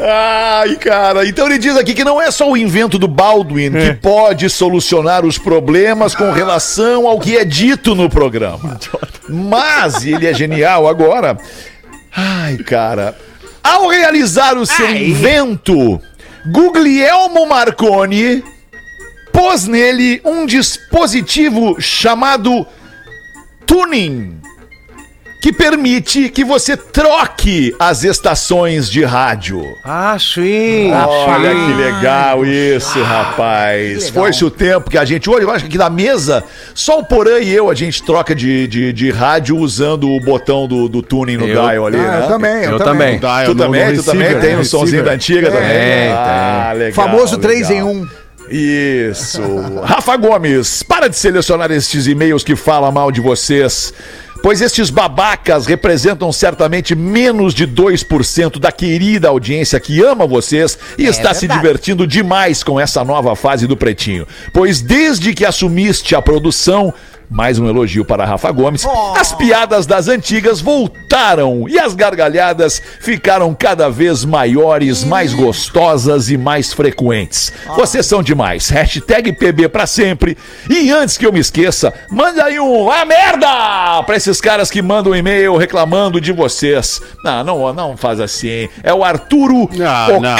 Ai, 0.60 0.76
cara. 0.76 1.26
Então 1.26 1.46
ele 1.46 1.58
diz 1.58 1.76
aqui 1.76 1.94
que 1.94 2.04
não 2.04 2.20
é 2.20 2.30
só 2.30 2.50
o 2.50 2.56
invento 2.56 2.98
do 2.98 3.08
Baldwin 3.08 3.70
que 3.72 3.94
pode 3.94 4.48
solucionar 4.50 5.24
os 5.24 5.38
problemas 5.38 6.14
com 6.14 6.30
relação 6.32 7.06
ao 7.06 7.18
que 7.18 7.36
é 7.36 7.44
dito 7.44 7.94
no 7.94 8.08
programa. 8.08 8.78
Mas 9.28 10.04
ele 10.04 10.26
é 10.26 10.34
genial 10.34 10.88
agora. 10.88 11.36
Ai, 12.14 12.56
cara. 12.58 13.14
Ao 13.62 13.88
realizar 13.88 14.56
o 14.56 14.64
seu 14.64 14.90
invento, 14.90 16.00
Guglielmo 16.46 17.46
Marconi 17.46 18.42
pôs 19.32 19.66
nele 19.66 20.20
um 20.24 20.46
dispositivo 20.46 21.80
chamado 21.80 22.66
tuning 23.66 24.39
que 25.40 25.52
permite 25.52 26.28
que 26.28 26.44
você 26.44 26.76
troque 26.76 27.74
as 27.78 28.04
estações 28.04 28.90
de 28.90 29.02
rádio. 29.04 29.64
Ah, 29.82 30.16
sim. 30.20 30.92
Olha 30.92 31.50
que 31.54 31.72
legal 31.82 32.44
isso, 32.44 33.02
rapaz. 33.02 34.10
Foi-se 34.10 34.44
o 34.44 34.50
tempo 34.50 34.90
que 34.90 34.98
a 34.98 35.04
gente. 35.04 35.30
Hoje, 35.30 35.42
eu 35.46 35.50
acho 35.50 35.60
que 35.64 35.68
aqui 35.68 35.78
na 35.78 35.88
mesa, 35.88 36.44
só 36.74 36.98
o 36.98 37.04
Porã 37.04 37.38
e 37.38 37.50
eu 37.50 37.70
a 37.70 37.74
gente 37.74 38.02
troca 38.02 38.34
de, 38.34 38.66
de, 38.66 38.92
de 38.92 39.10
rádio 39.10 39.56
usando 39.56 40.08
o 40.10 40.20
botão 40.20 40.68
do, 40.68 40.88
do 40.88 41.00
tuning 41.02 41.38
no 41.38 41.46
Eu- 41.48 41.54
dial 41.62 41.86
ali, 41.86 41.96
né? 41.96 42.24
também, 42.28 42.64
Eu 42.64 42.78
também. 42.78 43.18
Tá, 43.18 43.44
Tu 43.44 43.50
eu 43.50 43.54
não- 43.54 43.64
também, 43.64 43.86
no 43.86 44.02
tu 44.02 44.04
também 44.04 44.22
receiver, 44.22 44.42
tem 44.46 44.54
no 44.56 44.60
um 44.60 44.64
sonzinho 44.64 45.02
da 45.04 45.12
antiga 45.12 45.50
também. 45.50 45.68
Tem, 45.68 46.12
Ah, 46.12 46.72
legal. 46.76 46.92
Famoso 47.06 47.38
3 47.38 47.68
legal. 47.70 47.88
em 47.90 47.96
1. 48.02 48.08
Isso. 48.52 49.40
Rafa 49.84 50.16
Gomes, 50.16 50.82
para 50.82 51.08
de 51.08 51.16
selecionar 51.16 51.70
estes 51.70 52.06
e-mails 52.06 52.42
que 52.42 52.56
falam 52.56 52.90
mal 52.92 53.10
de 53.12 53.20
vocês. 53.20 53.94
Pois 54.42 54.62
estes 54.62 54.88
babacas 54.88 55.66
representam 55.66 56.32
certamente 56.32 56.94
menos 56.94 57.52
de 57.52 57.66
2% 57.66 58.58
da 58.58 58.72
querida 58.72 59.28
audiência 59.28 59.78
que 59.78 60.02
ama 60.02 60.26
vocês 60.26 60.78
e 60.96 61.04
está 61.04 61.34
se 61.34 61.40
verdade. 61.46 61.60
divertindo 61.60 62.06
demais 62.06 62.62
com 62.62 62.80
essa 62.80 63.04
nova 63.04 63.36
fase 63.36 63.66
do 63.66 63.76
Pretinho. 63.76 64.26
Pois 64.52 64.80
desde 64.80 65.34
que 65.34 65.44
assumiste 65.44 66.14
a 66.14 66.22
produção, 66.22 66.92
mais 67.30 67.60
um 67.60 67.68
elogio 67.68 68.04
para 68.04 68.24
Rafa 68.24 68.50
Gomes, 68.50 68.84
as 69.16 69.32
piadas 69.32 69.86
das 69.86 70.08
antigas 70.08 70.60
voltaram 70.60 71.68
e 71.68 71.78
as 71.78 71.94
gargalhadas 71.94 72.82
ficaram 73.00 73.54
cada 73.54 73.88
vez 73.88 74.24
maiores, 74.24 75.04
mais 75.04 75.32
gostosas 75.32 76.28
e 76.28 76.36
mais 76.36 76.72
frequentes. 76.72 77.52
Vocês 77.76 78.04
são 78.04 78.22
demais. 78.22 78.68
Hashtag 78.68 79.32
PB 79.32 79.68
pra 79.68 79.86
sempre. 79.86 80.36
E 80.68 80.90
antes 80.90 81.16
que 81.16 81.24
eu 81.24 81.32
me 81.32 81.38
esqueça, 81.38 81.94
manda 82.10 82.44
aí 82.44 82.58
um 82.58 82.90
a 82.90 83.04
merda 83.04 84.02
pra 84.02 84.16
esses 84.16 84.40
caras 84.40 84.70
que 84.70 84.82
mandam 84.82 85.14
e-mail 85.14 85.56
reclamando 85.56 86.20
de 86.20 86.32
vocês. 86.32 87.00
Não, 87.22 87.44
não, 87.44 87.72
não 87.72 87.96
faz 87.96 88.18
assim. 88.18 88.68
É 88.82 88.92
o 88.92 89.04
Arturo 89.04 89.70
Não, 89.72 90.20
não. 90.20 90.36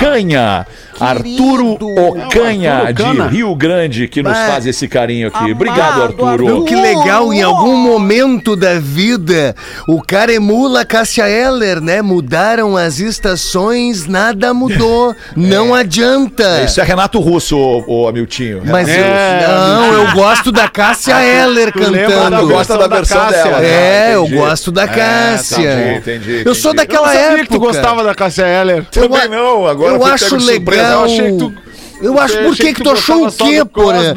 Arturo 1.00 1.78
Ocanha, 1.80 2.74
Arturo 2.86 3.28
de. 3.28 3.36
Rio 3.36 3.54
Grande, 3.54 4.06
que 4.08 4.22
nos 4.22 4.32
Vai. 4.32 4.46
faz 4.50 4.66
esse 4.66 4.86
carinho 4.86 5.28
aqui. 5.28 5.38
Amado 5.38 5.52
Obrigado, 5.52 6.02
Arturo. 6.02 6.26
Arturo. 6.28 6.64
Que 6.64 6.74
legal, 6.76 7.32
em 7.32 7.42
algum 7.42 7.76
momento 7.76 8.54
da 8.56 8.78
vida, 8.78 9.54
o 9.88 10.00
cara 10.02 10.32
emula 10.32 10.82
a 10.82 10.84
Cássia 10.84 11.28
Eller, 11.28 11.80
né? 11.80 12.02
Mudaram 12.02 12.76
as 12.76 12.98
estações, 13.00 14.06
nada 14.06 14.52
mudou. 14.52 15.14
Não 15.36 15.74
adianta. 15.74 16.62
Isso 16.64 16.80
é 16.80 16.84
Renato 16.84 17.18
Russo, 17.20 17.56
ô, 17.56 17.84
ô 18.04 18.08
Amiltinho. 18.08 18.62
Mas 18.64 18.88
eu, 18.88 18.94
É, 18.94 19.46
não, 19.48 19.92
eu 19.92 20.12
gosto 20.12 20.52
da 20.52 20.68
Cássia 20.68 21.14
Eller 21.22 21.72
cantando. 21.72 22.30
da 22.30 22.42
gosta 22.42 22.76
da 22.78 22.86
versão 22.86 23.18
Cássia? 23.20 23.44
dela. 23.44 23.64
É, 23.64 24.06
Ah, 24.06 24.10
eu 24.12 24.22
entendi. 24.24 24.36
gosto 24.36 24.72
da 24.72 24.88
Cássia. 24.88 25.96
entendi, 25.96 26.20
entendi, 26.20 26.42
Eu 26.44 26.54
sou 26.54 26.72
entendi. 26.72 26.80
Eu 26.90 26.96
não 26.96 27.00
daquela 27.00 27.06
sabia 27.08 27.20
época. 27.20 27.42
que 27.42 27.48
tu 27.48 27.58
gostava 27.60 28.04
da 28.04 28.14
Cássia 28.14 28.42
Eller. 28.46 28.84
Também 28.86 29.28
não, 29.28 29.66
agora 29.66 29.94
eu 29.96 30.04
acho 30.04 30.36
legal. 30.36 30.89
Eu 30.92 31.04
achei 31.04 31.32
que 31.32 31.38
tu 31.38 31.54
Eu 32.02 32.18
acho, 32.18 32.38
por 32.38 32.56
que 32.56 32.72
que 32.72 32.82
tu 32.82 32.90
achou 32.90 33.26
o 33.26 33.32
quê, 33.32 33.64
porra? 33.64 34.14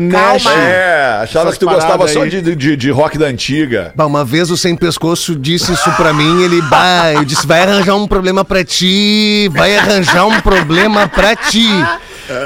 Nash. 0.00 0.46
É, 0.46 1.18
achava 1.22 1.46
Essas 1.48 1.54
que 1.58 1.60
tu 1.60 1.66
gostava 1.70 1.98
paradas 1.98 2.12
só 2.12 2.22
aí. 2.22 2.30
de, 2.30 2.56
de, 2.56 2.76
de 2.76 2.90
rock 2.90 3.16
da 3.16 3.26
antiga. 3.26 3.92
Bah, 3.94 4.06
uma 4.06 4.24
vez 4.24 4.50
o 4.50 4.56
Sem 4.56 4.74
Pescoço 4.74 5.36
disse 5.36 5.72
isso 5.72 5.90
pra 5.92 6.12
mim, 6.12 6.42
ele, 6.42 6.60
bah, 6.62 7.12
eu 7.12 7.24
disse, 7.24 7.46
vai 7.46 7.62
arranjar 7.62 7.94
um 7.94 8.08
problema 8.08 8.44
pra 8.44 8.64
ti, 8.64 9.48
vai 9.52 9.76
arranjar 9.76 10.26
um 10.26 10.40
problema 10.40 11.06
pra 11.06 11.36
ti. 11.36 11.68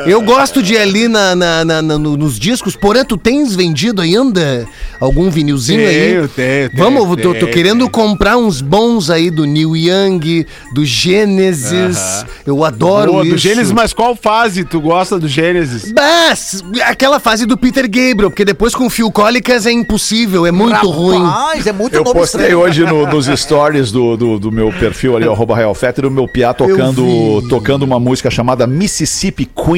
Eu 0.06 0.20
gosto 0.22 0.62
de 0.62 0.74
ir 0.74 0.78
ali 0.78 1.08
na, 1.08 1.34
na- 1.34 1.64
na- 1.64 1.82
na- 1.82 1.98
no- 1.98 2.16
nos 2.16 2.38
discos, 2.38 2.76
porém, 2.76 3.04
tu 3.04 3.16
tens 3.16 3.54
vendido 3.54 4.02
ainda 4.02 4.66
algum 5.00 5.30
vinilzinho 5.30 5.80
aí? 5.86 5.94
Tenho, 5.94 6.28
tenho, 6.28 6.70
tenho, 6.70 6.70
Vamos, 6.82 7.02
eu 7.08 7.16
tô, 7.16 7.22
tô 7.34 7.40
tenho, 7.40 7.52
querendo 7.52 7.88
comprar 7.88 8.36
uns 8.36 8.60
bons 8.60 9.10
aí 9.10 9.30
do 9.30 9.44
Neil 9.44 9.76
Young, 9.76 10.44
do 10.74 10.84
Gênesis, 10.84 12.24
eu 12.46 12.64
adoro 12.64 13.12
Boa, 13.12 13.22
isso. 13.24 13.32
do 13.32 13.38
Gênesis, 13.38 13.72
mas 13.72 13.92
qual 13.92 14.14
fase 14.14 14.64
tu 14.64 14.80
gosta 14.80 15.18
do 15.18 15.26
Gênesis? 15.28 15.92
Mas, 15.94 16.62
aquela 16.86 17.18
fase 17.20 17.46
do 17.46 17.56
Peter 17.56 17.84
Gabriel, 17.84 18.30
porque 18.30 18.44
depois 18.44 18.74
com 18.74 18.88
Phil 18.90 19.10
Collins 19.10 19.66
é 19.66 19.72
impossível, 19.72 20.46
é 20.46 20.52
muito 20.52 20.88
ruim. 20.90 21.22
Rapaz, 21.22 21.66
é 21.66 21.72
muito 21.72 21.94
Eu 21.94 22.04
postei 22.04 22.40
estranho. 22.42 22.58
hoje 22.58 22.84
no- 22.84 23.06
nos 23.06 23.26
stories 23.26 23.90
do, 23.92 24.16
do, 24.16 24.38
do 24.38 24.52
meu 24.52 24.70
perfil 24.72 25.16
ali, 25.16 25.26
arroba 25.26 25.56
Real 25.56 25.74
Fetter, 25.74 26.06
o 26.06 26.10
meu 26.10 26.26
piá 26.28 26.52
tocando, 26.52 27.42
tocando 27.48 27.82
uma 27.84 27.98
música 27.98 28.30
chamada 28.30 28.66
Mississippi 28.66 29.46
Queen, 29.46 29.69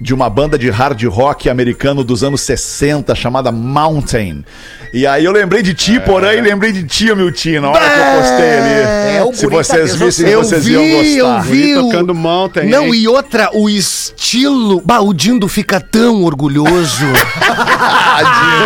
de 0.00 0.12
uma 0.14 0.28
banda 0.30 0.58
de 0.58 0.68
hard 0.70 1.02
rock 1.04 1.48
americano 1.48 2.02
dos 2.02 2.24
anos 2.24 2.40
60, 2.40 3.14
chamada 3.14 3.52
Mountain. 3.52 4.44
E 4.92 5.06
aí 5.06 5.24
eu 5.24 5.32
lembrei 5.32 5.62
de 5.62 5.72
ti, 5.74 5.98
porém, 6.00 6.40
lembrei 6.42 6.70
de 6.72 6.82
ti, 6.84 7.14
meu 7.14 7.30
tio, 7.32 7.62
na 7.62 7.70
hora 7.70 7.80
que 7.80 7.98
eu 7.98 8.20
postei 8.20 8.58
ali. 8.58 9.16
É, 9.16 9.24
o 9.24 9.32
Se 9.32 9.42
tá 9.42 9.48
vocês 9.48 9.94
vissem, 9.96 10.28
Eu 10.28 10.42
vocês 10.44 10.64
vi, 10.64 10.72
iam 10.72 10.82
eu 10.84 11.26
gostar. 11.26 11.40
vi. 11.50 11.76
o- 11.76 11.82
tocando 11.84 12.14
Mountain, 12.14 12.68
Não, 12.68 12.86
hein? 12.86 12.94
e 13.00 13.08
outra, 13.08 13.48
o 13.54 13.70
estilo. 13.70 14.82
Bah, 14.84 15.00
o 15.00 15.14
Dindo 15.14 15.48
fica 15.48 15.80
tão 15.80 16.22
orgulhoso. 16.24 17.04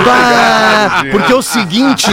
Bah, 0.05 1.05
porque 1.11 1.32
é 1.32 1.34
o 1.34 1.42
seguinte, 1.42 2.07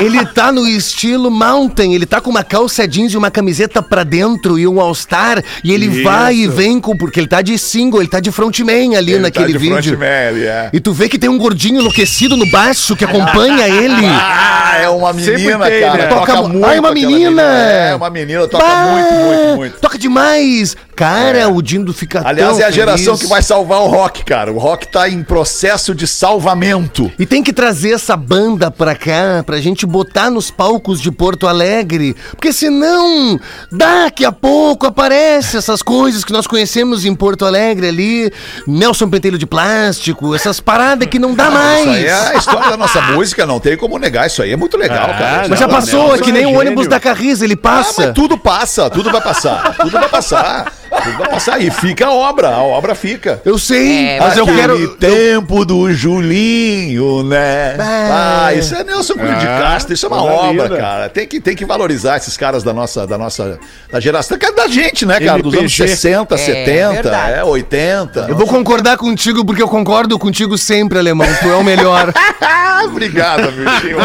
ele 0.00 0.24
tá 0.26 0.52
no 0.52 0.66
estilo 0.66 1.30
Mountain, 1.30 1.94
ele 1.94 2.06
tá 2.06 2.20
com 2.20 2.30
uma 2.30 2.44
calça 2.44 2.86
jeans 2.86 3.12
e 3.12 3.16
uma 3.16 3.30
camiseta 3.30 3.82
pra 3.82 4.04
dentro 4.04 4.58
e 4.58 4.66
um 4.66 4.80
All-Star, 4.80 5.42
e 5.64 5.72
ele 5.72 6.02
vai 6.02 6.34
e 6.36 6.46
vem 6.48 6.80
com. 6.80 6.96
Porque 6.96 7.20
ele 7.20 7.26
tá 7.28 7.42
de 7.42 7.56
single, 7.60 8.00
ele 8.00 8.08
tá 8.08 8.18
de 8.20 8.30
frontman 8.32 8.96
ali 8.96 9.12
Ele 9.12 9.22
naquele 9.22 9.46
tá 9.46 9.52
de 9.52 9.58
vídeo. 9.58 9.82
frontman, 9.82 10.28
ele 10.30 10.46
é. 10.46 10.70
E 10.72 10.80
tu 10.80 10.92
vê 10.92 11.08
que 11.08 11.18
tem 11.18 11.28
um 11.30 11.38
gordinho 11.38 11.80
enlouquecido 11.80 12.36
no 12.36 12.46
baixo 12.50 12.96
que 12.96 13.04
acompanha 13.04 13.66
ele. 13.70 14.06
Ah, 14.06 14.78
é 14.82 14.88
uma 14.88 15.12
menina, 15.12 15.66
tem, 15.66 15.80
cara. 15.80 15.98
né? 15.98 16.06
Toca 16.06 16.32
Toca- 16.34 16.48
muito. 16.48 16.64
Ai, 16.66 16.78
uma 16.78 16.90
aquela 16.90 17.10
menina. 17.10 17.42
É, 17.42 17.94
uma 17.94 18.10
menina, 18.10 18.46
toca 18.48 18.64
Bah, 18.64 18.86
muito, 18.92 19.12
muito, 19.14 19.56
muito. 19.56 19.78
Toca 19.80 19.98
demais. 19.98 20.76
Cara, 21.00 21.48
o 21.48 21.62
Dindo 21.62 21.94
fica 21.94 22.20
Aliás, 22.22 22.52
tão 22.52 22.60
é 22.60 22.68
a 22.68 22.70
geração 22.70 23.14
feliz. 23.16 23.20
que 23.22 23.26
vai 23.26 23.42
salvar 23.42 23.80
o 23.80 23.86
rock, 23.86 24.22
cara. 24.22 24.52
O 24.52 24.58
rock 24.58 24.86
tá 24.86 25.08
em 25.08 25.22
processo 25.22 25.94
de 25.94 26.06
salvamento. 26.06 27.10
E 27.18 27.24
tem 27.24 27.42
que 27.42 27.54
trazer 27.54 27.92
essa 27.94 28.14
banda 28.16 28.70
pra 28.70 28.94
cá, 28.94 29.42
pra 29.46 29.58
gente 29.62 29.86
botar 29.86 30.30
nos 30.30 30.50
palcos 30.50 31.00
de 31.00 31.10
Porto 31.10 31.46
Alegre. 31.46 32.14
Porque 32.32 32.52
senão, 32.52 33.40
daqui 33.72 34.26
a 34.26 34.30
pouco 34.32 34.86
aparece 34.86 35.56
essas 35.56 35.80
coisas 35.82 36.22
que 36.22 36.32
nós 36.34 36.46
conhecemos 36.46 37.06
em 37.06 37.14
Porto 37.14 37.46
Alegre 37.46 37.88
ali. 37.88 38.32
Nelson 38.66 39.08
Pentelho 39.08 39.38
de 39.38 39.46
Plástico, 39.46 40.34
essas 40.34 40.60
paradas 40.60 41.08
que 41.08 41.18
não 41.18 41.34
dá 41.34 41.50
mais. 41.50 41.80
Isso 41.80 41.88
aí 41.90 42.04
é 42.06 42.12
a 42.12 42.34
história 42.34 42.68
da 42.70 42.76
nossa 42.76 43.00
música, 43.00 43.46
não 43.46 43.58
tem 43.58 43.74
como 43.74 43.98
negar. 43.98 44.26
Isso 44.26 44.42
aí 44.42 44.52
é 44.52 44.56
muito 44.56 44.76
legal, 44.76 45.08
cara. 45.08 45.46
Mas 45.48 45.58
já 45.58 45.66
Não, 45.66 45.74
passou, 45.74 46.08
não, 46.08 46.14
é 46.14 46.18
que 46.18 46.30
nem 46.30 46.42
o 46.44 46.48
gênio. 46.48 46.60
ônibus 46.60 46.86
da 46.86 47.00
Carris, 47.00 47.40
ele 47.40 47.54
Ah, 47.54 47.56
passa. 47.56 48.02
mas 48.06 48.14
tudo 48.14 48.36
passa, 48.36 48.90
tudo 48.90 49.10
vai 49.10 49.22
passar. 49.22 49.74
Tudo 49.76 49.92
vai 49.92 50.08
passar. 50.08 50.72
Tudo 50.90 51.18
vai 51.18 51.28
passar. 51.28 51.60
E 51.60 51.70
fica 51.70 52.06
a 52.06 52.12
obra, 52.12 52.48
a 52.48 52.62
obra 52.62 52.94
fica. 52.94 53.40
Eu 53.44 53.58
sei, 53.58 54.18
mas 54.18 54.36
eu 54.36 54.44
Aquele 54.44 54.60
quero. 54.60 54.88
tempo 54.96 55.64
do 55.64 55.92
Julinho, 55.92 57.22
né? 57.22 57.76
Ah. 57.78 58.46
Ah, 58.46 58.54
isso 58.54 58.74
é 58.74 58.82
Nelson 58.84 59.14
Cunha 59.14 59.34
de 59.36 59.46
Ah, 59.46 59.60
Castro, 59.62 59.94
isso 59.94 60.06
é 60.06 60.08
uma 60.08 60.18
coisa 60.20 60.34
obra, 60.34 60.62
linda. 60.64 60.76
cara. 60.78 61.08
Tem 61.08 61.26
que, 61.26 61.40
tem 61.40 61.54
que 61.56 61.64
valorizar 61.64 62.16
esses 62.16 62.36
caras 62.36 62.62
da 62.62 62.72
nossa, 62.72 63.06
da 63.06 63.16
nossa 63.18 63.58
da 63.90 64.00
geração, 64.00 64.36
que 64.38 64.46
é 64.46 64.52
da 64.52 64.66
gente, 64.66 65.04
né, 65.06 65.20
cara? 65.20 65.42
Dos 65.42 65.54
anos 65.54 65.72
LPG. 65.80 65.96
60, 65.96 66.36
70, 66.36 66.92
verdade. 67.02 67.32
é, 67.38 67.44
80. 67.44 68.26
Eu 68.28 68.36
vou 68.36 68.46
concordar 68.46 68.96
contigo 68.96 69.44
porque 69.44 69.62
eu 69.62 69.68
concordo 69.68 70.18
contigo 70.18 70.56
sempre, 70.58 70.98
alemão. 70.98 71.26
Tu 71.40 71.48
é 71.48 71.54
o 71.54 71.64
melhor. 71.64 72.12
Obrigado, 72.84 73.52
meu 73.52 73.80
tio. 73.80 73.98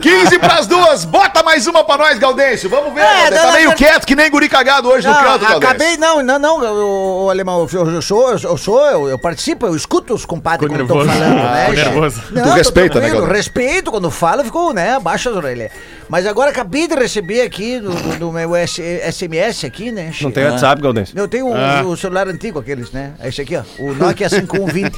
15 0.00 0.38
pras 0.38 0.66
duas, 0.66 1.04
bota 1.04 1.42
mais 1.42 1.66
uma 1.66 1.82
pra 1.82 1.96
nós, 1.96 2.18
Gaudêncio. 2.18 2.68
Vamos 2.68 2.92
ver, 2.92 3.00
É, 3.00 3.04
Gaudêncio. 3.30 3.36
Tá 3.38 3.46
não, 3.46 3.52
meio 3.54 3.68
não. 3.70 3.76
quieto, 3.76 4.06
que 4.06 4.14
nem 4.14 4.30
guri 4.30 4.48
cagado 4.48 4.88
hoje 4.88 5.06
no 5.06 5.12
Não, 5.14 5.20
canto, 5.20 5.40
Gaudêncio. 5.40 5.56
acabei, 5.56 5.96
não, 5.96 6.22
não, 6.36 6.58
não, 6.60 6.60
o, 6.60 7.24
o 7.26 7.30
alemão, 7.30 7.66
eu, 7.72 7.88
eu 7.90 8.02
sou, 8.02 8.30
eu 8.32 8.56
sou, 8.58 8.84
eu, 8.86 9.08
eu 9.08 9.18
participo, 9.18 9.64
eu 9.66 9.76
escuto 9.76 10.12
os 10.12 10.26
compadres 10.26 10.68
quando 10.68 10.82
estão 10.82 10.98
falando, 10.98 11.22
Ah, 11.22 11.52
né? 11.54 11.60
ficou 11.66 11.76
já. 11.76 11.84
nervoso. 11.90 12.22
Não, 12.32 12.42
Tu 12.42 12.48
tô 12.48 12.54
respeita, 12.54 13.00
né? 13.00 13.08
Respeito, 13.32 13.90
quando 13.90 14.10
fala, 14.10 14.42
ficou, 14.44 14.72
né, 14.74 14.94
abaixo 14.96 15.28
as 15.30 15.36
orelhas. 15.36 15.70
Mas 16.08 16.26
agora 16.26 16.50
acabei 16.50 16.88
de 16.88 16.94
receber 16.94 17.42
aqui 17.42 17.78
do, 17.78 17.90
do- 17.90 18.18
do 18.18 18.32
meu 18.32 18.56
S- 18.56 18.80
SMS 19.12 19.64
aqui, 19.64 19.92
né? 19.92 20.10
Não 20.22 20.30
tem 20.30 20.44
WhatsApp, 20.46 20.80
Galdense? 20.80 21.12
Eu 21.14 21.28
tenho 21.28 21.46
o, 21.48 21.88
o 21.90 21.96
celular 21.96 22.26
antigo, 22.28 22.58
aqueles, 22.58 22.90
né? 22.90 23.12
Esse 23.22 23.42
aqui, 23.42 23.54
ó. 23.56 23.62
O 23.78 23.92
Nokia 23.94 24.28
5120. 24.28 24.96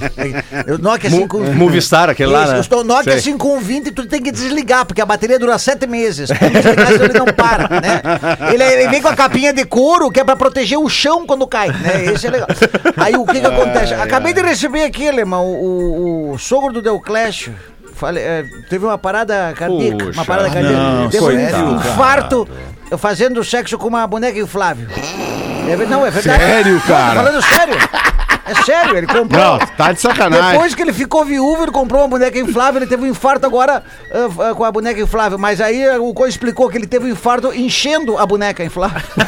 O 0.73 0.79
Nokia 0.79 1.11
5120. 1.11 1.57
Movistar, 1.59 2.09
aquele 2.11 2.31
lá, 2.31 2.47
né? 2.47 2.61
O 2.71 2.85
Nokia 2.85 3.13
Sei. 3.15 3.33
5120 3.33 3.91
tu 3.91 4.07
tem 4.07 4.23
que 4.23 4.31
desligar, 4.31 4.87
porque 4.87 5.01
a 5.01 5.07
bateria 5.07 5.39
dura 5.39 5.59
sete 5.59 5.87
meses. 5.87 6.29
Desligar, 6.31 6.87
senão 6.89 7.05
ele 7.07 7.19
não 7.19 7.27
para, 7.27 7.69
né? 7.81 8.03
Ele, 8.55 8.63
ele 8.63 8.89
vem 8.89 9.03
com 9.03 9.09
a 9.09 9.17
capinha 9.17 9.53
de 9.53 9.65
couro, 9.65 10.11
que 10.11 10.21
é 10.21 10.25
pra 10.25 10.37
proteger 10.37 10.79
o 10.79 10.89
chão 10.89 11.27
quando 11.27 11.47
cai, 11.47 11.69
né? 11.69 12.05
Esse 12.15 12.29
é 12.29 12.31
legal. 12.31 12.49
Aí 12.97 13.15
o 13.17 13.27
que 13.27 13.41
que 13.41 13.47
acontece? 13.47 13.95
Acabei 13.95 14.33
de 14.33 14.43
receber 14.43 14.85
aqui, 14.85 15.09
alemão, 15.09 15.47
o, 15.47 16.31
o 16.33 16.39
sogro 16.39 16.73
do 16.73 16.81
Deoclésio. 16.81 17.53
Falei, 18.01 18.23
é, 18.25 18.45
teve 18.71 18.87
uma 18.87 18.97
parada 18.97 19.53
cardíaca. 19.55 20.05
uma 20.05 20.07
Puxa, 20.07 20.25
parada 20.25 20.49
cardíaca. 20.49 20.75
não, 20.79 21.11
teve 21.11 21.23
coitado, 21.23 21.65
um 21.65 21.77
infarto 21.77 22.49
fazendo 22.97 23.45
sexo 23.45 23.77
com 23.77 23.89
uma 23.89 24.07
boneca 24.07 24.39
inflável. 24.39 24.89
É, 25.69 25.77
não, 25.85 26.07
é 26.07 26.11
verdade. 26.11 26.43
Sério, 26.43 26.81
cara? 26.89 27.15
falando 27.23 27.43
sério. 27.43 27.75
É 28.51 28.55
sério, 28.63 28.97
ele 28.97 29.07
comprou. 29.07 29.41
Não, 29.43 29.59
tá 29.77 29.93
de 29.93 30.01
sacanagem. 30.01 30.51
Depois 30.53 30.75
que 30.75 30.83
ele 30.83 30.93
ficou 30.93 31.25
viúvo, 31.25 31.63
ele 31.63 31.71
comprou 31.73 32.01
uma 32.03 32.09
boneca 32.09 32.39
inflável, 32.39 32.81
ele 32.81 32.89
teve 32.89 33.03
um 33.05 33.07
infarto 33.07 33.47
agora 33.47 33.83
ah, 34.13 34.51
ah, 34.51 34.55
com 34.55 34.65
a 34.65 34.73
boneca 34.73 35.01
inflável. 35.01 35.39
Mas 35.39 35.61
aí 35.61 35.89
o 35.99 36.13
Coisa 36.13 36.31
explicou 36.31 36.69
que 36.69 36.77
ele 36.77 36.87
teve 36.87 37.07
um 37.07 37.09
infarto 37.13 37.53
enchendo 37.55 38.19
a 38.19 38.27
boneca 38.27 38.65
inflável. 38.65 39.01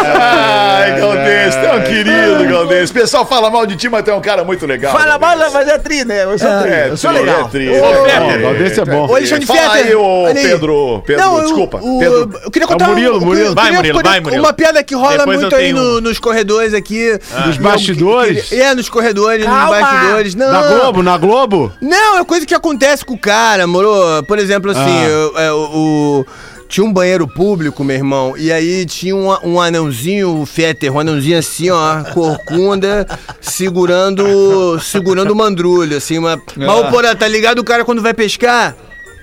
Ai, 0.00 0.98
Galdêncio, 1.00 1.60
tu 1.60 1.66
é 1.66 1.72
um 1.74 1.82
querido, 1.82 2.44
Galdêncio. 2.48 2.90
O 2.96 3.00
pessoal 3.00 3.26
fala 3.26 3.50
mal 3.50 3.66
de 3.66 3.76
ti, 3.76 3.88
mas 3.88 4.02
tu 4.04 4.10
é 4.10 4.14
um 4.14 4.20
cara 4.20 4.44
muito 4.44 4.64
legal. 4.66 4.92
Fala 4.96 5.18
mal, 5.18 5.36
mas 5.52 5.68
é 5.68 5.78
tri, 5.78 6.04
né? 6.04 6.24
Eu 6.24 6.38
sou 6.38 6.48
tri, 6.62 6.70
É, 6.70 6.88
eu 6.90 6.96
sou 6.96 7.10
tri, 7.10 7.20
legal. 7.20 7.40
é 7.40 7.48
tri. 7.48 7.68
Ô, 7.68 7.74
É, 7.74 8.80
é 8.80 8.84
bom. 8.84 9.06
Ô, 9.08 9.14
Alexandre 9.16 9.46
Fala 9.46 9.72
aí, 9.72 9.82
Fetter, 9.84 9.98
ô 10.00 10.26
aí. 10.26 10.34
Pedro, 10.34 11.02
Pedro, 11.06 11.24
Não, 11.24 11.40
desculpa. 11.42 11.78
o- 11.82 11.98
Pedro. 11.98 12.40
eu 12.44 12.50
queria 12.50 12.64
É 12.64 12.66
o 12.66 12.68
contar 12.68 12.84
um- 12.86 12.88
Murilo, 12.88 13.20
Murilo. 13.20 13.54
Vai, 13.68 13.76
Murilo, 13.76 14.02
vai, 14.02 14.20
Murilo. 14.20 14.42
Uma 14.42 14.52
piada 14.52 14.82
que 14.82 14.94
rola 14.94 15.18
Depois 15.18 15.40
muito 15.40 15.54
aí 15.56 15.72
no- 15.72 15.98
um. 15.98 16.00
nos 16.00 16.18
corredores 16.18 16.74
aqui. 16.74 17.12
Dos 17.46 17.56
Eu- 17.56 17.62
bastidores? 17.62 18.52
É, 18.52 18.74
nos 18.74 18.88
corredores, 18.88 19.44
Calma. 19.44 19.60
nos 19.62 19.80
bastidores. 19.80 20.34
Não, 20.34 20.52
Na 20.52 20.62
Globo, 20.68 21.02
na 21.02 21.16
Globo? 21.18 21.72
Não, 21.80 22.18
é 22.18 22.24
coisa 22.24 22.44
que 22.46 22.54
acontece 22.54 23.04
com 23.04 23.14
o 23.14 23.18
cara, 23.18 23.66
moro. 23.66 23.88
Por 24.26 24.38
exemplo, 24.38 24.70
assim, 24.70 24.80
Ah. 24.80 25.04
eu- 25.08 25.38
é, 25.38 25.52
o, 25.52 25.56
o- 25.56 26.26
Tinha 26.70 26.84
um 26.84 26.92
banheiro 26.92 27.26
público, 27.26 27.82
meu 27.82 27.96
irmão, 27.96 28.34
e 28.36 28.52
aí 28.52 28.84
tinha 28.84 29.16
um, 29.16 29.34
um 29.42 29.58
anãozinho, 29.58 30.42
o 30.42 30.44
Fetter, 30.44 30.92
um 30.94 31.00
anãozinho 31.00 31.38
assim, 31.38 31.70
ó, 31.70 32.04
corcunda, 32.12 33.06
segurando 33.40 34.78
segurando 34.80 35.30
o 35.32 35.34
mandrulho, 35.34 35.96
assim, 35.96 36.18
uma... 36.18 36.38
Mas, 36.56 36.68
ô, 36.68 36.84
porra, 36.90 37.14
tá 37.16 37.26
ligado 37.26 37.58
o 37.60 37.64
cara 37.64 37.84
quando 37.86 38.02
vai 38.02 38.12
pescar? 38.12 38.74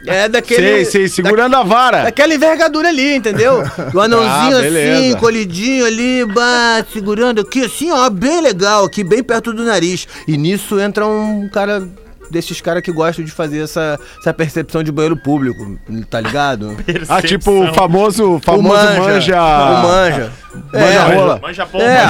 É 0.08 0.30
daquele... 0.30 0.86
Sei, 0.86 0.86
sei, 0.86 1.08
segurando 1.08 1.56
a 1.56 1.64
vara. 1.64 2.04
Daquela 2.04 2.34
envergadura 2.34 2.90
ali, 2.90 3.16
entendeu? 3.16 3.64
O 3.94 4.00
anãozinho 4.00 4.58
Ah, 4.58 4.60
assim, 4.60 5.16
colhidinho 5.16 5.86
ali, 5.86 6.26
bah, 6.26 6.84
segurando 6.92 7.42
aqui, 7.42 7.64
assim, 7.64 7.92
ó, 7.92 8.10
bem 8.10 8.42
legal, 8.42 8.86
aqui 8.86 9.04
bem 9.04 9.24
perto 9.24 9.54
do 9.54 9.64
nariz. 9.64 10.08
E 10.28 10.38
nisso 10.38 10.80
entra 10.80 11.06
um 11.06 11.48
cara 11.50 11.88
desses 12.30 12.62
caras 12.62 12.82
que 12.82 12.92
gostam 12.92 13.24
de 13.24 13.32
fazer 13.32 13.64
essa, 13.64 14.00
essa 14.20 14.34
percepção 14.34 14.84
de 14.84 14.92
banheiro 14.92 15.18
público, 15.18 15.78
tá 16.10 16.20
ligado? 16.20 16.76
Ah, 17.08 17.22
tipo 17.22 17.52
o 17.52 17.74
famoso, 17.74 18.40
famoso 18.44 18.74
manja. 18.74 19.42
O 19.42 19.84
manja. 19.84 20.32
Manja 20.74 20.74
É, 20.74 21.16
rola. 21.16 21.40
Manja 21.42 21.66
pomba. 21.66 21.84
É. 21.84 22.08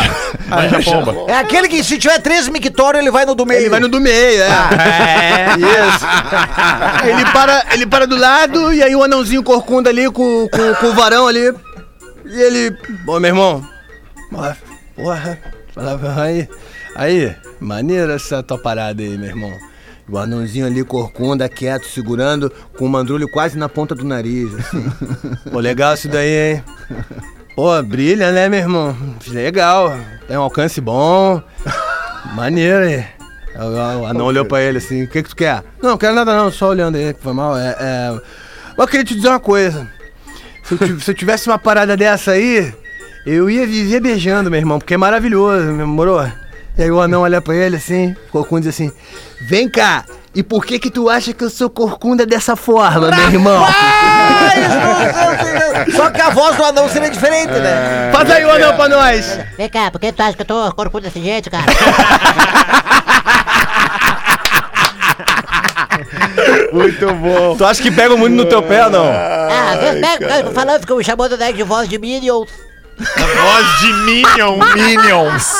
Manja 0.48 0.84
pomba. 0.84 1.16
É 1.28 1.38
aquele 1.38 1.68
que 1.68 1.84
se 1.84 1.98
tiver 1.98 2.20
três 2.20 2.48
mictórios, 2.48 3.02
ele 3.02 3.12
vai 3.12 3.26
no 3.26 3.36
do 3.36 3.46
meio. 3.46 3.62
Ele 3.62 3.70
vai 3.70 3.80
no 3.80 3.90
do 3.90 4.00
meio, 4.00 4.42
é. 4.42 4.48
Isso. 5.58 6.06
Aí 7.02 7.12
ele 7.12 7.26
para, 7.32 7.66
ele 7.74 7.86
para 7.86 8.08
do 8.08 8.16
lado 8.16 8.74
e 8.74 8.82
aí 8.82 8.96
o 8.96 9.04
anãozinho 9.04 9.44
corcunda 9.44 9.90
ali 9.90 10.10
com, 10.12 10.48
com, 10.50 10.76
com 10.76 10.88
o 10.88 10.94
varão 10.94 11.28
ali. 11.28 11.54
E 12.26 12.42
ele. 12.42 12.78
Bom, 13.06 13.20
meu 13.20 13.30
irmão. 13.30 13.68
Porra, 14.96 15.40
aí. 16.18 16.48
Aí, 16.96 17.36
maneira 17.60 18.14
essa 18.14 18.42
tua 18.42 18.58
parada 18.58 19.04
aí, 19.04 19.18
meu 19.18 19.28
irmão. 19.28 19.52
O 20.08 20.18
anãozinho 20.18 20.68
ali, 20.68 20.84
corcunda, 20.84 21.50
quieto, 21.50 21.88
segurando, 21.88 22.52
com 22.78 22.86
o 22.86 22.90
mandrulho 22.90 23.28
quase 23.28 23.58
na 23.58 23.68
ponta 23.68 23.96
do 23.96 24.06
nariz, 24.06 24.54
assim. 24.54 24.86
Pô, 25.52 25.60
legal 25.60 25.96
isso 25.96 26.08
daí, 26.08 26.54
hein? 26.54 26.64
Pô, 27.56 27.82
brilha, 27.82 28.32
né, 28.32 28.48
meu 28.48 28.60
irmão? 28.60 28.96
Legal. 29.28 29.98
Tem 30.28 30.38
um 30.38 30.42
alcance 30.42 30.80
bom. 30.80 31.42
Maneiro 32.36 32.86
aí. 32.86 33.06
O 34.02 34.06
anão 34.06 34.26
olhou 34.26 34.46
pra 34.46 34.62
ele 34.62 34.80
assim, 34.80 35.04
o 35.04 35.10
que 35.10 35.24
que 35.24 35.30
tu 35.30 35.36
quer? 35.36 35.64
Não, 35.82 35.92
não 35.92 35.98
quero 35.98 36.14
nada 36.14 36.36
não, 36.36 36.52
só 36.52 36.70
olhando 36.70 36.98
aí, 36.98 37.16
foi 37.20 37.34
mal. 37.34 37.58
É, 37.58 37.76
é... 37.80 38.22
Eu 38.78 38.88
queria 38.88 39.06
te 39.06 39.16
dizer 39.16 39.30
uma 39.30 39.40
coisa. 39.40 39.90
Se 41.00 41.12
eu 41.12 41.16
tivesse 41.16 41.48
uma 41.48 41.58
parada 41.58 41.96
dessa 41.96 42.32
aí, 42.32 42.74
eu 43.26 43.50
ia 43.50 43.66
viver 43.66 44.02
beijando, 44.02 44.52
meu 44.52 44.60
irmão, 44.60 44.78
porque 44.78 44.96
é 44.96 44.98
maravilhoso, 44.98 45.72
meu 45.72 45.88
moro? 45.88 46.32
E 46.78 46.84
aí 46.84 46.92
o 46.92 47.00
anão 47.00 47.22
olha 47.22 47.42
pra 47.42 47.56
ele 47.56 47.78
assim, 47.78 48.16
corcunda 48.32 48.62
diz 48.62 48.76
assim, 48.76 48.92
vem 49.42 49.70
cá, 49.70 50.04
e 50.34 50.44
por 50.44 50.66
que 50.66 50.78
que 50.78 50.92
tu 50.92 51.10
acha 51.10 51.34
que 51.34 51.44
eu 51.44 51.50
sou 51.50 51.70
corcunda 51.70 52.26
dessa 52.26 52.58
forma, 52.58 53.10
meu 53.10 53.30
irmão? 53.30 53.66
Só 55.96 56.10
que 56.12 56.20
a 56.20 56.30
voz 56.30 56.58
do 56.58 56.66
anão 56.66 56.90
seria 56.90 57.10
diferente, 57.10 57.54
né? 57.54 58.10
Faz 58.12 58.30
aí 58.30 58.44
o 58.44 58.52
anão 58.52 58.76
pra 58.76 58.90
nós! 58.90 59.40
Vem 59.58 59.70
cá, 59.70 59.90
por 59.90 60.02
que 60.02 60.12
tu 60.12 60.22
acha 60.22 60.34
que 60.34 60.42
eu 60.42 60.46
tô 60.46 60.74
corpo 60.74 61.00
desse 61.00 61.22
jeito, 61.22 61.50
cara? 61.50 61.66
Muito 66.74 67.14
bom. 67.14 67.56
Tu 67.56 67.66
acha 67.66 67.82
que 67.82 67.90
pega 67.90 68.18
muito 68.18 68.34
no 68.34 68.44
teu 68.44 68.62
pé 68.62 68.84
ou 68.86 68.92
não? 68.92 69.06
Ah, 69.08 69.78
vem, 69.80 70.02
vem, 70.02 70.54
falando, 70.54 70.82
ficam 70.82 70.98
me 70.98 71.04
chamando 71.06 71.38
né, 71.38 71.54
de 71.54 71.64
voz 71.64 71.88
de 71.88 71.98
Minions. 71.98 72.50
Voz 72.98 73.80
de 73.82 73.94
Minion. 74.06 74.58
Minions. 74.74 75.54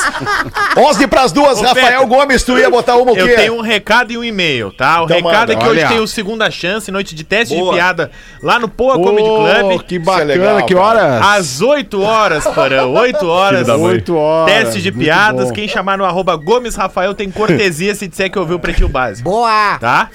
11 0.76 1.06
pras 1.06 1.32
duas, 1.32 1.58
Ô, 1.58 1.62
Rafael 1.62 2.00
Pepe, 2.00 2.06
Gomes, 2.14 2.42
tu 2.42 2.56
ia 2.58 2.70
botar 2.70 2.96
uma 2.96 3.12
o 3.12 3.14
quê? 3.14 3.20
Eu 3.20 3.36
tenho 3.36 3.54
um 3.56 3.60
recado 3.60 4.10
e 4.12 4.16
um 4.18 4.24
e-mail, 4.24 4.72
tá? 4.72 5.02
O 5.02 5.04
Então 5.04 5.16
recado 5.18 5.38
manda. 5.40 5.52
é 5.52 5.56
que 5.56 5.68
hoje 5.68 5.86
tem 5.86 6.00
o 6.00 6.06
Segunda 6.06 6.50
Chance, 6.50 6.90
noite 6.90 7.14
de 7.14 7.24
teste 7.24 7.54
Boa. 7.54 7.72
de 7.72 7.76
piada 7.76 8.10
lá 8.42 8.58
no 8.58 8.68
Poa 8.68 8.94
Comedy 8.94 9.28
Club. 9.28 9.82
que 9.86 9.96
é 9.96 9.98
bacana, 9.98 10.24
legal, 10.24 10.66
que 10.66 10.74
horas? 10.74 11.22
Às 11.22 11.60
8 11.60 12.00
horas, 12.02 12.44
Porã. 12.44 12.86
8 12.86 13.26
horas. 13.28 13.66
mãe. 13.68 13.76
Oito 13.76 14.16
horas, 14.16 14.54
Teste 14.64 14.80
de 14.80 14.90
piadas. 14.90 15.48
bom. 15.48 15.52
Quem 15.52 15.68
chamar 15.68 15.98
no 15.98 16.04
arroba 16.04 16.34
Gomes 16.36 16.74
Rafael 16.74 17.14
tem 17.14 17.30
cortesia 17.30 17.94
se 17.94 18.08
disser 18.08 18.30
que 18.30 18.38
ouviu 18.38 18.56
o 18.56 18.60
Pretinho 18.60 18.88
Básico. 18.88 19.28
Boa! 19.28 19.78
Tá? 19.78 20.08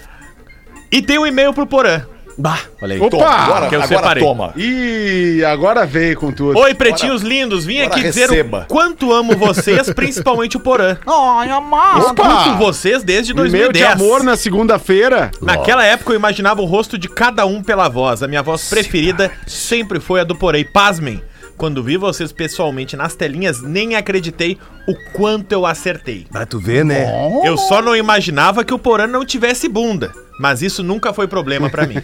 E 0.91 1.01
tem 1.01 1.17
um 1.19 1.25
e-mail 1.27 1.53
pro 1.53 1.65
Porã. 1.67 2.01
Bah, 2.37 2.59
olha 2.81 2.95
aí. 2.95 3.01
Opa! 3.01 3.09
Toma, 3.09 3.29
agora, 3.29 3.67
que 3.67 3.75
eu 3.75 3.81
agora 3.81 3.97
separei. 3.99 4.23
toma. 4.23 4.53
Ih, 4.55 5.43
agora 5.45 5.85
veio 5.85 6.17
com 6.17 6.31
tudo. 6.31 6.57
Oi, 6.57 6.73
pretinhos 6.73 7.21
lindos. 7.21 7.65
Vim 7.65 7.79
agora 7.79 7.95
aqui 7.95 8.03
dizer 8.03 8.29
receba. 8.29 8.61
o 8.63 8.65
quanto 8.67 9.11
amo 9.13 9.35
vocês, 9.37 9.91
principalmente 9.93 10.57
o 10.57 10.59
Porã. 10.59 10.97
Ai, 11.05 11.49
amado. 11.49 11.99
Escuto 12.01 12.57
vocês 12.57 13.03
desde 13.03 13.31
E-mail 13.31 13.49
2010. 13.49 13.71
de 13.73 13.91
amor 13.93 14.23
na 14.23 14.35
segunda-feira. 14.35 15.31
Naquela 15.41 15.85
época 15.85 16.11
eu 16.13 16.15
imaginava 16.15 16.61
o 16.61 16.65
rosto 16.65 16.97
de 16.97 17.07
cada 17.07 17.45
um 17.45 17.61
pela 17.61 17.87
voz. 17.89 18.23
A 18.23 18.27
minha 18.27 18.41
voz 18.43 18.69
preferida 18.69 19.31
sempre 19.45 19.99
foi 19.99 20.21
a 20.21 20.23
do 20.23 20.35
Porém. 20.35 20.63
Pasmem, 20.63 21.21
quando 21.61 21.83
vi 21.83 21.95
vocês 21.95 22.31
pessoalmente 22.31 22.97
nas 22.97 23.13
telinhas, 23.13 23.61
nem 23.61 23.95
acreditei 23.95 24.57
o 24.87 24.95
quanto 25.13 25.51
eu 25.51 25.63
acertei. 25.63 26.25
Pra 26.31 26.43
tu 26.43 26.59
ver, 26.59 26.83
né? 26.83 27.05
Eu 27.45 27.55
só 27.55 27.83
não 27.83 27.95
imaginava 27.95 28.65
que 28.65 28.73
o 28.73 28.79
Porã 28.79 29.05
não 29.05 29.23
tivesse 29.23 29.69
bunda. 29.69 30.11
Mas 30.39 30.63
isso 30.63 30.81
nunca 30.81 31.13
foi 31.13 31.27
problema 31.27 31.69
pra 31.69 31.85
mim. 31.85 31.97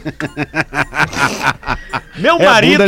Meu 2.19 2.35
É 2.35 2.45
marido 2.45 2.83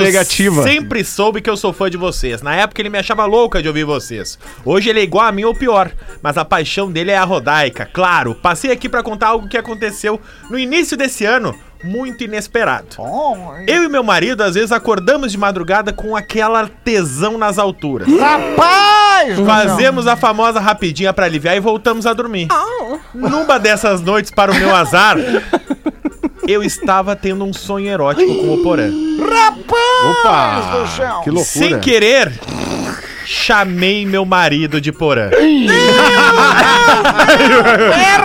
sempre 0.63 1.03
soube 1.03 1.41
que 1.41 1.49
eu 1.49 1.57
sou 1.57 1.73
fã 1.73 1.89
de 1.89 1.97
vocês. 1.97 2.43
Na 2.43 2.55
época 2.55 2.83
ele 2.83 2.89
me 2.89 2.99
achava 2.99 3.25
louca 3.25 3.63
de 3.63 3.67
ouvir 3.67 3.83
vocês. 3.83 4.37
Hoje 4.63 4.91
ele 4.91 4.99
é 4.99 5.03
igual 5.03 5.25
a 5.25 5.31
mim 5.31 5.45
ou 5.45 5.55
pior. 5.55 5.91
Mas 6.21 6.37
a 6.37 6.45
paixão 6.45 6.91
dele 6.91 7.09
é 7.09 7.17
a 7.17 7.23
rodaica. 7.23 7.89
Claro, 7.91 8.35
passei 8.35 8.71
aqui 8.71 8.87
pra 8.87 9.01
contar 9.01 9.29
algo 9.29 9.49
que 9.49 9.57
aconteceu 9.57 10.21
no 10.51 10.59
início 10.59 10.95
desse 10.95 11.25
ano, 11.25 11.55
muito 11.83 12.23
inesperado. 12.23 12.97
Eu 13.67 13.83
e 13.83 13.89
meu 13.89 14.03
marido 14.03 14.41
às 14.41 14.55
vezes 14.55 14.71
acordamos 14.71 15.31
de 15.31 15.37
madrugada 15.37 15.93
com 15.93 16.15
aquela 16.15 16.67
tesão 16.67 17.37
nas 17.37 17.57
alturas. 17.57 18.07
Rapaz! 18.07 19.39
Fazemos 19.45 20.07
a 20.07 20.15
famosa 20.15 20.59
rapidinha 20.59 21.13
pra 21.13 21.25
aliviar 21.25 21.55
e 21.55 21.59
voltamos 21.59 22.05
a 22.05 22.13
dormir. 22.13 22.47
Numa 23.13 23.57
dessas 23.57 24.01
noites, 24.01 24.31
para 24.31 24.51
o 24.51 24.55
meu 24.55 24.75
azar, 24.75 25.17
eu 26.47 26.63
estava 26.63 27.15
tendo 27.15 27.43
um 27.45 27.53
sonho 27.53 27.87
erótico 27.87 28.33
com 28.33 28.53
o 28.55 28.63
Porã. 28.63 28.89
Opa! 30.11 31.21
Que 31.23 31.29
loucura. 31.29 31.45
Sem 31.45 31.79
querer, 31.79 32.31
chamei 33.31 34.07
meu 34.07 34.25
marido 34.25 34.81
de 34.81 34.91
Porã. 34.91 35.29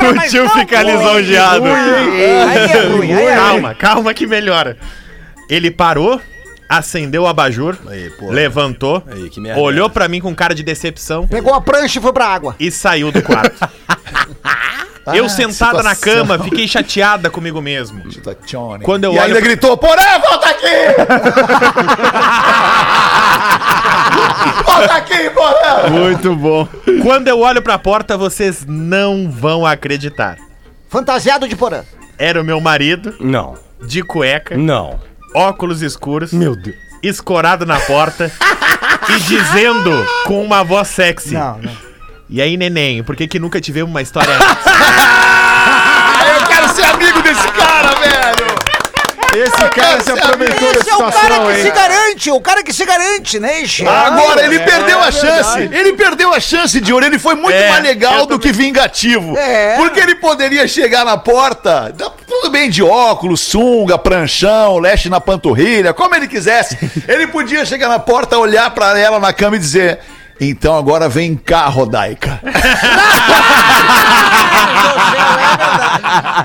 o 0.08 0.28
tio 0.30 0.48
fica 0.48 0.82
lisonjeado. 0.82 1.66
Aí 1.66 2.70
é 2.72 2.86
ruim, 2.88 3.12
aí 3.12 3.24
é 3.26 3.34
ruim. 3.34 3.36
Calma, 3.36 3.74
calma 3.74 4.14
que 4.14 4.26
melhora. 4.26 4.78
Ele 5.50 5.70
parou, 5.70 6.18
acendeu 6.66 7.24
o 7.24 7.26
abajur, 7.26 7.76
Aí, 7.86 8.08
pô. 8.18 8.30
levantou, 8.30 9.02
Aí, 9.06 9.28
que 9.28 9.38
merda. 9.40 9.60
olhou 9.60 9.90
pra 9.90 10.08
mim 10.08 10.20
com 10.20 10.34
cara 10.34 10.54
de 10.54 10.62
decepção 10.62 11.28
Pegou 11.28 11.52
a 11.52 11.60
prancha 11.60 11.98
e 11.98 12.02
foi 12.02 12.10
pra 12.12 12.26
água. 12.26 12.56
e 12.58 12.70
saiu 12.70 13.12
do 13.12 13.20
quarto. 13.20 13.60
Eu 15.12 15.28
sentada 15.28 15.82
na 15.82 15.94
situação. 15.94 16.26
cama, 16.26 16.42
fiquei 16.44 16.66
chateada 16.66 17.28
comigo 17.28 17.60
mesmo. 17.60 18.02
Quando 18.82 19.04
eu 19.04 19.12
e 19.12 19.18
olho 19.18 19.26
ainda 19.26 19.40
gritou, 19.42 19.76
Porã, 19.76 20.00
volta 20.18 20.48
aqui! 20.48 20.64
volta 24.64 24.94
aqui, 24.94 25.30
Porã! 25.30 25.88
Muito 25.90 26.34
bom. 26.34 26.68
Quando 27.02 27.28
eu 27.28 27.40
olho 27.40 27.62
pra 27.62 27.78
porta, 27.78 28.16
vocês 28.16 28.64
não 28.66 29.30
vão 29.30 29.64
acreditar. 29.66 30.36
Fantasiado 30.88 31.48
de 31.48 31.56
porã. 31.56 31.82
Era 32.18 32.40
o 32.40 32.44
meu 32.44 32.60
marido, 32.60 33.14
Não, 33.18 33.54
de 33.82 34.02
cueca, 34.02 34.56
não. 34.56 35.00
óculos 35.34 35.82
escuros, 35.82 36.32
Meu 36.32 36.54
Deus. 36.54 36.76
escorado 37.02 37.66
na 37.66 37.80
porta 37.80 38.30
e 39.10 39.18
dizendo 39.20 40.06
com 40.24 40.40
uma 40.44 40.62
voz 40.62 40.86
sexy. 40.88 41.34
Não, 41.34 41.58
não. 41.58 41.72
E 42.30 42.40
aí, 42.40 42.56
neném, 42.56 43.02
por 43.02 43.16
que 43.16 43.26
que 43.26 43.38
nunca 43.40 43.60
tivemos 43.60 43.90
uma 43.90 44.00
história 44.02 44.30
eu 46.40 46.46
quero 46.46 46.68
ser 46.68 46.84
amigo 46.84 47.20
desse 47.22 47.46
cara, 47.48 47.90
velho! 47.96 48.46
Esse 49.36 49.68
cara 49.70 50.00
se 50.00 50.10
aproveitou 50.12 50.72
da 50.72 50.78
Esse 50.80 50.90
é 50.90 50.94
o 50.94 50.98
cara 50.98 51.12
situação, 51.12 51.46
que 51.46 51.54
se 51.60 51.66
hein? 51.66 51.72
garante, 51.74 52.30
o 52.30 52.40
cara 52.40 52.62
que 52.62 52.72
se 52.72 52.84
garante, 52.84 53.40
né, 53.40 53.60
Ixi? 53.62 53.86
Agora, 53.86 54.44
ele 54.44 54.56
é 54.56 54.58
perdeu 54.60 55.00
a 55.00 55.10
chance. 55.10 55.58
Ele 55.60 55.92
perdeu 55.94 56.32
a 56.32 56.40
chance 56.40 56.80
de 56.80 56.92
ouro. 56.92 57.04
Ele 57.04 57.18
foi 57.18 57.34
muito 57.34 57.54
É, 57.56 57.70
mais 57.70 57.82
legal 57.82 58.26
do 58.26 58.38
que 58.38 58.52
vingativo. 58.52 59.36
É. 59.36 59.76
Porque 59.76 59.98
ele 60.00 60.14
poderia 60.16 60.66
chegar 60.68 61.04
na 61.04 61.16
porta, 61.16 61.92
tudo 62.26 62.50
bem 62.50 62.70
de 62.70 62.82
óculos, 62.82 63.40
sunga, 63.40 63.98
pranchão, 63.98 64.78
leste 64.78 65.08
na 65.08 65.20
panturrilha, 65.20 65.92
como 65.92 66.14
ele 66.14 66.28
quisesse. 66.28 66.78
Ele 67.08 67.26
podia 67.26 67.64
chegar 67.64 67.88
na 67.88 67.98
porta, 67.98 68.38
olhar 68.38 68.70
pra 68.70 68.98
ela 68.98 69.18
na 69.18 69.32
cama 69.32 69.56
e 69.56 69.58
dizer. 69.58 69.98
Então 70.40 70.76
agora 70.76 71.08
vem 71.08 71.36
cá, 71.36 71.66
Rodaica. 71.66 72.40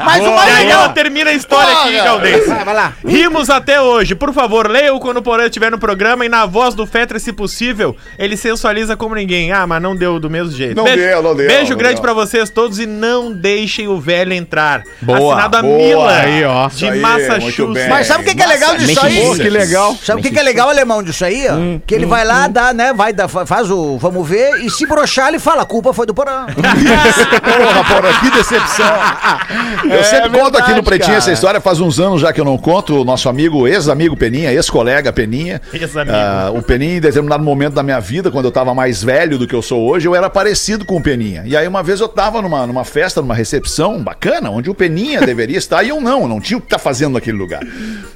Mas 0.05 0.23
o 0.23 0.27
E 0.27 0.33
mais 0.35 0.55
aí 0.55 0.65
legal. 0.65 0.83
ela 0.83 0.89
termina 0.89 1.29
a 1.29 1.33
história 1.33 1.73
aqui! 1.79 1.93
Galdense. 1.95 2.47
Vai, 2.47 2.65
vai 2.65 2.73
lá. 2.73 2.93
Rimos 3.05 3.49
até 3.49 3.81
hoje. 3.81 4.15
Por 4.15 4.33
favor, 4.33 4.69
leiam 4.69 4.99
quando 4.99 5.17
o 5.17 5.21
Porã 5.21 5.45
estiver 5.45 5.69
no 5.71 5.77
programa 5.79 6.25
e 6.25 6.29
na 6.29 6.45
voz 6.45 6.73
do 6.75 6.85
Fetra, 6.85 7.19
se 7.19 7.31
possível, 7.33 7.95
ele 8.17 8.35
sensualiza 8.37 8.95
como 8.97 9.15
ninguém. 9.15 9.51
Ah, 9.51 9.65
mas 9.67 9.81
não 9.81 9.95
deu 9.95 10.19
do 10.19 10.29
mesmo 10.29 10.51
jeito. 10.51 10.75
Não 10.75 10.83
deu, 10.85 11.21
não 11.23 11.35
deu, 11.35 11.47
Beijo 11.47 11.71
não 11.71 11.77
grande 11.77 11.95
deu. 11.95 12.01
pra 12.03 12.13
vocês 12.13 12.49
todos 12.49 12.79
e 12.79 12.85
não 12.85 13.31
deixem 13.31 13.87
o 13.87 13.99
velho 13.99 14.33
entrar. 14.33 14.83
Boa, 15.01 15.33
Assinado 15.35 15.57
a 15.57 15.61
boa. 15.61 15.77
Mila, 15.77 16.19
Aí, 16.19 16.43
ó. 16.45 16.67
de 16.67 16.87
aí, 16.89 16.99
Massachusetts. 16.99 17.87
Mas 17.89 18.07
sabe 18.07 18.23
o 18.23 18.25
que, 18.27 18.35
que 18.35 18.41
é 18.43 18.47
legal 18.47 18.77
disso 18.77 18.99
aí? 19.05 19.21
Pô, 19.21 19.35
que 19.35 19.49
legal. 19.49 19.95
Sabe 20.03 20.19
o 20.19 20.23
que, 20.23 20.31
que 20.31 20.39
é 20.39 20.43
legal, 20.43 20.69
alemão, 20.69 21.01
disso 21.03 21.23
aí? 21.25 21.45
ó? 21.49 21.79
que 21.85 21.95
ele 21.95 22.05
vai 22.05 22.23
lá, 22.25 22.47
dá, 22.47 22.73
né? 22.73 22.93
Vai, 22.93 23.13
dá, 23.13 23.27
fa- 23.27 23.45
faz 23.45 23.69
o 23.71 23.97
vamos 23.97 24.27
ver, 24.27 24.61
e 24.63 24.69
se 24.69 24.85
broxar, 24.85 25.29
ele 25.29 25.39
fala, 25.39 25.63
a 25.63 25.65
culpa 25.65 25.93
foi 25.93 26.05
do 26.05 26.13
Porã. 26.13 26.45
Porra, 26.55 27.83
porra, 27.83 28.19
que 28.21 28.31
decepção. 28.31 28.85
Eu 29.89 30.03
sempre 30.03 30.29
conto 30.29 30.57
aqui 30.57 30.73
no 30.73 30.83
Pretinho 30.83 31.07
cara. 31.07 31.17
essa 31.17 31.31
história, 31.31 31.61
faz 31.61 31.79
uns 31.79 31.99
anos 31.99 32.21
já 32.21 32.33
que 32.33 32.39
eu 32.39 32.45
não 32.45 32.57
conto. 32.57 33.01
O 33.01 33.05
nosso 33.05 33.29
amigo, 33.29 33.67
ex-amigo 33.67 34.15
Peninha, 34.15 34.51
ex-colega 34.51 35.11
Peninha. 35.11 35.61
Ex-amigo. 35.73 36.15
Ah, 36.15 36.51
o 36.53 36.61
Peninha, 36.61 36.97
em 36.97 37.01
determinado 37.01 37.43
momento 37.43 37.73
da 37.73 37.83
minha 37.83 37.99
vida, 37.99 38.31
quando 38.31 38.45
eu 38.45 38.51
tava 38.51 38.73
mais 38.73 39.03
velho 39.03 39.37
do 39.37 39.47
que 39.47 39.55
eu 39.55 39.61
sou 39.61 39.87
hoje, 39.87 40.07
eu 40.07 40.15
era 40.15 40.29
parecido 40.29 40.85
com 40.85 40.97
o 40.97 41.01
Peninha. 41.01 41.43
E 41.45 41.55
aí 41.55 41.67
uma 41.67 41.83
vez 41.83 41.99
eu 41.99 42.07
tava 42.07 42.41
numa, 42.41 42.65
numa 42.67 42.83
festa, 42.83 43.21
numa 43.21 43.35
recepção 43.35 44.03
bacana, 44.03 44.49
onde 44.49 44.69
o 44.69 44.75
Peninha 44.75 45.21
deveria 45.21 45.57
estar 45.59 45.83
e 45.83 45.89
eu 45.89 46.01
não, 46.01 46.27
não 46.27 46.39
tinha 46.39 46.57
o 46.57 46.61
que 46.61 46.67
estar 46.67 46.79
fazendo 46.79 47.13
naquele 47.13 47.37
lugar. 47.37 47.61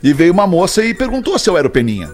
E 0.02 0.14
veio 0.14 0.34
uma 0.34 0.48
moça 0.48 0.84
e 0.84 0.94
perguntou 0.94 1.38
se 1.40 1.50
eu 1.50 1.58
era 1.58 1.68
o 1.68 1.70
Peninha. 1.70 2.10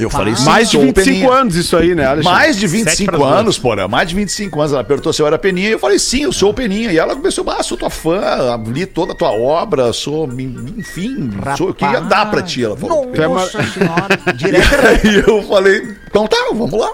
Eu 0.00 0.10
falei, 0.10 0.34
Mais 0.44 0.70
de 0.70 0.72
sou 0.76 0.82
o 0.82 0.86
25 0.86 1.04
Peninha. 1.04 1.30
anos 1.32 1.54
isso 1.56 1.76
aí, 1.76 1.94
né, 1.94 2.06
Alexandre? 2.06 2.38
Mais 2.38 2.56
de 2.56 2.68
Sete 2.68 2.82
25 2.84 3.06
pras 3.12 3.20
duas. 3.20 3.40
anos, 3.40 3.58
porra. 3.58 3.88
Mais 3.88 4.08
de 4.08 4.14
25 4.14 4.60
anos. 4.60 4.72
Ela 4.72 4.84
perguntou 4.84 5.12
se 5.12 5.22
eu 5.22 5.26
era 5.26 5.38
Peninha. 5.38 5.68
E 5.68 5.72
eu 5.72 5.78
falei, 5.78 5.98
sim, 5.98 6.22
eu 6.22 6.32
sou 6.32 6.50
o 6.50 6.54
Peninha. 6.54 6.92
E 6.92 6.98
ela 6.98 7.14
começou, 7.14 7.48
ah, 7.50 7.62
sou 7.62 7.76
tua 7.76 7.90
fã, 7.90 8.20
li 8.66 8.86
toda 8.86 9.12
a 9.12 9.14
tua 9.14 9.30
obra, 9.32 9.92
sou, 9.92 10.28
enfim, 10.76 11.30
sou, 11.56 11.68
eu 11.68 11.74
queria 11.74 12.00
dar 12.00 12.30
pra 12.30 12.42
ti. 12.42 12.64
Ela 12.64 12.76
falou. 12.76 13.06
Nossa 13.14 13.62
senhora. 13.62 14.18
Direto. 14.34 15.06
E 15.06 15.08
aí 15.08 15.24
eu 15.26 15.42
falei, 15.42 15.96
então 16.08 16.26
tá, 16.26 16.36
vamos 16.52 16.72
lá. 16.78 16.92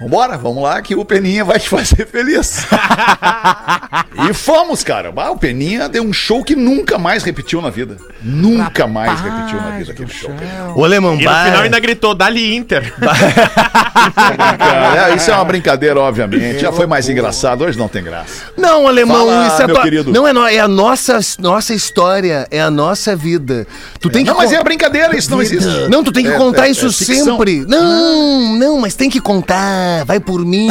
Vambora, 0.00 0.38
vamos 0.38 0.62
lá 0.62 0.80
que 0.80 0.94
o 0.96 1.04
Peninha 1.04 1.44
vai 1.44 1.58
te 1.60 1.68
fazer 1.68 2.06
feliz. 2.06 2.64
e 4.30 4.32
fomos, 4.32 4.82
cara. 4.82 5.12
Ah, 5.14 5.30
o 5.30 5.36
Peninha 5.36 5.90
deu 5.90 6.02
um 6.02 6.12
show 6.12 6.42
que 6.42 6.56
nunca 6.56 6.96
mais 6.96 7.22
repetiu 7.22 7.60
na 7.60 7.68
vida. 7.68 7.98
Nunca 8.22 8.86
mais 8.86 9.20
repetiu 9.20 9.60
na 9.60 9.70
vida 9.76 9.92
aquele 9.92 10.10
show. 10.10 10.30
Ô, 10.74 10.84
Alemão, 10.86 11.12
E 11.20 11.24
no 11.24 11.30
final 11.30 11.62
ainda 11.62 11.78
gritou, 11.78 12.14
dali 12.14 12.56
Inter. 12.56 12.94
Cara, 14.58 15.10
é, 15.12 15.16
isso 15.16 15.30
é 15.30 15.34
uma 15.34 15.44
brincadeira, 15.44 16.00
obviamente. 16.00 16.60
Já 16.60 16.72
foi 16.72 16.86
mais 16.86 17.06
engraçado, 17.08 17.64
hoje 17.64 17.76
não 17.78 17.88
tem 17.88 18.02
graça. 18.02 18.44
Não, 18.56 18.88
alemão, 18.88 19.26
Fala, 19.26 19.46
isso 19.48 19.62
é 19.62 19.66
meu 19.66 19.74
tua- 19.74 19.84
querido. 19.84 20.12
Não 20.12 20.26
é, 20.26 20.32
no- 20.32 20.46
é 20.46 20.58
a 20.60 20.68
nossa, 20.68 21.20
nossa 21.38 21.74
história, 21.74 22.46
é 22.50 22.60
a 22.60 22.70
nossa 22.70 23.14
vida. 23.14 23.66
Tu 24.00 24.08
tem 24.08 24.24
que 24.24 24.30
Não, 24.30 24.38
mas 24.38 24.50
con- 24.50 24.56
é 24.56 24.64
brincadeira, 24.64 25.14
isso 25.14 25.30
não 25.30 25.42
existe. 25.42 25.66
Não, 25.90 26.02
tu 26.02 26.10
tem 26.10 26.24
que 26.24 26.30
É, 26.30 26.36
contar 26.38 26.68
é, 26.68 26.70
isso 26.70 26.86
é 26.86 26.90
ficção. 26.92 27.36
sempre. 27.36 27.66
Não, 27.68 28.56
não, 28.56 28.80
mas 28.80 28.94
tem 28.94 29.10
que 29.10 29.20
contar. 29.20 29.89
Vai 30.06 30.20
por 30.20 30.44
mim. 30.44 30.68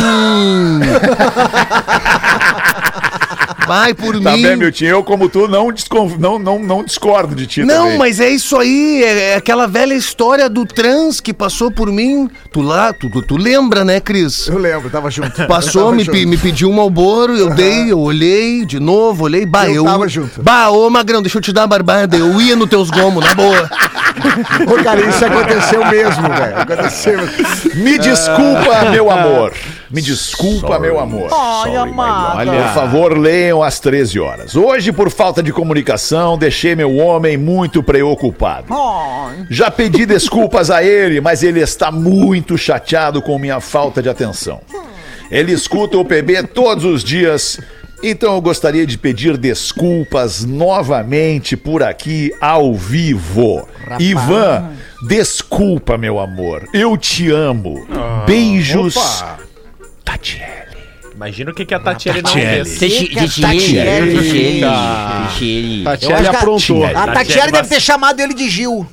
Vai 3.67 3.93
por 3.93 4.19
Tá 4.19 4.31
mim. 4.31 4.41
bem, 4.41 4.55
Milton, 4.57 4.85
eu 4.85 5.03
como 5.03 5.29
tu 5.29 5.47
não, 5.47 5.71
descon- 5.71 6.15
não, 6.17 6.39
não, 6.39 6.57
não 6.57 6.83
discordo 6.83 7.35
de 7.35 7.45
ti 7.45 7.63
Não, 7.63 7.83
também. 7.83 7.97
mas 7.99 8.19
é 8.19 8.27
isso 8.27 8.57
aí, 8.57 9.03
é, 9.03 9.19
é 9.31 9.35
aquela 9.35 9.67
velha 9.67 9.93
história 9.93 10.49
do 10.49 10.65
trans 10.65 11.19
que 11.21 11.31
passou 11.31 11.69
por 11.71 11.91
mim. 11.91 12.27
Tu 12.51 12.61
lá, 12.61 12.91
tu, 12.91 13.11
tu, 13.11 13.21
tu 13.21 13.37
lembra, 13.37 13.85
né, 13.85 13.99
Cris? 13.99 14.47
Eu 14.47 14.57
lembro, 14.57 14.89
tava 14.89 15.11
junto. 15.11 15.45
Passou, 15.45 15.91
me, 15.91 16.03
tava 16.03 16.13
pe- 16.17 16.21
junto. 16.23 16.29
me 16.31 16.37
pediu 16.37 16.67
um 16.69 16.73
Malboro, 16.73 17.35
eu 17.37 17.51
dei, 17.51 17.91
eu 17.91 17.99
olhei 17.99 18.65
de 18.65 18.79
novo, 18.79 19.25
olhei, 19.25 19.45
bah, 19.45 19.67
Eu 19.67 19.75
eu. 19.75 19.83
tava 19.85 20.07
junto. 20.07 20.41
Bah, 20.41 20.69
ô 20.71 20.89
Magrão, 20.89 21.21
deixa 21.21 21.37
eu 21.37 21.41
te 21.41 21.53
dar 21.53 21.61
uma 21.61 21.67
barbada, 21.67 22.17
eu 22.17 22.41
ia 22.41 22.55
nos 22.55 22.69
teus 22.69 22.89
gomos, 22.89 23.23
na 23.23 23.35
boa. 23.35 23.69
Ô, 24.67 24.83
cara, 24.83 25.01
isso 25.01 25.25
aconteceu 25.25 25.85
mesmo, 25.85 26.29
velho. 26.29 26.57
Aconteceu. 26.57 27.19
Me 27.75 27.97
desculpa, 27.97 28.85
meu 28.91 29.09
amor. 29.09 29.53
Me 29.89 30.01
desculpa, 30.01 30.79
meu 30.79 30.99
amor. 30.99 31.29
Ai, 31.33 31.75
amada. 31.75 32.51
Por 32.51 32.73
favor, 32.73 33.17
leiam 33.17 33.63
às 33.63 33.79
13 33.79 34.19
horas. 34.19 34.55
Hoje, 34.55 34.91
por 34.91 35.09
falta 35.09 35.41
de 35.41 35.51
comunicação, 35.51 36.37
deixei 36.37 36.75
meu 36.75 36.97
homem 36.97 37.37
muito 37.37 37.81
preocupado. 37.81 38.67
Já 39.49 39.71
pedi 39.71 40.05
desculpas 40.05 40.69
a 40.69 40.83
ele, 40.83 41.19
mas 41.21 41.41
ele 41.43 41.59
está 41.59 41.91
muito 41.91 42.57
chateado 42.57 43.21
com 43.21 43.39
minha 43.39 43.59
falta 43.59 44.01
de 44.01 44.09
atenção. 44.09 44.61
Ele 45.31 45.51
escuta 45.51 45.97
o 45.97 46.05
PB 46.05 46.43
todos 46.53 46.83
os 46.83 47.03
dias, 47.03 47.59
então 48.01 48.33
eu 48.35 48.41
gostaria 48.41 48.85
de 48.85 48.97
pedir 48.97 49.37
desculpas 49.37 50.43
novamente 50.45 51.57
por 51.57 51.83
aqui 51.83 52.31
ao 52.39 52.73
vivo. 52.73 53.67
Ivan, 53.99 54.71
desculpa, 55.07 55.97
meu 55.97 56.19
amor. 56.19 56.67
Eu 56.73 56.95
te 56.97 57.29
amo. 57.29 57.85
Beijos, 58.25 58.95
Tatiele. 60.05 60.69
Imagina 61.13 61.51
o 61.51 61.53
que, 61.53 61.65
que 61.65 61.73
a 61.73 61.79
Tatiele 61.79 62.21
não 62.21 62.31
fez. 62.31 62.79
Tatiele. 64.61 65.83
Tatiele 65.83 66.27
aprontou. 66.27 66.85
A 66.85 66.89
Tatiele 66.89 67.13
Tatiele 67.13 67.41
deve 67.51 67.57
mas- 67.59 67.69
ter 67.69 67.81
chamado 67.81 68.19
ele 68.21 68.33
de 68.33 68.49
Gil. 68.49 68.87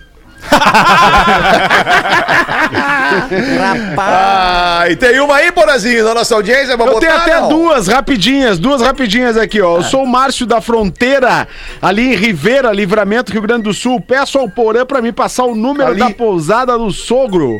Rapaz. 3.58 3.96
Ah, 3.98 4.84
e 4.90 4.96
tem 4.96 5.20
uma 5.20 5.36
aí, 5.36 5.50
Borazinho, 5.50 6.04
da 6.04 6.14
nossa 6.14 6.34
audiência 6.34 6.76
pra 6.76 6.86
Eu 6.86 6.92
botar, 6.94 7.06
tenho 7.06 7.18
até 7.20 7.40
não? 7.40 7.48
duas 7.48 7.86
rapidinhas, 7.88 8.58
duas 8.58 8.80
rapidinhas 8.82 9.36
aqui, 9.36 9.60
ó. 9.60 9.76
Eu 9.78 9.82
sou 9.82 10.02
o 10.02 10.06
Márcio 10.06 10.46
da 10.46 10.60
Fronteira, 10.60 11.46
ali 11.80 12.12
em 12.14 12.16
Ribeira, 12.16 12.72
Livramento, 12.72 13.32
Rio 13.32 13.42
Grande 13.42 13.64
do 13.64 13.74
Sul. 13.74 14.00
Peço 14.00 14.38
ao 14.38 14.48
Porã 14.48 14.84
pra 14.84 15.00
me 15.02 15.12
passar 15.12 15.44
o 15.44 15.54
número 15.54 15.90
Ali. 15.90 15.98
da 16.00 16.10
pousada 16.10 16.76
do 16.78 16.90
sogro. 16.90 17.58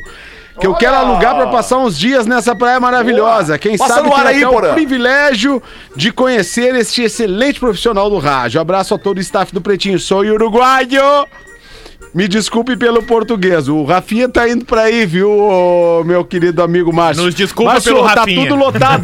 Que 0.59 0.67
eu 0.67 0.71
Olha! 0.71 0.79
quero 0.81 0.95
alugar 0.97 1.35
pra 1.35 1.49
passar 1.49 1.77
uns 1.77 1.99
dias 1.99 2.25
nessa 2.27 2.57
praia 2.57 2.81
maravilhosa. 2.81 3.59
Quem 3.59 3.77
Passa 3.77 3.95
sabe 3.97 4.09
ar 4.09 4.15
tem 4.27 4.37
aí, 4.37 4.45
até 4.45 4.49
o 4.71 4.73
privilégio 4.73 5.63
de 5.95 6.11
conhecer 6.11 6.75
este 6.75 7.03
excelente 7.03 7.61
profissional 7.61 8.09
do 8.09 8.17
rádio. 8.19 8.59
Abraço 8.59 8.95
a 8.95 8.99
todo 8.99 9.19
o 9.19 9.21
staff 9.21 9.53
do 9.53 9.61
Pretinho. 9.61 9.99
Sou 9.99 10.21
uruguaio. 10.21 11.27
Me 12.15 12.27
desculpe 12.27 12.77
pelo 12.77 13.03
português. 13.03 13.69
O 13.69 13.85
Rafinha 13.85 14.27
tá 14.29 14.49
indo 14.49 14.65
pra 14.65 14.83
aí, 14.83 15.05
viu, 15.05 15.29
meu 16.07 16.25
querido 16.25 16.63
amigo 16.63 16.91
Márcio? 16.93 17.25
Nos 17.25 17.35
desculpa 17.35 17.73
Márcio, 17.73 17.95
pelo 17.95 18.07
tá 18.09 18.15
Rafinha. 18.21 18.43
tudo 18.49 18.55
lotado. 18.59 19.03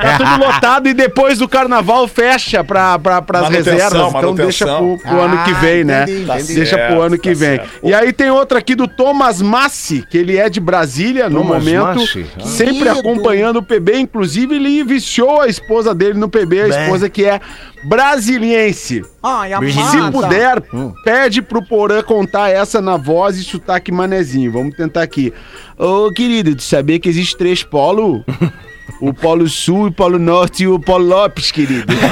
tá 0.00 0.18
tudo 0.18 0.44
lotado 0.46 0.88
e 0.88 0.94
depois 0.94 1.38
do 1.38 1.48
carnaval 1.48 2.06
fecha 2.06 2.62
pra, 2.62 2.98
pra, 3.00 3.20
pras 3.20 3.42
Manutenção, 3.42 3.72
reservas. 3.74 4.14
Então 4.14 4.34
deixa 4.34 4.64
pro, 4.66 4.98
pro 4.98 5.20
Ah, 5.20 5.24
ano 5.24 5.44
que 5.44 5.54
vem, 5.54 5.82
né? 5.84 6.02
entendi, 6.04 6.22
entendi. 6.22 6.54
Deixa 6.54 6.76
pro 6.76 6.86
certo, 6.86 7.00
ano 7.02 7.18
que 7.18 7.32
tá 7.32 7.38
vem. 7.38 7.56
certo. 7.56 7.68
E 7.82 7.92
aí 7.94 8.12
tem 8.12 8.30
outra 8.30 8.58
aqui 8.60 8.74
do 8.76 8.86
Thomas 8.86 9.42
Massi, 9.42 10.04
que 10.08 10.16
ele 10.16 10.36
é 10.36 10.48
de 10.48 10.60
Brasília 10.60 11.28
no 11.28 11.40
Thomas 11.42 11.64
momento. 11.64 11.84
Massi? 12.00 12.26
Ah. 12.38 12.46
Sempre 12.46 12.74
Querido. 12.84 12.98
acompanhando 13.00 13.56
o 13.56 13.62
PB. 13.62 13.98
Inclusive, 13.98 14.54
ele 14.54 14.84
viciou 14.84 15.40
a 15.40 15.48
esposa 15.48 15.92
dele 15.92 16.14
no 16.14 16.28
PB, 16.28 16.60
a 16.62 16.68
esposa 16.68 17.08
que 17.08 17.24
é 17.24 17.40
brasiliense. 17.84 19.02
Ai, 19.22 19.50
Se 19.72 20.10
puder, 20.10 20.62
pede 21.04 21.42
pro 21.42 21.62
Porã 21.62 22.02
contar 22.02 22.50
essa 22.50 22.80
na 22.80 22.96
voz 22.96 23.36
e 23.36 23.44
sotaque 23.44 23.92
manezinho. 23.92 24.52
Vamos 24.52 24.76
tentar 24.76 25.02
aqui. 25.02 25.32
Ô, 25.78 26.10
querido, 26.12 26.54
tu 26.54 26.62
sabia 26.62 26.98
que 26.98 27.08
existe 27.08 27.36
três 27.36 27.62
polos? 27.62 28.22
O 29.00 29.12
Polo 29.12 29.48
Sul, 29.48 29.86
o 29.86 29.92
Polo 29.92 30.18
Norte 30.18 30.62
e 30.62 30.68
o 30.68 30.78
Polo 30.78 31.06
Lopes, 31.06 31.50
querido. 31.50 31.86
Muito 31.92 32.02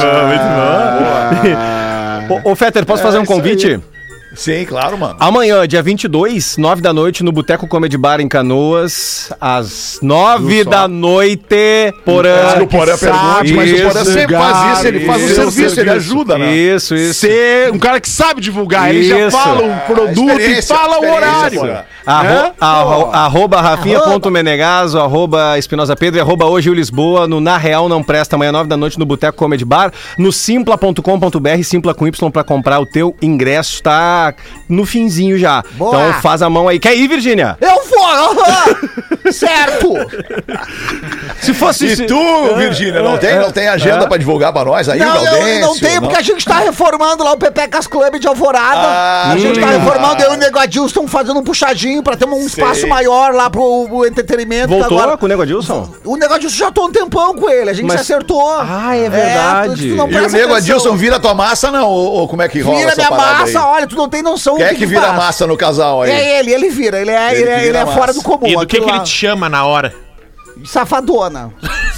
bom, 0.00 0.26
muito 0.26 0.42
bom. 2.42 2.42
Ô, 2.50 2.56
Fetter, 2.56 2.84
posso 2.84 3.02
fazer 3.02 3.18
um 3.18 3.22
isso 3.22 3.32
aí. 3.32 3.80
Sim, 4.36 4.64
claro, 4.64 4.98
mano. 4.98 5.16
Amanhã, 5.18 5.66
dia 5.66 5.82
22, 5.82 6.56
9 6.56 6.82
da 6.82 6.92
noite, 6.92 7.24
no 7.24 7.32
Boteco 7.32 7.66
Comedy 7.66 7.96
Bar 7.96 8.20
em 8.20 8.28
Canoas, 8.28 9.32
às 9.40 9.98
9 10.02 10.64
da 10.64 10.86
noite, 10.86 11.92
Porã. 12.04 12.42
Antes 12.42 12.54
que 12.54 12.62
o 12.62 12.66
Porã 12.66 12.98
pergunte, 12.98 13.52
mas 13.54 13.72
o 13.72 13.82
Porã 13.86 14.04
sempre 14.04 14.36
faz 14.36 14.78
isso, 14.78 14.86
ele 14.86 15.00
faz 15.06 15.22
o 15.22 15.26
isso, 15.26 15.34
serviço, 15.34 15.60
ele 15.60 15.70
serviço. 15.70 15.96
ajuda, 15.96 16.38
né? 16.38 16.54
Isso, 16.54 16.94
isso. 16.94 17.20
Ser 17.20 17.72
um 17.72 17.78
cara 17.78 18.00
que 18.00 18.08
sabe 18.08 18.40
divulgar, 18.40 18.94
ele 18.94 19.04
já 19.08 19.30
fala 19.30 19.62
o 19.62 19.94
produto 19.94 20.40
e 20.40 20.62
fala 20.62 20.98
o 21.00 21.12
horário. 21.12 21.60
Porã. 21.60 21.82
Arro, 22.06 22.54
arro, 22.60 23.10
arroba 23.12 23.60
rafinha.menegaso, 23.60 25.00
arroba 25.00 25.58
Espinosa 25.58 25.96
Pedro 25.96 26.18
e 26.18 26.20
arroba 26.20 26.46
hoje 26.46 26.70
o 26.70 26.74
Lisboa 26.74 27.26
no 27.26 27.40
Na 27.40 27.56
Real 27.56 27.88
Não 27.88 28.00
Presta, 28.00 28.36
amanhã 28.36 28.52
9 28.52 28.68
da 28.68 28.76
noite 28.76 28.96
no 28.96 29.04
Boteco 29.04 29.36
Comedy 29.36 29.64
Bar, 29.64 29.92
no 30.16 30.32
simpla.com.br, 30.32 31.62
simpla 31.64 31.94
com 31.94 32.06
Y 32.06 32.30
pra 32.30 32.44
comprar 32.44 32.78
o 32.78 32.86
teu 32.86 33.16
ingresso, 33.20 33.82
tá 33.82 34.32
no 34.68 34.86
finzinho 34.86 35.36
já. 35.36 35.64
Boa. 35.72 35.88
Então 35.88 36.20
faz 36.20 36.42
a 36.42 36.48
mão 36.48 36.68
aí. 36.68 36.78
Quer 36.78 36.96
ir, 36.96 37.08
Virgínia? 37.08 37.58
Eu 37.60 37.74
vou! 37.88 37.95
Certo! 39.32 39.94
Se 41.40 41.54
fosse... 41.54 41.86
E 41.86 42.06
tu, 42.06 42.54
Virgínia, 42.56 43.02
não 43.02 43.16
tem, 43.18 43.38
não 43.38 43.50
tem 43.50 43.68
agenda 43.68 44.06
pra 44.06 44.16
divulgar 44.16 44.52
pra 44.52 44.64
nós 44.64 44.88
aí, 44.88 44.98
Não, 44.98 45.24
eu 45.24 45.60
não 45.60 45.78
tenho, 45.78 46.00
porque 46.02 46.16
a 46.16 46.22
gente 46.22 46.44
tá 46.44 46.58
reformando 46.58 47.22
lá 47.24 47.32
o 47.32 47.36
Pepecas 47.38 47.86
Club 47.86 48.16
de 48.18 48.26
Alvorada. 48.26 48.80
Ah, 48.80 49.32
a 49.32 49.38
gente 49.38 49.58
tá 49.60 49.66
hum. 49.66 49.70
reformando, 49.70 50.22
eu 50.22 50.32
e 50.32 50.34
o 50.34 50.38
Nego 50.38 50.58
Adilson 50.58 51.06
fazendo 51.06 51.38
um 51.40 51.44
puxadinho 51.44 52.02
pra 52.02 52.16
ter 52.16 52.26
um 52.26 52.46
espaço 52.46 52.86
maior 52.86 53.32
lá 53.34 53.48
pro, 53.50 54.04
entretenimento. 54.06 54.68
que 54.68 54.74
Voltou 54.74 54.98
agora- 54.98 55.16
com 55.16 55.26
o 55.26 55.28
Nego 55.28 55.42
Adilson? 55.42 55.88
O 56.04 56.16
Nego 56.16 56.34
Adilson 56.34 56.56
já 56.56 56.70
tô 56.70 56.86
um 56.86 56.92
tempão 56.92 57.34
com 57.34 57.48
ele, 57.50 57.70
a 57.70 57.72
gente 57.72 57.86
Mas- 57.86 58.00
se 58.02 58.12
acertou. 58.12 58.56
Ah, 58.58 58.96
é 58.96 59.08
verdade. 59.08 59.88
não 59.92 60.08
E 60.10 60.16
o 60.18 60.30
Nego. 60.30 60.54
Adilson 60.54 60.96
vira 60.96 61.18
tua 61.20 61.34
massa, 61.34 61.70
não? 61.70 61.88
Ou, 61.88 62.12
ou 62.12 62.28
como 62.28 62.42
é 62.42 62.48
que 62.48 62.60
rola 62.60 62.78
Vira 62.78 62.92
essa 62.92 62.96
minha 63.02 63.10
massa, 63.10 63.58
aí? 63.58 63.64
olha, 63.64 63.86
tu 63.86 63.96
não 63.96 64.08
tem 64.08 64.22
noção 64.22 64.56
Quem 64.56 64.64
é 64.64 64.74
que 64.74 64.86
vira 64.86 65.02
faz. 65.02 65.16
massa 65.16 65.46
no 65.46 65.56
casal 65.56 66.02
aí? 66.02 66.10
É 66.10 66.38
ele, 66.40 66.52
ele 66.52 66.68
vira, 66.70 66.98
ele 67.00 67.10
é, 67.10 67.32
Ele 67.32 67.42
ele 67.42 67.50
é, 67.50 67.54
que 67.54 67.60
ele 67.60 67.66
vira 67.66 67.78
é. 67.80 67.86
Fora 67.96 68.12
do 68.12 68.22
comum. 68.22 68.46
E 68.46 68.54
do 68.54 68.66
que, 68.66 68.80
que 68.80 68.90
ele 68.90 69.00
te 69.00 69.10
chama 69.10 69.48
na 69.48 69.64
hora? 69.64 70.05
Safadona. 70.66 71.52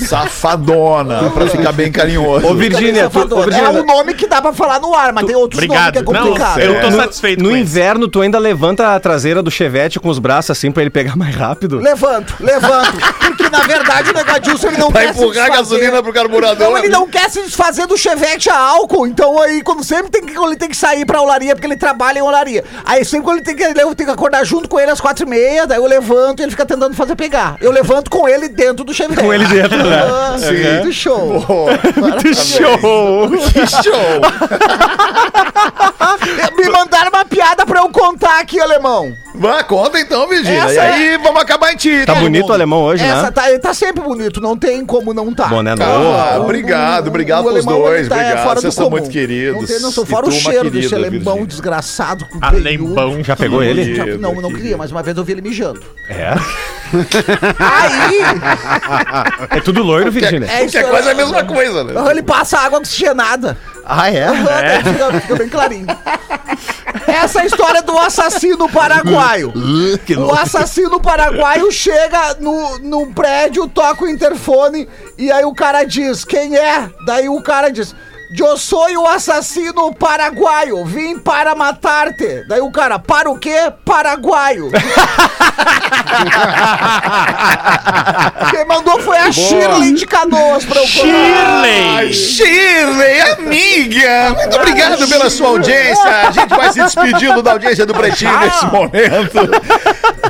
Safadona, 0.07 1.31
pra 1.35 1.47
ficar 1.49 1.73
bem 1.73 1.91
carinhoso. 1.91 2.47
Ô, 2.47 2.55
Virgínia, 2.55 3.09
tu, 3.09 3.19
ô, 3.19 3.23
Safadona. 3.23 3.45
Virgínia, 3.47 3.66
É 3.69 3.83
um 3.83 3.87
nome 3.87 4.14
que 4.14 4.27
dá 4.27 4.41
pra 4.41 4.53
falar 4.53 4.81
no 4.81 4.95
ar, 4.95 5.12
mas 5.12 5.25
tem 5.27 5.35
outros 5.35 5.59
Obrigado. 5.62 5.79
nomes 5.81 5.93
que 5.93 5.99
é 5.99 6.03
Não, 6.12 6.27
complicado. 6.29 6.61
eu 6.61 6.81
tô 6.81 6.91
no, 6.91 6.97
satisfeito 6.97 7.43
no 7.43 7.51
com 7.51 7.57
isso. 7.57 7.62
inverno, 7.64 8.09
tu 8.09 8.21
ainda 8.21 8.39
levanta 8.39 8.95
a 8.95 9.01
traseira 9.01 9.43
do 9.43 9.51
chevette 9.51 9.99
com 9.99 10.09
os 10.09 10.19
braços 10.19 10.51
assim 10.51 10.71
pra 10.71 10.83
ele 10.83 10.91
pegar 10.91 11.16
mais 11.16 11.35
rápido? 11.35 11.79
Levanto, 11.79 12.35
levanto. 12.41 12.93
Porque 13.19 13.49
na 13.51 13.61
verdade 13.61 14.11
o 14.11 14.14
Negadilson 14.14 14.69
ele 14.69 14.79
não 14.79 14.91
Pra 14.93 15.03
quer 15.03 15.14
se 15.14 15.21
empurrar 15.21 15.45
a 15.47 15.49
desfazer. 15.49 15.57
gasolina 15.81 16.03
pro 16.03 16.12
carburador. 16.12 16.71
Não, 16.71 16.79
ele 16.79 16.89
não 16.89 17.07
quer 17.09 17.29
se 17.31 17.43
desfazer 17.43 17.87
do 17.87 17.97
chevette 17.97 18.49
a 18.51 18.57
álcool. 18.59 19.07
Então 19.07 19.41
aí, 19.41 19.62
quando 19.62 19.83
sempre 19.85 20.11
tem 20.11 20.25
que, 20.25 20.37
ele 20.39 20.57
tem 20.57 20.69
que 20.69 20.77
sair 20.77 21.05
pra 21.05 21.21
olaria, 21.21 21.55
porque 21.55 21.66
ele 21.66 21.77
trabalha 21.77 22.19
em 22.19 22.23
olaria. 22.23 22.64
Aí 22.85 23.05
sempre 23.05 23.25
quando 23.25 23.37
ele 23.39 23.45
tem 23.45 23.57
que, 23.57 23.62
eu 23.64 23.95
tenho 23.95 24.09
que 24.09 24.14
acordar 24.14 24.45
junto 24.45 24.69
com 24.69 24.79
ele 24.79 24.91
às 24.91 25.01
quatro 25.01 25.27
e 25.27 25.29
meia, 25.29 25.66
daí 25.66 25.79
eu 25.79 25.87
levanto 25.87 26.41
e 26.41 26.43
ele 26.45 26.51
fica 26.51 26.64
tentando 26.66 26.95
fazer 26.95 27.16
pegar. 27.16 27.57
Eu 27.61 27.71
levanto 27.71 28.11
com 28.11 28.29
ele 28.29 28.49
dentro 28.59 28.84
do 28.84 28.92
chevette. 28.92 29.20
Com 29.22 29.32
ele 29.32 29.46
dentro, 29.46 29.78
né? 29.78 30.02
Ah, 30.04 30.36
sim. 30.38 30.74
Muito 30.74 30.92
show. 30.92 31.44
Show! 32.34 33.30
Que 33.52 33.66
show! 33.66 34.20
Me 36.56 36.68
mandaram 36.68 37.11
uma 37.11 37.24
piada 37.24 37.64
pra 37.64 37.80
eu 37.80 37.88
contar 37.88 38.40
aqui, 38.40 38.61
alemão. 38.61 39.12
Vá, 39.34 39.62
conta 39.62 40.00
então, 40.00 40.28
Virgínia. 40.28 40.62
Essa 40.64 40.72
E 40.74 40.78
aí, 40.78 41.16
vamos 41.18 41.40
acabar 41.40 41.72
em 41.72 41.76
ti. 41.76 42.04
Tá 42.04 42.14
todo 42.14 42.22
bonito 42.24 42.40
mundo. 42.42 42.50
o 42.50 42.54
alemão 42.54 42.82
hoje, 42.82 43.04
Essa 43.04 43.22
né? 43.22 43.30
tá, 43.30 43.48
ele 43.48 43.61
tá 43.61 43.72
sempre 43.72 44.02
bonito, 44.02 44.40
não 44.40 44.56
tem 44.56 44.84
como 44.84 45.14
não 45.14 45.32
tá. 45.32 45.46
Boné 45.46 45.72
Ah, 45.72 45.76
novo. 45.76 46.44
obrigado, 46.44 47.06
O- 47.06 47.09
obrigado 47.11 47.40
o 47.46 47.52
pros 47.52 47.56
alemão, 47.66 47.78
dois. 47.88 48.09
tá 48.09 48.16
obrigado, 48.16 48.42
fora 48.42 48.54
do 48.56 48.61
vocês 48.62 48.74
são 48.74 48.84
comum. 48.86 48.96
muito 48.98 49.11
queridos. 49.11 49.61
Não 49.80 49.92
tem 49.92 50.02
E 50.02 50.06
fora 50.06 50.26
o 50.26 50.32
cheiro 50.32 50.70
desse 50.70 50.92
alemão 50.94 51.18
Virgínia. 51.20 51.46
desgraçado 51.46 52.26
com 52.26 52.38
Alembão. 52.44 53.22
Já 53.22 53.36
pegou 53.36 53.62
ele? 53.62 53.94
Já- 53.94 54.06
não, 54.18 54.34
não 54.34 54.52
queria, 54.52 54.76
mas 54.76 54.90
uma 54.90 55.02
vez 55.04 55.16
eu 55.16 55.22
vi 55.24 55.32
ele 55.32 55.42
mijando. 55.42 55.80
É? 56.09 56.34
Aí, 57.61 58.20
É 59.51 59.61
tudo 59.61 59.82
loiro, 59.82 60.11
Virgínia? 60.11 60.49
é 60.51 60.64
isso. 60.64 60.72
Que 60.72 60.78
é 60.78 60.84
quase 60.84 61.09
a 61.11 61.14
mesma 61.14 61.44
coisa, 61.44 61.84
né? 61.84 61.94
Ele 62.11 62.22
passa 62.22 62.59
água 62.59 62.78
oxigenada. 62.78 63.57
Ah, 63.84 64.11
é? 64.11 64.28
Fica, 64.82 65.20
fica 65.20 65.36
bem 65.36 65.49
clarinho. 65.49 65.86
Essa 67.07 67.40
é 67.40 67.42
a 67.42 67.46
história 67.46 67.82
do 67.82 67.99
assassino 67.99 68.68
paraguaio. 68.68 69.53
O 70.18 70.32
assassino 70.32 71.01
paraguaio 71.01 71.70
chega 71.72 72.36
no, 72.40 72.78
num 72.78 73.12
prédio, 73.12 73.68
toca 73.68 74.05
o 74.05 74.09
interfone 74.09 74.88
e 75.16 75.30
aí 75.30 75.44
o 75.44 75.55
cara 75.55 75.84
diz: 75.84 76.24
Quem 76.24 76.57
é? 76.57 76.88
Daí 77.07 77.28
o 77.28 77.40
cara 77.40 77.70
diz: 77.70 77.94
Eu 78.37 78.59
sou 78.59 78.87
o 78.95 79.07
assassino 79.07 79.95
paraguaio, 79.95 80.85
vim 80.85 81.18
para 81.18 81.55
matar-te. 81.55 82.45
Daí 82.47 82.61
o 82.61 82.70
cara: 82.70 82.99
Para 82.99 83.31
o 83.31 83.39
quê? 83.39 83.72
Paraguaio. 83.87 84.70
Quem 88.51 88.64
mandou 88.66 89.01
foi 89.01 89.16
a 89.16 89.33
Shirley 89.33 89.95
de 89.95 90.07
Canoas 90.07 90.64
pra 90.64 90.81
eu 90.81 90.87
Ai, 91.97 92.12
Shirley, 92.12 93.20
amiga! 93.20 94.35
Muito 94.37 94.57
obrigado 94.57 95.09
pela 95.09 95.31
sua 95.31 95.49
audiência. 95.49 96.29
A 96.29 96.31
gente 96.31 96.51
vai 96.51 96.70
se 96.72 96.83
despedindo 96.83 97.43
da 97.43 97.53
audiência 97.53 97.87
do 97.87 97.95
Pretinho 97.95 98.39
nesse 98.41 98.66
momento. 98.66 99.39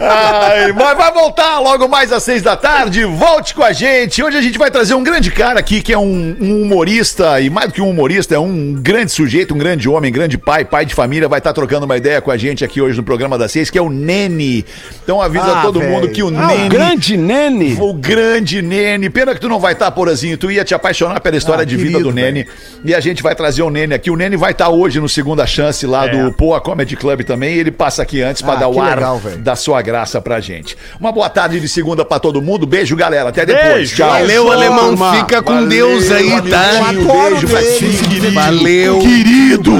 Ai, 0.00 0.72
mas 0.72 0.96
vai 0.96 1.12
voltar 1.12 1.58
logo 1.58 1.88
mais 1.88 2.12
às 2.12 2.22
seis 2.22 2.42
da 2.42 2.56
tarde. 2.56 3.04
Volte 3.04 3.54
com 3.54 3.64
a 3.64 3.72
gente. 3.72 4.22
Hoje 4.22 4.38
a 4.38 4.42
gente 4.42 4.58
vai 4.58 4.70
trazer 4.70 4.94
um 4.94 5.02
grande 5.02 5.30
cara 5.30 5.58
aqui 5.58 5.82
que 5.82 5.92
é 5.92 5.98
um, 5.98 6.36
um 6.40 6.62
humorista, 6.62 7.40
e 7.40 7.50
mais 7.50 7.68
do 7.68 7.74
que 7.74 7.82
um 7.82 7.87
humorista, 7.90 8.34
é 8.34 8.38
um 8.38 8.74
grande 8.74 9.12
sujeito, 9.12 9.54
um 9.54 9.58
grande 9.58 9.88
homem, 9.88 10.10
grande 10.12 10.36
pai, 10.38 10.64
pai 10.64 10.84
de 10.86 10.94
família. 10.94 11.28
Vai 11.28 11.38
estar 11.38 11.52
trocando 11.52 11.84
uma 11.86 11.96
ideia 11.96 12.20
com 12.20 12.30
a 12.30 12.36
gente 12.36 12.64
aqui 12.64 12.80
hoje 12.80 12.96
no 12.96 13.02
programa 13.02 13.36
das 13.38 13.52
seis, 13.52 13.70
que 13.70 13.78
é 13.78 13.82
o 13.82 13.88
Nene. 13.90 14.64
Então 15.02 15.20
avisa 15.20 15.44
Ah, 15.58 15.62
todo 15.62 15.80
velho. 15.80 15.92
mundo 15.92 16.08
que 16.08 16.22
o 16.22 16.28
Ah, 16.28 16.48
Nene. 16.48 16.66
o 16.66 16.68
grande 16.68 17.16
Nene. 17.16 17.76
O 17.80 17.92
grande 17.94 18.62
Nene. 18.62 19.10
Pena 19.10 19.34
que 19.34 19.40
tu 19.40 19.48
não 19.48 19.58
vai 19.60 19.72
estar, 19.72 19.90
Porazinho. 19.90 20.36
Tu 20.38 20.50
ia 20.52 20.64
te 20.64 20.74
apaixonar 20.74 21.20
pela 21.20 21.36
história 21.36 21.62
Ah, 21.62 21.64
de 21.64 21.76
vida 21.76 21.92
querido, 21.98 22.08
do 22.10 22.14
Nene. 22.14 22.46
E 22.84 22.94
a 22.94 23.00
gente 23.00 23.22
vai 23.22 23.34
trazer 23.34 23.62
o 23.62 23.70
Nene 23.70 23.94
aqui. 23.94 24.10
O 24.10 24.16
Nene 24.16 24.36
vai 24.36 24.52
estar 24.52 24.68
hoje 24.68 25.00
no 25.00 25.08
Segunda 25.08 25.46
Chance 25.46 25.86
lá 25.86 26.06
É. 26.06 26.08
do 26.10 26.32
Poa 26.32 26.60
Comedy 26.60 26.96
Club 26.96 27.22
também. 27.22 27.54
Ele 27.56 27.70
passa 27.70 28.02
aqui 28.02 28.22
antes 28.22 28.42
pra 28.42 28.52
Ah, 28.54 28.56
dar 28.56 28.68
o 28.68 28.80
ar 28.80 28.96
legal, 28.96 29.20
da 29.38 29.56
sua 29.56 29.80
graça 29.82 30.20
pra 30.20 30.40
gente. 30.40 30.76
Uma 31.00 31.10
boa 31.12 31.28
tarde 31.28 31.58
de 31.60 31.68
segunda 31.68 32.04
pra 32.04 32.18
todo 32.18 32.40
mundo. 32.42 32.66
Beijo, 32.66 32.94
galera. 32.96 33.28
Até 33.30 33.44
depois. 33.46 33.68
Beijo. 33.74 33.96
Tchau. 33.96 34.08
Valeu, 34.10 34.50
alemão. 34.52 34.96
Fica 35.14 35.42
com 35.42 35.54
Valeu, 35.54 35.68
Deus 35.88 36.10
aí, 36.10 36.30
tá? 36.50 36.92
Beijo 36.92 37.46
pra 37.48 37.62
ti, 37.62 37.77
querido. 37.78 38.32
Valeu. 38.32 38.98
Querido. 38.98 39.72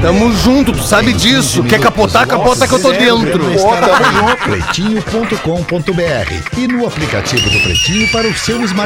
Tamo 0.00 0.32
junto, 0.32 0.72
tu 0.72 0.82
sabe 0.82 1.12
disso. 1.12 1.62
Quer 1.64 1.80
capotar, 1.80 2.26
capota 2.26 2.66
que 2.68 2.74
eu 2.74 2.80
tô 2.80 2.92
dentro. 2.92 3.44
Pretinho.com.br 4.44 6.58
e 6.58 6.68
no 6.68 6.86
aplicativo 6.86 7.50
do 7.50 7.60
Pretinho 7.60 8.08
para 8.10 8.28
o 8.28 8.34
seu 8.34 8.62
smartphone. 8.64 8.68